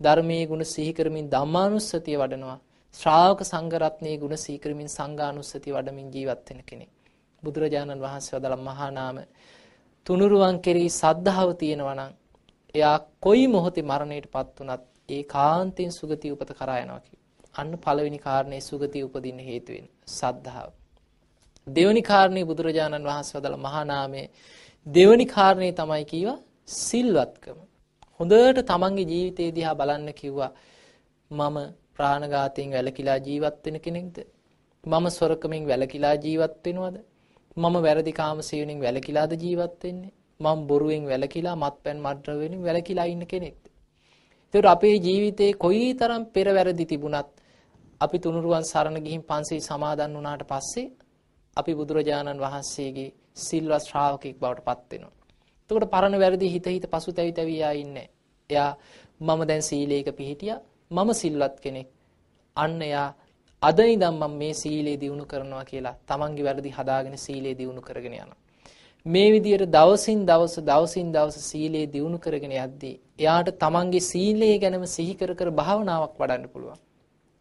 ධර්මයේ 0.00 0.44
ගුණ 0.46 0.64
සිහි 0.66 0.92
කරමින් 0.92 1.26
ධම්මානුස්සතිය 1.28 2.16
වඩනවා. 2.16 2.58
ශ්‍රාවක 2.94 3.40
සංඝ 3.42 3.76
රත්නයේ 3.78 4.16
ගුණ 4.18 4.36
සිහි 4.36 4.58
කරමින් 4.58 4.88
සංඝානුස්සතිය 4.88 5.72
වඩමින් 5.72 6.08
ජීවත් 6.10 6.48
වෙන 6.48 6.60
කෙනෙක්. 6.62 6.90
බුදුරජාණන් 7.42 8.00
වහන්සේ 8.00 8.36
වදාළ 8.36 8.58
මහා 8.60 8.90
නාම 8.90 9.16
තුනුරුවන් 10.06 10.56
කෙරෙහි 10.60 10.90
සද්ධාව 10.92 11.50
තියෙනවා 11.54 11.94
නම් 11.94 12.12
එයා 12.74 12.98
කොයි 13.20 13.46
මොහොතේ 13.48 13.84
මරණයටපත් 13.84 14.56
උනත් 14.62 14.82
ඒකාන්තයෙන් 15.08 15.92
සුගතිය 15.92 16.32
උපත 16.32 16.50
කරා 16.54 16.78
යනවා 16.78 17.02
අන්න 17.54 17.72
පළවෙනි 17.76 18.18
කාරණේ 18.18 18.60
සුගතිය 18.60 19.02
උපදින්න 19.02 19.40
හේතු 19.40 19.70
වෙන 19.72 19.86
සද්ධාව. 20.10 20.70
දෙවෙනි 21.66 22.02
කාරණේ 22.02 22.44
බුදුරජාණන් 22.44 23.08
වහන්සේ 23.08 23.38
වදාළ 23.38 23.58
මහා 23.66 23.84
නාමයේ 23.84 24.26
දෙවෙනි 24.86 25.26
කාරණේ 25.26 25.72
තමයි 25.72 26.04
කීවා 26.04 26.38
සිල්වත්කම. 26.78 27.58
හොඳට 28.20 28.62
තමන්ගේ 28.70 29.10
ජීවිතය 29.12 29.50
දිහා 29.58 29.74
බලන්න 29.74 30.08
කිව්වා 30.12 30.52
මම 31.30 31.56
ප්‍රාණඝාතයෙන් 31.96 32.72
වැළකීලා 32.74 33.18
ජීවත් 33.26 33.58
වෙන 33.66 33.76
කෙනෙක්ද? 33.80 34.16
මම 34.84 35.06
සොරකමින් 35.10 35.64
වැළකීලා 35.66 36.14
ජීවත් 36.24 36.56
වෙනවද? 36.66 36.96
මම 37.56 37.76
වැරදි 37.86 38.12
කාම 38.12 38.38
සේවනයෙන් 38.42 38.80
වැළකීලාද 38.80 39.32
ජීවත් 39.44 39.78
වෙන්නේ? 39.84 40.12
මම 40.40 40.58
බොරුවෙන් 40.68 41.04
වැළකීලා 41.06 41.56
මත්පැන් 41.56 41.98
මත්ද්‍රව්‍ය 42.06 42.38
වලින් 42.40 42.64
වැළකීලා 42.64 43.06
ඉන්න 43.06 43.24
කෙනෙක්ද? 43.26 43.62
ඒතර 44.54 44.66
අපේ 44.66 44.96
ජීවිතේ 44.98 45.52
කොයිතරම් 45.64 46.24
පෙර 46.34 46.46
වැරදි 46.56 46.84
තිබුණත් 46.86 47.41
අපි 48.02 48.16
තුනුරුවන් 48.18 48.64
සරණ 48.64 48.98
ගිහින් 48.98 49.22
පන්සිල් 49.22 49.60
සමාදන් 49.62 50.12
වුණාට 50.12 50.44
පස්සේ 50.44 50.92
අපි 51.56 51.72
බුදුරජාණන් 51.74 52.38
වහන්සේගේ 52.38 53.14
සිල්වත් 53.38 53.82
ශ්‍රාවකෙක් 53.82 54.36
බවට 54.36 54.64
පත් 54.64 54.90
වෙනවා. 54.92 55.14
එතකොට 55.62 55.86
පරණ 55.86 56.16
වැරදි 56.16 56.46
හිත 56.48 56.66
හිත 56.66 56.86
පසුතැවි 56.88 57.32
තැවි 57.32 57.56
යා 57.56 57.72
ඉන්නේ. 57.74 58.08
එයා 58.50 58.70
මම 59.20 59.40
දැන් 59.44 59.62
සීලයක 59.62 60.08
පිහිටියා. 60.12 60.60
මම 60.90 61.10
සිල්වත් 61.14 61.56
කෙනෙක්. 61.60 61.88
අන්න 62.56 62.82
එයා 62.82 63.08
අද 63.62 63.78
ඉඳන් 63.86 64.06
මම 64.12 64.32
මේ 64.34 64.54
සීලය 64.54 64.94
දිනු 64.96 65.24
කරනවා 65.24 65.64
කියලා 65.64 65.96
තමන්ගේ 66.04 66.44
වැරදි 66.44 66.70
හදාගෙන 66.70 67.16
සීලය 67.18 67.52
දිනු 67.54 67.80
කරගෙන 67.80 68.14
යනවා. 68.14 68.38
මේ 69.06 69.28
විදිහට 69.30 69.66
දවසින් 69.68 70.20
දවස 70.24 70.56
දවසින් 70.60 71.08
දවස 71.12 71.36
සීලය 71.44 71.82
දිනු 71.88 72.18
කරගෙන 72.18 72.54
යද්දී 72.58 72.96
එයාට 73.18 73.48
තමන්ගේ 73.58 74.02
සීලය 74.02 74.48
ගැනම 74.58 74.84
සිහි 74.88 75.14
කර 75.14 75.32
කර 75.34 75.48
භාවනාවක් 75.52 76.14
වඩන්න 76.18 76.48
පුළුවන්. 76.48 76.80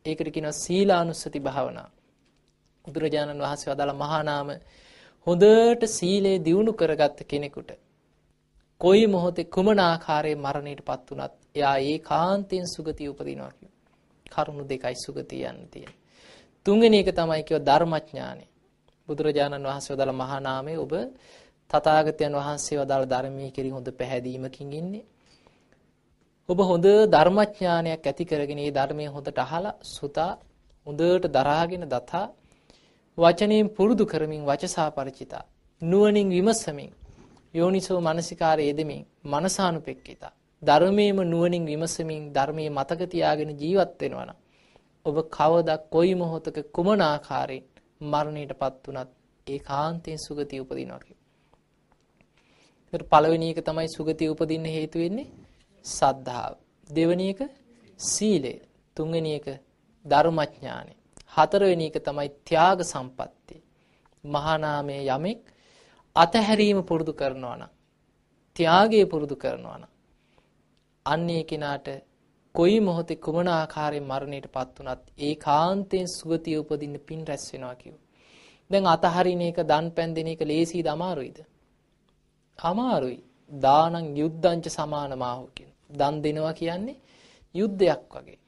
ඒකට 0.06 0.30
කියනවා 0.30 0.58
සීලානුස්සති 0.58 1.40
භාවනාව. 1.40 1.92
බුදුරජාණන් 2.86 3.42
වහන්සේ 3.42 3.70
වදාළ 3.70 3.94
මහා 3.96 4.24
නාම 4.24 4.50
හොඳට 5.28 5.84
සීලය 5.90 6.34
දිනු 6.40 6.72
කරගත්ත 6.74 7.20
කෙනෙකුට 7.24 7.72
කොයි 8.82 9.06
මොහොතේ 9.08 9.46
කුමන 9.46 9.80
ආකාරයේ 9.82 10.38
මරණයටපත් 10.38 11.04
වුණත් 11.10 11.34
එයා 11.56 11.78
ඒකාන්තයෙන් 11.84 12.68
සුගතිය 12.68 13.10
උපදිනවා 13.10 13.52
කියන 13.52 13.72
කරුණු 14.26 14.64
දෙකයි 14.66 14.96
සුගතිය 14.98 15.44
යන්න 15.46 15.68
තියෙන්නේ. 15.68 16.00
තුන්වෙනි 16.66 16.98
එක 17.00 17.10
තමයි 17.12 17.44
කියව 17.44 17.60
ධර්මඥානෙ. 17.62 18.46
බුදුරජාණන් 19.08 19.64
වහන්සේ 19.64 19.94
වදාළ 19.96 20.14
මහා 20.14 20.40
නාමයේ 20.40 20.78
ඔබ 20.78 20.94
තථාගතයන් 21.70 22.34
වහන්සේ 22.34 22.78
වදාළ 22.80 23.06
ධර්මයේ 23.06 23.52
කෙරෙහි 23.52 23.74
හොඳ 23.74 23.88
පැහැදීමකින් 23.92 24.74
ඉන්නේ. 24.74 25.06
ඔබ 26.52 26.60
හොඳ 26.62 26.86
ධර්මඥානයක් 27.10 28.06
ඇති 28.06 28.24
කරගෙන 28.26 28.60
මේ 28.60 28.72
ධර්මයේ 28.72 29.10
හොඳට 29.10 29.38
අහලා 29.38 29.74
සුතා 29.88 30.32
හොඳට 30.86 31.26
දරාගෙන 31.30 31.84
දතා 31.86 32.24
වචනයෙන් 33.18 33.68
පුරුදු 33.70 34.04
කරමින් 34.06 34.42
වචසා 34.44 34.90
ಪರಿචිතා 34.92 35.44
නුවණින් 35.82 36.30
විමසමින් 36.30 36.92
යෝනිසෝ 37.54 38.00
මනසිකාරය 38.00 38.64
යෙදමින් 38.64 39.04
මනසානුපෙක්කිතා 39.26 40.34
ධර්මයේම 40.64 41.20
නුවණින් 41.26 41.64
විමසමින් 41.66 42.24
ධර්මයේ 42.34 42.70
මතක 42.70 43.02
තියාගෙන 43.06 43.52
ජීවත් 43.58 43.94
වෙනවා 44.00 44.26
නම් 44.26 44.40
ඔබ 45.06 45.16
කවදා 45.30 45.80
කොයි 45.90 46.14
මොහොතක 46.16 46.58
කුමන 46.72 47.02
ආකාරයෙන් 47.04 47.66
මරණයටපත් 48.02 48.84
උනත් 48.90 49.12
ඒකාන්තයෙන් 49.48 50.20
සුගතිය 50.20 50.60
උපදිනවා 50.60 51.00
කියන්නේ. 51.00 51.20
පළවෙනි 53.04 53.48
එක 53.50 53.60
තමයි 53.62 53.90
සුගතිය 53.90 54.30
උපදින්න 54.30 54.68
හේතු 54.70 54.98
වෙන්නේ 55.00 55.30
සද්ධාව. 55.86 56.56
දෙවෙනි 56.90 57.30
එක 57.30 57.40
සීලය. 58.00 58.56
තුන්වෙනි 58.98 59.36
එක 59.36 59.48
ධර්මඥානය. 60.06 60.94
හතරවෙනි 61.36 61.86
එක 61.86 61.98
තමයි 62.00 62.30
ත්‍යාග 62.46 62.80
සම්පත්තිය. 62.84 63.62
මහා 64.24 64.58
නාමයේ 64.58 65.04
යමෙක් 65.08 65.42
අතහැරීම 66.16 66.80
පුරුදු 66.84 67.14
කරනවා 67.14 67.58
නම් 67.58 67.72
ත්‍යාගය 68.56 69.06
පුරුදු 69.06 69.36
කරනවා 69.36 69.78
නම් 69.78 69.92
අන්නේ 71.06 71.44
කෙනාට 71.44 71.88
කොයි 72.56 72.80
මොහොතේ 72.80 73.16
කුමන 73.18 73.48
ආකාරයෙන් 73.50 74.04
මරණයටපත් 74.04 74.80
උනත් 74.82 75.04
ඒකාන්තයෙන් 75.20 76.08
සුගතිය 76.08 76.58
උපදින්න 76.58 76.96
පින් 77.00 77.22
රැස් 77.28 77.46
වෙනවා 77.54 77.76
කිව්වා. 77.76 78.08
දැන් 78.72 78.86
අතහරින 78.86 79.42
එක 79.42 79.60
දන් 79.64 79.88
පැන් 79.92 80.16
දෙන 80.16 80.28
එක 80.28 80.42
ලේසියද 80.42 80.88
අමාරුයිද? 80.88 81.40
අමාරුයි. 82.60 83.20
දානං 83.52 84.18
යුද්ධංච 84.18 84.66
සමානමාහු 84.70 85.46
කියන. 85.56 85.71
දන් 85.94 86.16
දෙනවා 86.22 86.54
කියන්නේ 86.54 86.98
යුද්ධයක් 87.56 88.04
වගේ. 88.14 88.40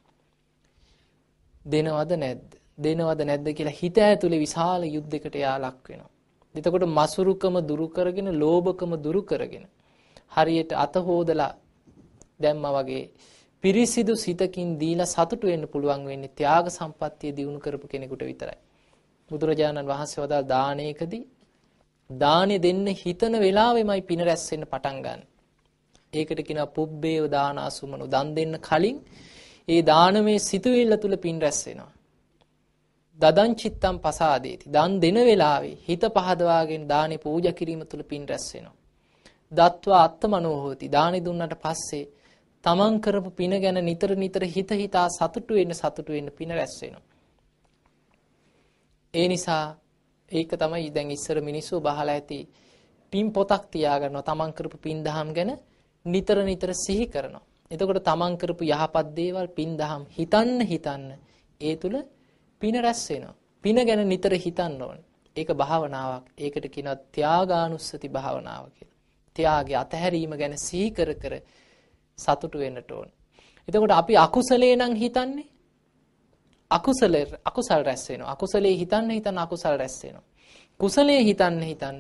දෙනවද 1.66 2.12
නැද්ද? 2.16 2.50
දෙනවද 2.78 3.22
නැද්ද 3.24 3.48
කියලා 3.52 3.74
හිත 3.74 3.98
ඇතුලේ 4.00 4.40
විශාල 4.40 4.82
යුද්ධයකට 4.88 5.36
යා 5.38 5.58
ලක් 5.60 5.84
වෙනවා. 5.90 6.12
එතකොට 6.56 6.86
මසුරුකම 6.90 7.56
දුරු 7.64 7.88
කරගෙන, 7.90 8.28
ලෝභකම 8.36 8.92
දුරු 8.98 9.22
කරගෙන 9.24 9.66
හරියට 10.32 10.72
අත 10.76 10.96
හොදලා 11.02 11.52
දැම්මා 12.40 12.74
වගේ 12.78 13.04
පිරිසිදු 13.64 14.14
සිතකින් 14.16 14.70
දීලා 14.78 15.06
සතුටු 15.06 15.46
වෙන්න 15.48 15.66
පුළුවන් 15.68 16.04
වෙන්නේ 16.06 16.36
ත්‍යාග 16.38 16.66
සම්පත්තිය 16.70 17.32
දිනු 17.32 17.60
කරපු 17.60 17.88
කෙනෙකුට 17.88 18.24
විතරයි. 18.24 18.60
බුදුරජාණන් 19.32 19.88
වහන්සේ 19.88 20.24
වදාළ 20.24 20.48
දානයකදී 20.48 21.24
දානෙ 22.10 22.56
දෙන්න 22.60 22.86
හිතන 22.96 23.34
වෙලාවෙමයි 23.40 24.02
පින 24.02 24.22
රැස් 24.22 24.44
වෙන්න 24.52 24.66
පටන් 24.66 24.98
ගන්න. 25.02 25.22
ඒකට 26.16 26.42
කියනවා 26.42 26.70
පුබ්බේව 26.70 27.24
දානාසුමනු 27.30 28.06
දන් 28.08 28.30
දෙන්න 28.36 28.56
කලින් 28.60 28.98
ඒ 29.68 29.82
දානමේ 29.84 30.40
සිතුවිල්ල 30.42 30.94
තුල 30.98 31.16
පින් 31.18 31.38
රැස් 31.42 31.60
වෙනවා. 31.66 31.92
දදං 33.20 33.52
චිත්තම් 33.56 33.96
පසාදේති. 34.00 34.66
දන් 34.68 34.92
දෙන 35.00 35.18
වෙලාවේ 35.22 35.78
හිත 35.82 36.04
පහදවාගෙන 36.10 36.84
දානේ 36.88 37.20
පූජා 37.20 37.54
කිරීම 37.54 37.82
තුල 37.86 38.04
පින් 38.04 38.24
රැස් 38.28 38.46
වෙනවා. 38.54 38.76
දත්වා 39.52 40.04
අත්තමනෝ 40.04 40.58
හෝති. 40.58 40.86
දානි 40.90 41.20
දුන්නට 41.22 41.56
පස්සේ 41.58 42.06
තමන් 42.64 42.96
කරපු 43.00 43.30
පින 43.32 43.54
ගැන 43.60 43.80
නිතර 43.82 44.12
නිතර 44.16 44.44
හිත 44.46 44.70
හිතා 44.74 45.08
සතුටු 45.10 45.54
වෙන්න 45.54 45.74
සතුටු 45.74 46.12
වෙන්න 46.12 46.30
පින 46.32 46.50
රැස් 46.52 46.76
වෙනවා. 46.82 47.04
ඒ 49.14 49.28
නිසා 49.28 49.66
ඒක 50.32 50.52
තමයි 50.54 50.90
දැන් 50.90 51.10
ඉස්සර 51.12 51.38
මිනිස්සු 51.42 51.76
බහලා 51.80 52.06
ඇති 52.10 52.40
පින් 53.14 53.28
පොතක් 53.32 53.64
තියාගන්නවා 53.72 54.24
තමන් 54.24 54.52
කරපු 54.54 54.78
පින් 54.78 54.98
දහම් 55.04 55.30
ගැන 55.34 55.52
නිතර 56.06 56.38
නිතර 56.44 56.70
සිහි 56.76 57.06
කරනවා. 57.08 57.44
එතකොට 57.72 58.00
තමන් 58.02 58.34
කරපු 58.38 58.64
යහපත් 58.66 59.08
දේවල් 59.14 59.48
පින් 59.50 59.78
දහම් 59.78 60.04
හිතන්න 60.10 60.62
හිතන්න 60.64 61.06
ඒ 61.62 61.76
තුල 61.76 61.96
පින 62.62 62.76
රැස් 62.78 63.02
වෙනවා. 63.10 63.36
පින 63.64 63.78
ගැන 63.78 64.08
නිතර 64.08 64.34
හිතන්න 64.36 64.82
ඕනේ. 64.82 65.06
ඒක 65.36 65.50
භාවනාවක්. 65.54 66.26
ඒකට 66.38 66.66
කියනවා 66.68 66.98
ත්‍යාගානුස්සති 67.12 68.08
භාවනාව 68.10 68.66
කියලා. 68.70 69.00
ත්‍යාගය 69.36 69.74
අතහැරීම 69.76 70.34
ගැන 70.34 70.54
සිහි 70.60 70.92
කර 70.92 71.10
කර 71.16 71.34
සතුටු 72.20 72.58
වෙන්නට 72.60 72.92
ඕන. 72.92 73.10
එතකොට 73.68 73.92
අපි 73.94 74.14
අකුසලේ 74.18 74.76
නම් 74.76 74.94
හිතන්නේ 74.96 75.48
අකුසල 76.72 77.16
අකුසල් 77.46 77.82
රැස් 77.82 78.04
වෙනවා. 78.10 78.32
අකුසලේ 78.32 78.76
හිතන්න 78.76 79.10
හිතන්න 79.12 79.38
අකුසල් 79.38 79.76
රැස් 79.76 79.96
වෙනවා. 80.04 80.34
කුසලයේ 80.80 81.24
හිතන්න 81.24 81.62
හිතන්න 81.62 81.98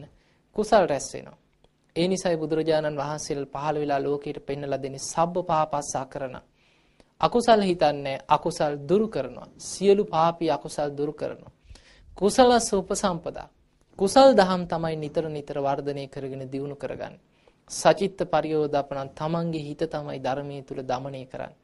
කුසල් 0.56 0.88
රැස් 0.88 1.08
වෙනවා. 1.14 1.38
ඒ 1.96 2.08
නිසයි 2.08 2.38
බුදුරජාණන් 2.38 2.98
වහන්සේලා 2.98 3.52
පහළ 3.54 3.78
වෙලා 3.78 4.00
ලෝකයට 4.00 4.40
පෙන්වලා 4.42 4.82
දෙන්නේ 4.82 5.06
සබ්බ 5.06 5.36
පාපස්සා 5.44 6.06
කරන. 6.06 6.36
අකුසල් 7.22 7.62
හිතන්නේ 7.62 8.18
අකුසල් 8.28 8.74
දුරු 8.84 9.08
කරනවා. 9.08 9.48
සියලු 9.60 10.04
පාපී 10.06 10.50
අකුසල් 10.50 10.90
දුරු 10.92 11.14
කරනවා. 11.14 11.52
කුසලස 12.18 12.68
උපසම්පදා. 12.74 13.48
කුසල් 14.00 14.30
දහම් 14.34 14.62
තමයි 14.68 14.96
නිතර 14.98 15.26
නිතර 15.28 15.58
වර්ධනය 15.60 16.04
කරගෙන 16.08 16.44
දියුණු 16.48 16.76
කරගන්නේ. 16.76 17.22
සචිත්ත 17.70 18.20
පරියෝදාපණන් 18.26 19.10
තමන්ගේ 19.12 19.64
හිත 19.64 19.82
තමයි 19.88 20.20
ධර්මයේ 20.20 20.64
තුල 20.64 20.80
দমনය 20.84 21.26
කරන්නේ. 21.26 21.60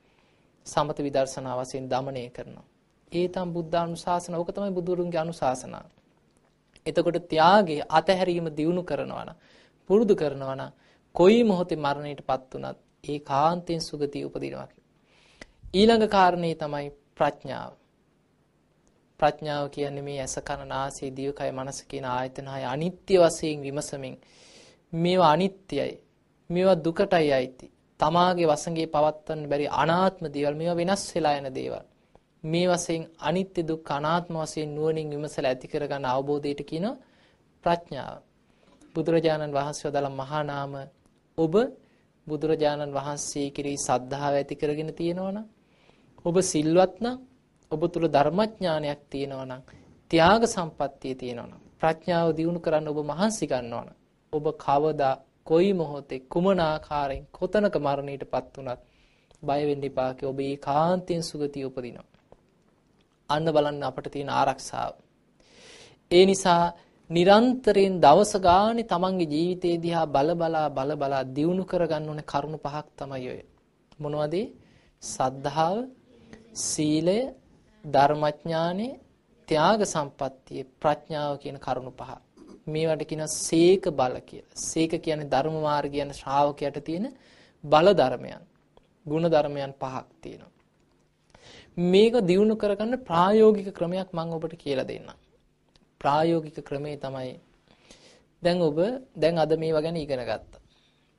සමත 0.68 0.98
විදර්ශනා 1.00 1.56
වශයෙන් 1.58 1.86
দমনය 1.88 2.30
කරනවා. 2.30 2.68
ඒ 3.12 3.28
තම 3.28 3.50
බුද්ධානුශාසන 3.50 4.34
ඕක 4.36 4.50
තමයි 4.50 4.72
බුදුරුන්ගේ 4.72 5.20
අනුශාසනා. 5.20 5.86
එතකොට 6.86 7.18
ත්‍යාගයේ 7.28 7.88
අතහැරීම 7.90 8.48
දියුණු 8.52 8.84
කරනවා 8.84 9.26
නම් 9.26 9.38
පුරුදු 9.90 10.14
කරනවා 10.16 10.56
නම් 10.56 10.76
කොයි 11.16 11.40
මොහොතේ 11.44 11.78
මරණයටපත් 11.78 12.52
උනත් 12.58 12.78
ඒකාන්තයෙන් 13.04 13.82
සුගතිය 13.82 14.26
උපදිනවා 14.26 14.70
ඊළඟ 15.72 16.08
කාරණේ 16.08 16.56
තමයි 16.56 16.88
ප්‍රඥාව. 17.16 17.74
ප්‍රඥාව 19.20 19.66
කියන්නේ 19.70 20.02
මේ 20.02 20.20
ඇස 20.20 20.36
කන 20.42 20.62
නාසය 20.68 21.10
දිවකය 21.12 21.50
මනස 21.52 21.80
කියන 21.84 22.06
ආයතන 22.08 22.48
හය 22.48 22.64
අනිත්‍ය 22.66 23.16
වශයෙන් 23.18 23.62
විමසමින් 23.62 24.16
මේවා 24.94 25.32
අනිත්‍යයි. 25.32 25.94
මේවා 26.50 26.78
දුකටයි 26.78 27.30
අයිති. 27.32 27.66
තමාගේ 28.00 28.48
වසඟේ 28.48 28.88
පවත්වන්න 28.88 29.44
බැරි 29.48 29.68
අනාත්ම 29.76 30.24
දේවල් 30.30 30.56
මේවා 30.56 30.78
වෙනස් 30.78 31.04
වෙලා 31.10 31.36
යන 31.38 31.50
දේවල්. 31.52 31.86
මේ 32.44 32.68
වශයෙන් 32.68 33.04
අනිත්‍ය 33.22 33.62
දුක්ඛ 33.64 33.92
අනාත්ම 33.92 34.36
වශයෙන් 34.38 34.76
නුවණින් 34.76 35.12
විමසලා 35.12 35.52
ඇති 35.52 35.68
කරගන්න 35.68 36.06
අවබෝධයට 36.08 36.62
කියන 36.64 36.88
ප්‍රඥාව. 37.64 38.16
බුදුරජාණන් 39.00 39.54
වහන්සේ 39.54 39.88
වදාළ 39.88 40.10
මහා 40.14 40.42
නාම 40.46 40.74
ඔබ 41.38 41.54
බුදුරජාණන් 42.28 42.94
වහන්සේ 42.94 43.48
කෙරෙහි 43.52 43.80
සද්ධාව 43.80 44.34
ඇති 44.36 44.56
කරගෙන 44.56 44.92
තියෙනවනම් 44.94 45.46
ඔබ 46.26 46.36
සිල්වත් 46.44 46.96
නම් 47.00 47.18
ඔබ 47.72 47.82
තුල 47.88 48.06
ධර්මඥානයක් 48.10 49.02
තියෙනවනම් 49.08 49.62
ත්‍යාග 50.12 50.42
සම්පත්තිය 50.48 51.16
තියෙනවනම් 51.16 51.62
ප්‍රඥාව 51.78 52.30
දියුණු 52.34 52.60
කරන්න 52.60 52.88
ඔබ 52.88 53.00
මහන්සි 53.06 53.46
ගන්නවනම් 53.48 53.98
ඔබ 54.34 54.46
කවදා 54.58 55.16
කොයි 55.48 55.72
මොහොතේ 55.74 56.26
කුමන 56.28 56.60
ආකාරයෙන් 56.62 57.26
කොතනක 57.32 57.76
මරණයටපත් 57.80 58.56
වුණත් 58.56 58.82
බය 59.44 59.62
වෙන්න 59.66 59.84
එපා 59.84 60.12
කි 60.14 60.24
ඔබ 60.26 60.40
ඒකාන්තයෙන් 60.42 61.24
සුගතිය 61.24 61.66
උපදිනවා 61.66 62.10
අන්න 63.30 63.48
බලන්න 63.48 63.84
අපට 63.84 64.08
තියෙන 64.08 64.32
ආරක්ෂාව. 64.32 64.94
ඒ 66.12 66.24
නිසා 66.26 66.64
නිරන්තරයෙන් 67.10 67.94
දවස 68.00 68.34
ගානේ 68.40 68.86
තමන්ගේ 68.86 69.28
ජීවිතේ 69.28 69.78
දිහා 69.78 70.06
බල 70.08 70.30
බලා 70.36 70.68
බල 70.70 70.92
බලා 70.96 71.22
දියුණු 71.28 71.64
කරගන්න 71.66 72.10
ඕනේ 72.10 72.26
කරුණු 72.26 72.58
පහක් 72.58 72.86
තමයි 72.96 73.28
ඔය. 73.28 73.40
මොනවද? 74.00 74.36
සද්ධාව, 75.04 75.78
සීලය, 76.64 77.20
ධර්මඥානෙ, 77.84 78.88
ත්‍යාග 79.48 79.82
සම්පත්තිය, 79.86 80.62
ප්‍රඥාව 80.78 81.34
කියන 81.38 81.58
කරුණු 81.58 81.92
පහ. 81.92 82.12
මේවට 82.68 83.02
කියනවා 83.04 83.36
සීක 83.38 83.84
බල 83.92 84.16
කියලා. 84.22 84.60
සීක 84.64 84.94
කියන්නේ 85.00 85.32
ධර්ම 85.34 85.56
මාර්ගය 85.62 85.98
යන 86.00 86.14
ශ්‍රාවකයට 86.14 86.78
තියෙන 86.84 87.08
බල 87.64 87.88
ධර්මයන්. 87.94 88.44
ගුණ 89.06 89.26
ධර්මයන් 89.28 89.74
පහක් 89.76 90.06
තියෙනවා. 90.22 90.54
මේක 91.78 92.14
දියුණු 92.24 92.56
කරගන්න 92.56 93.02
ප්‍රායෝගික 93.04 93.70
ක්‍රමයක් 93.74 94.10
මම 94.14 94.32
ඔබට 94.32 94.56
කියලා 94.58 94.88
දෙන්නම්. 94.88 95.18
ප්‍රායෝගික 96.02 96.58
ක්‍රමේ 96.62 96.98
තමයි 96.98 97.32
දැන් 98.44 98.62
ඔබ 98.62 98.78
දැන් 99.16 99.36
අද 99.38 99.52
මේවා 99.58 99.82
ගැන 99.82 99.98
ඉගෙන 99.98 100.22
ගත්තා. 100.22 100.62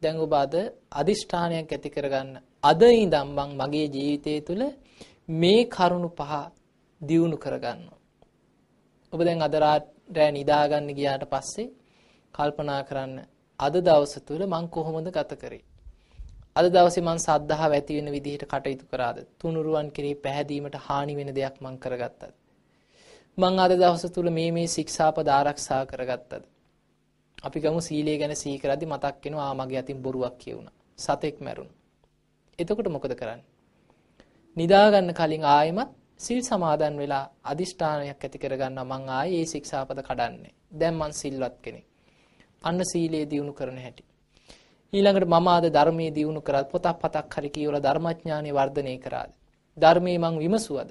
දැන් 0.03 0.16
ඔබ 0.16 0.33
අද 0.35 0.55
අදිෂ්ඨානයක් 0.93 1.72
ඇති 1.72 1.91
කරගන්න. 1.91 2.31
අද 2.62 2.83
ඉඳන් 2.95 3.16
මම 3.28 3.51
මගේ 3.61 3.87
ජීවිතය 3.89 4.33
තුළ 4.41 4.62
මේ 5.33 5.62
කරුණු 5.66 6.09
පහ 6.11 6.33
දියුණු 7.01 7.37
කරගන්නවා. 7.37 7.99
ඔබ 9.12 9.20
දැන් 9.20 9.43
අද 9.43 9.55
රෑ 9.64 10.31
නිදාගන්න 10.31 10.89
ගියාට 10.99 11.24
පස්සේ 11.26 11.72
කල්පනා 12.35 12.83
කරන්න 12.83 13.14
අද 13.61 13.74
දවස 13.78 14.14
තුළ 14.26 14.43
මං 14.47 14.64
කොහොමද 14.68 15.09
ගත 15.11 15.33
කරේ? 15.37 15.64
අද 16.57 16.66
දවසේ 16.74 17.03
මං 17.03 17.18
සද්ධාව 17.18 17.72
ඇති 17.72 17.97
වෙන 17.99 18.09
විදිහට 18.16 18.45
කටයුතු 18.47 18.85
කරාද? 18.87 19.18
තුනුරුවන් 19.39 19.89
කෙරෙහි 19.91 20.14
පැහැදීමට 20.16 20.76
හානි 20.87 21.14
වෙන 21.18 21.31
දෙයක් 21.35 21.57
මං 21.61 21.76
කරගත්තද? 21.78 22.39
මං 23.41 23.59
අද 23.59 23.72
දවස 23.72 24.05
තුල 24.12 24.28
මේ 24.30 24.51
මේ 24.53 24.66
ශික්ෂාපද 24.66 25.28
ආරක්ෂා 25.28 25.82
කරගත්තද? 25.86 26.43
අපි 27.38 27.59
ගමු 27.61 27.80
සීලය 27.80 28.14
ගැන 28.18 28.34
සිහි 28.36 28.59
කරද්දි 28.59 28.86
මතක් 28.86 29.16
වෙනවා 29.24 29.47
ආ 29.47 29.55
මගේ 29.55 29.78
අතින් 29.78 29.99
බොරුවක් 29.99 30.34
කියුණා. 30.38 30.74
සතෙක් 30.99 31.36
මැරුණා. 31.41 31.78
එතකොට 32.59 32.88
මොකද 32.88 33.12
කරන්නේ? 33.14 33.47
නිදා 34.57 34.86
ගන්න 34.91 35.14
කලින් 35.14 35.45
ආයෙමත් 35.47 35.91
සිල් 36.16 36.41
සමාදන් 36.43 36.95
වෙලා 36.97 37.24
අදිෂ්ඨානයක් 37.45 38.20
ඇති 38.20 38.38
කරගන්නවා 38.38 38.91
මං 38.93 39.09
ආයේ 39.11 39.38
මේ 39.38 39.47
ශික්ෂාපද 39.47 39.99
කඩන්නේ. 40.01 40.53
දැන් 40.72 40.95
මං 40.95 41.12
සිල්වත් 41.14 41.57
කෙනෙක්. 41.62 41.86
අන්න 42.62 42.80
සීලයේ 42.84 43.24
දියුණු 43.26 43.53
කරන 43.53 43.78
හැටි. 43.78 44.05
ඊළඟට 44.93 45.28
මම 45.28 45.49
ආද 45.49 45.64
ධර්මයේ 45.70 46.11
දියුණු 46.11 46.41
කරත් 46.43 46.66
පොතක් 46.68 46.97
පතක් 47.03 47.34
හරි 47.34 47.51
කියවලා 47.51 47.84
ධර්මඥානෙ 47.86 48.51
වර්ධනය 48.53 48.95
කරාද? 48.99 49.30
ධර්මයේ 49.76 50.18
මං 50.18 50.34
විමසුවද? 50.38 50.91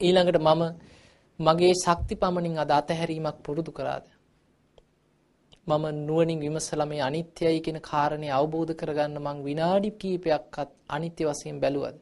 ඊළඟට 0.00 0.40
මම 0.40 0.62
මගේ 1.40 1.74
ශක්ති 1.76 2.14
පමණින් 2.16 2.58
අද 2.58 2.70
අතහැරීමක් 2.72 3.38
පුරුදු 3.42 3.70
කරාද? 3.70 4.04
මම 5.66 5.84
නුවණින් 6.00 6.38
විමසලා 6.40 6.86
මේ 6.86 7.00
අනිත්‍යයි 7.00 7.60
කියන 7.60 7.78
කාරණේ 7.80 8.30
අවබෝධ 8.30 8.72
කරගන්න 8.74 9.18
මං 9.18 9.42
විනාඩි 9.42 9.90
කිහිපයක්වත් 9.92 10.70
අනිත්‍ය 10.88 11.22
වශයෙන් 11.24 11.60
බැලුවද? 11.60 11.96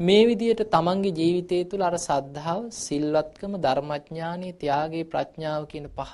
මේ 0.00 0.22
විදිහට 0.26 0.62
තමන්ගේ 0.68 1.12
ජීවිතය 1.12 1.58
තුළ 1.64 1.82
අර 1.82 1.96
සද්ධාව, 1.98 2.62
සිල්වත්කම, 2.76 3.52
ධර්මඥානෙ, 3.58 4.48
ත්‍යාගයේ 4.54 5.04
ප්‍රඥාව 5.06 5.62
කියන 5.66 5.86
පහ 5.90 6.12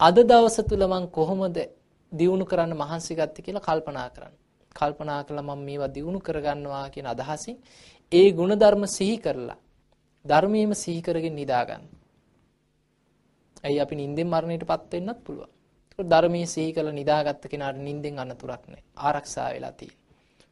අද 0.00 0.16
දවස 0.24 0.56
තුල 0.64 0.82
මං 0.86 1.04
කොහොමද 1.10 1.56
දියුණු 2.12 2.44
කරන්න 2.44 2.72
මහන්සි 2.74 3.12
ගත්තේ 3.14 3.42
කියලා 3.42 3.62
කල්පනා 3.62 4.08
කරන්න. 4.10 4.34
කල්පනා 4.76 5.22
කළා 5.22 5.48
මම 5.48 5.60
මේවා 5.64 5.88
දියුණු 5.88 6.18
කරගන්නවා 6.20 6.86
කියන 6.90 7.06
අදහසින් 7.06 7.56
ඒ 8.12 8.28
ಗುಣධර්ම 8.32 8.84
සිහි 8.88 9.16
කරලා 9.18 9.60
ධර්මයේම 10.24 10.72
සිහි 10.74 11.00
කරගෙන 11.02 11.34
නිදා 11.34 11.64
ගන්න. 11.64 11.84
ඇයි 13.64 13.80
අපි 13.80 13.94
නිින්දෙන් 13.96 14.28
මරණයටපත් 14.28 14.92
වෙන්නත් 14.92 15.20
පුළුවන්. 15.24 15.50
ඒක 15.90 16.08
ධර්මයේ 16.08 16.46
සිහි 16.46 16.72
කරලා 16.72 16.92
නිදාගත්ත 16.92 17.44
කෙනාට 17.46 17.78
නිින්දෙන් 17.78 18.18
අනතුරක් 18.18 18.62
නැහැ. 18.64 18.84
ආරක්ෂා 18.98 19.48
වෙලා 19.54 19.72
තියෙනවා. 19.72 20.00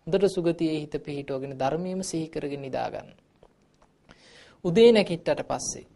හොඳට 0.07 0.29
සුගතියේ 0.29 0.81
හිත 0.81 0.95
පිහිටවගෙන 1.01 1.55
ධර්මයේම 1.55 2.01
සිහි 2.03 2.27
කරගෙන 2.29 2.63
නිදා 2.63 2.89
ගන්න. 2.91 3.11
උදේ 4.65 4.91
නැගිට්ටට 4.93 5.43
පස්සේ 5.45 5.87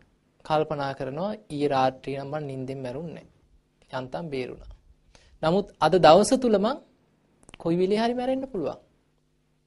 කල්පනා 0.44 0.92
කරනවා 0.94 1.32
ඊයේ 1.50 1.68
රාත්‍රියේ 1.68 2.22
නම් 2.22 2.32
මම 2.32 2.46
නිින්දෙන් 2.46 2.78
මැරුන්නේ 2.78 3.26
යන්තම් 3.90 4.26
බේරුණා. 4.26 4.72
නමුත් 5.42 5.66
අද 5.80 5.94
දවස 5.98 6.32
තුල 6.38 6.56
මං 6.58 6.78
කොයි 7.58 7.76
වෙලේ 7.76 8.00
හරි 8.00 8.14
මැරෙන්න 8.14 8.46
පුළුවන්. 8.48 8.80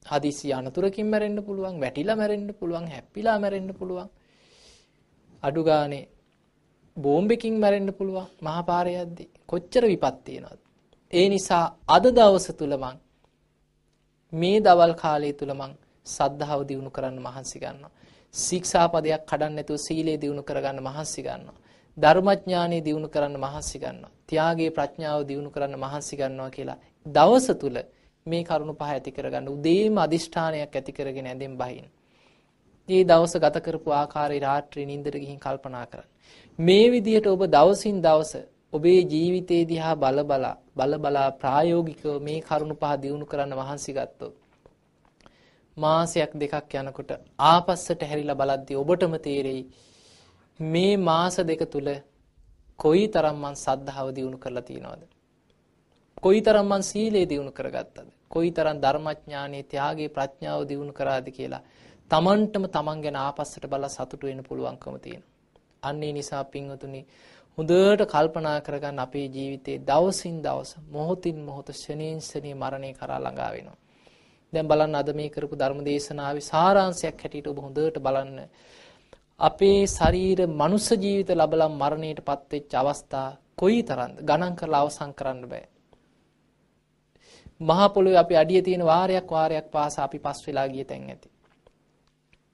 හදිසි 0.06 0.52
අනතුරකින් 0.52 1.06
මැරෙන්න 1.06 1.38
පුළුවන්, 1.42 1.80
වැටිලා 1.80 2.16
මැරෙන්න 2.16 2.50
පුළුවන්, 2.54 2.86
හැප්පිලා 2.86 3.38
මැරෙන්න 3.38 3.72
පුළුවන්. 3.74 4.08
අඩු 5.42 5.62
ගානේ 5.64 6.04
බෝම්බකින් 6.96 7.54
මැරෙන්න 7.54 7.90
පුළුවන් 7.92 8.28
මහා 8.40 8.62
පාරේ 8.62 9.02
යද්දී. 9.02 9.28
කොච්චර 9.46 9.84
විපත් 9.84 10.16
තියෙනවද? 10.24 10.60
ඒ 11.12 11.26
නිසා 11.28 11.64
අද 11.88 12.04
දවස 12.10 12.46
තුල 12.52 12.72
මං 12.76 12.96
මේ 14.32 14.58
දවල් 14.60 14.94
කාලය 14.94 15.32
තුල 15.32 15.52
මං 15.54 15.72
සද්ධාව 16.06 16.60
දිනු 16.64 16.90
කරන්න 16.90 17.18
මහන්සි 17.18 17.58
ගන්නවා. 17.58 17.92
ශික්ෂාපදයක් 18.34 19.22
කඩන්න 19.24 19.54
නැතුව 19.54 19.78
සීලය 19.78 20.14
දිනු 20.16 20.42
කරගන්න 20.42 20.78
මහන්සි 20.80 21.20
ගන්නවා. 21.22 21.58
ධර්මඥානෙ 21.98 22.78
දිනු 22.80 23.08
කරන්න 23.08 23.36
මහන්සි 23.36 23.78
ගන්නවා. 23.78 24.12
ත්‍යාගයේ 24.28 24.70
ප්‍රඥාව 24.70 25.20
දිනු 25.24 25.48
කරන්න 25.50 25.74
මහන්සි 25.76 26.14
ගන්නවා 26.16 26.50
කියලා 26.50 26.78
දවස 27.06 27.46
තුල 27.54 27.76
මේ 28.26 28.42
කරුණු 28.44 28.74
පහ 28.74 28.88
ඇති 28.88 29.10
කරගන්න 29.12 29.48
උදේම 29.48 29.98
අදිෂ්ඨානයක් 29.98 30.74
ඇති 30.74 30.92
කරගෙන 30.92 31.26
ඇඳෙන් 31.26 31.54
බහින්. 31.56 31.86
මේ 32.88 33.04
දවස 33.04 33.34
ගත 33.38 33.62
කරපු 33.62 33.90
ආකාරي 33.92 34.38
රාත්‍රී 34.40 34.86
නිින්දට 34.86 35.16
ගිහින් 35.16 35.38
කල්පනා 35.38 35.86
කරන්න. 35.86 36.08
මේ 36.58 36.86
විදිහට 36.90 37.26
ඔබ 37.28 37.42
දවසින් 37.48 37.98
දවස 38.02 38.32
ඔබේ 38.72 39.00
ජීවිතේ 39.04 39.62
දිහා 39.66 39.94
බල 39.96 40.18
බලා 40.24 40.56
බල 40.76 40.98
බලා 40.98 41.28
ප්‍රායෝගිකව 41.34 42.18
මේ 42.22 42.40
කරුණු 42.42 42.76
පහ 42.76 42.94
දිනු 42.98 43.26
කරන්න 43.26 43.52
මහන්සි 43.56 43.92
ගත්තොත් 43.92 44.34
මාසයක් 45.76 46.32
දෙකක් 46.36 46.74
යනකොට 46.76 47.10
ආපස්සට 47.44 48.02
හැරිලා 48.04 48.36
බලද්දී 48.36 48.76
ඔබටම 48.76 49.14
තේරෙයි 49.20 49.62
මේ 50.60 50.96
මාස 50.98 51.36
දෙක 51.44 51.62
තුල 51.68 51.88
කොයිතරම් 52.78 53.36
මං 53.38 53.56
සද්ධාව 53.56 54.08
දිනු 54.12 54.38
කරලා 54.38 54.64
තියනවද 54.64 55.02
කොයිතරම් 56.18 56.66
මං 56.66 56.82
සීලය 56.82 57.22
දිනු 57.26 57.50
කරගත්තද 57.52 58.15
කොයිතරම් 58.30 58.78
ධර්මඥානෙ 58.78 59.60
ත්‍යාගයේ 59.64 60.10
ප්‍රඥාව 60.10 60.60
දිනු 60.64 60.92
කරාද 60.92 61.26
කියලා 61.30 61.64
තමන්ටම 62.10 62.66
තමන් 62.70 63.00
ගැන 63.00 63.18
ආපස්සට 63.18 63.64
බලලා 63.66 63.90
සතුටු 63.90 64.24
වෙන්න 64.26 64.42
පුළුවන්කම 64.42 64.98
තියෙනවා 64.98 65.34
අන්න 65.82 66.02
ඒ 66.02 66.12
නිසා 66.12 66.44
පින්වතුනි 66.46 67.00
හොඳට 67.58 68.02
කල්පනා 68.06 68.58
කරගන්න 68.60 68.98
අපේ 68.98 69.26
ජීවිතේ 69.28 69.76
දවසින් 69.80 70.36
දවස 70.42 70.72
මොහොතින් 70.88 71.38
මොහොත 71.40 71.68
ශනේන් 71.74 72.18
ශනේ 72.20 72.54
මරණය 72.54 72.90
කරා 72.94 73.18
ළඟා 73.18 73.50
වෙනවා. 73.50 73.78
දැන් 74.52 74.68
බලන්න 74.68 74.94
අද 74.94 75.10
මේ 75.14 75.28
කරපු 75.28 75.54
ධර්ම 75.54 75.80
දේශනාවේ 75.82 76.44
සාරාංශයක් 76.44 77.16
හැටියට 77.18 77.48
ඔබ 77.48 77.58
හොඳට 77.58 77.98
බලන්න. 78.00 78.38
අපේ 79.40 79.80
ශරීර 79.88 80.40
මනුෂ්‍ය 80.54 80.94
ජීවිත 80.96 81.30
ලබලා 81.32 81.70
මරණයටපත් 81.72 82.44
වෙච්ච 82.50 82.74
අවස්ථා 82.74 83.28
කොයිතරම්ද 83.56 84.16
ගණන් 84.22 84.54
කරලා 84.54 84.82
අවසන් 84.82 85.12
කරන්න 85.12 85.42
බෑ. 85.46 85.64
මහා 87.60 87.88
පොළොවේ 87.88 88.18
අපි 88.18 88.36
අඩිය 88.36 88.62
තියෙන 88.62 88.84
වාරයක් 88.84 89.30
වාරයක් 89.30 89.66
පාසා 89.70 90.04
අපි 90.04 90.18
පස් 90.18 90.46
වෙලා 90.46 90.68
ගිය 90.68 90.84
තැන් 90.84 91.10
ඇති. 91.10 91.28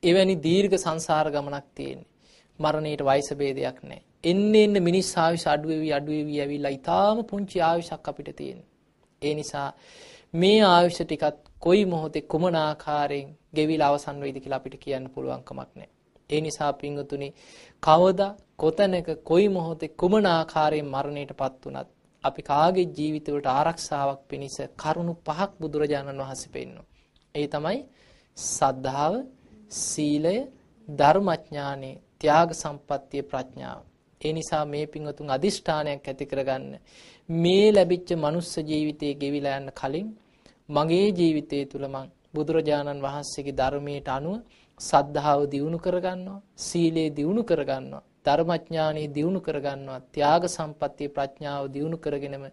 එවැනි 0.02 0.36
දීර්ඝ 0.38 0.76
සංසාර 0.76 1.26
ගමනක් 1.30 1.66
තියෙන්නේ. 1.74 2.10
මරණයට 2.58 3.02
වයස 3.02 3.28
ભેදයක් 3.34 3.78
නැහැ. 3.82 4.02
එන්න 4.24 4.54
එන්න 4.54 4.76
මිනිස් 4.80 5.08
ආයුෂ 5.16 5.46
අඩු 5.46 5.68
වෙවි 5.68 5.92
අඩු 5.92 6.10
වෙවි 6.10 6.40
ඇවිල්ලා 6.40 6.70
ඊටාම 6.70 7.24
පුංචි 7.24 7.58
ආයුෂක් 7.60 8.08
අපිට 8.08 8.28
තියෙනවා. 8.32 8.68
ඒ 9.22 9.34
නිසා 9.34 9.68
මේ 10.34 10.58
ආයුෂ 10.64 11.00
ටිකත් 11.00 11.38
කොයි 11.60 11.84
මොහොතේ 11.86 12.22
කුමන 12.24 12.54
ආකාරයෙන් 12.56 13.28
ගෙවිලා 13.54 13.88
අවසන් 13.88 14.20
වෙයිද 14.20 14.38
කියලා 14.40 14.56
අපිට 14.56 14.76
කියන්න 14.76 15.10
පුළුවන් 15.10 15.42
කමක් 15.42 15.70
නැහැ. 15.72 15.90
ඒ 16.30 16.40
නිසා 16.40 16.72
පින්වතුනි 16.74 17.28
කවදා 17.82 18.30
කොතැනක 18.56 19.08
කොයි 19.24 19.48
මොහොතේ 19.48 19.94
කුමන 19.96 20.26
ආකාරයෙන් 20.28 20.86
මරණයටපත් 20.86 21.60
වුණත් 21.64 21.90
අපි 22.24 22.42
කාගේ 22.42 22.86
ජීවිතවලට 22.90 23.48
ආරක්ෂාවක් 23.50 24.20
පිණිස 24.28 24.56
කරුණු 24.76 25.14
පහක් 25.20 25.50
බුදුරජාණන් 25.60 26.20
වහන්සේ 26.20 26.52
පෙන්වනවා. 26.52 26.86
ඒ 27.34 27.46
තමයි 27.46 27.78
සද්ධාව, 28.36 29.14
සීලය, 29.80 30.36
ධර්මඥානෙ, 30.88 31.92
ත්‍යාග 32.20 32.48
සම්පත්තිය 32.52 33.22
ප්‍රඥාව. 33.24 33.80
ඒ 34.20 34.32
නිසා 34.32 34.64
මේ 34.64 34.86
පින්වතුන් 34.86 35.28
අදිෂ්ඨානයක් 35.28 36.04
ඇති 36.04 36.24
කරගන්න. 36.24 36.72
මේ 37.28 37.66
ලැබිච්ච 37.72 38.08
මනුස්ස 38.14 38.52
ජීවිතයේ 38.60 39.14
ගෙවිලා 39.14 39.56
යන්න 39.56 39.70
කලින් 39.72 40.08
මගේ 40.68 41.08
ජීවිතය 41.10 41.58
තුල 41.64 41.84
මං 41.88 42.08
බුදුරජාණන් 42.34 43.00
වහන්සේගේ 43.00 43.58
ධර්මයට 43.58 44.08
අනුව 44.08 44.36
සද්ධාව 44.80 45.40
දියුණු 45.46 45.78
කරගන්නවා, 45.78 46.42
සීලය 46.58 47.04
දියුණු 47.10 47.42
කරගන්නවා, 47.44 48.04
ධර්මඥානෙ 48.24 49.02
දියුණු 49.16 49.40
කරගන්නවා, 49.40 50.00
ත්‍යාග 50.14 50.42
සම්පත්තිය 50.48 51.08
ප්‍රඥාව 51.08 51.64
දියුණු 51.68 51.98
කරගෙනම 51.98 52.44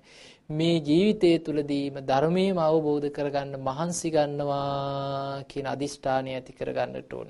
මේ 0.50 0.78
ජීවිතය 0.82 1.32
තුලදීම 1.40 1.96
ධර්මයේම 2.02 2.58
අවබෝධ 2.60 3.10
කරගන්න 3.12 3.52
මහන්සි 3.60 4.10
ගන්නවා 4.10 5.44
කියන 5.46 5.68
අදිෂ්ඨානය 5.68 6.32
ඇති 6.34 6.54
කරගන්නට 6.54 7.14
ඕන. 7.14 7.28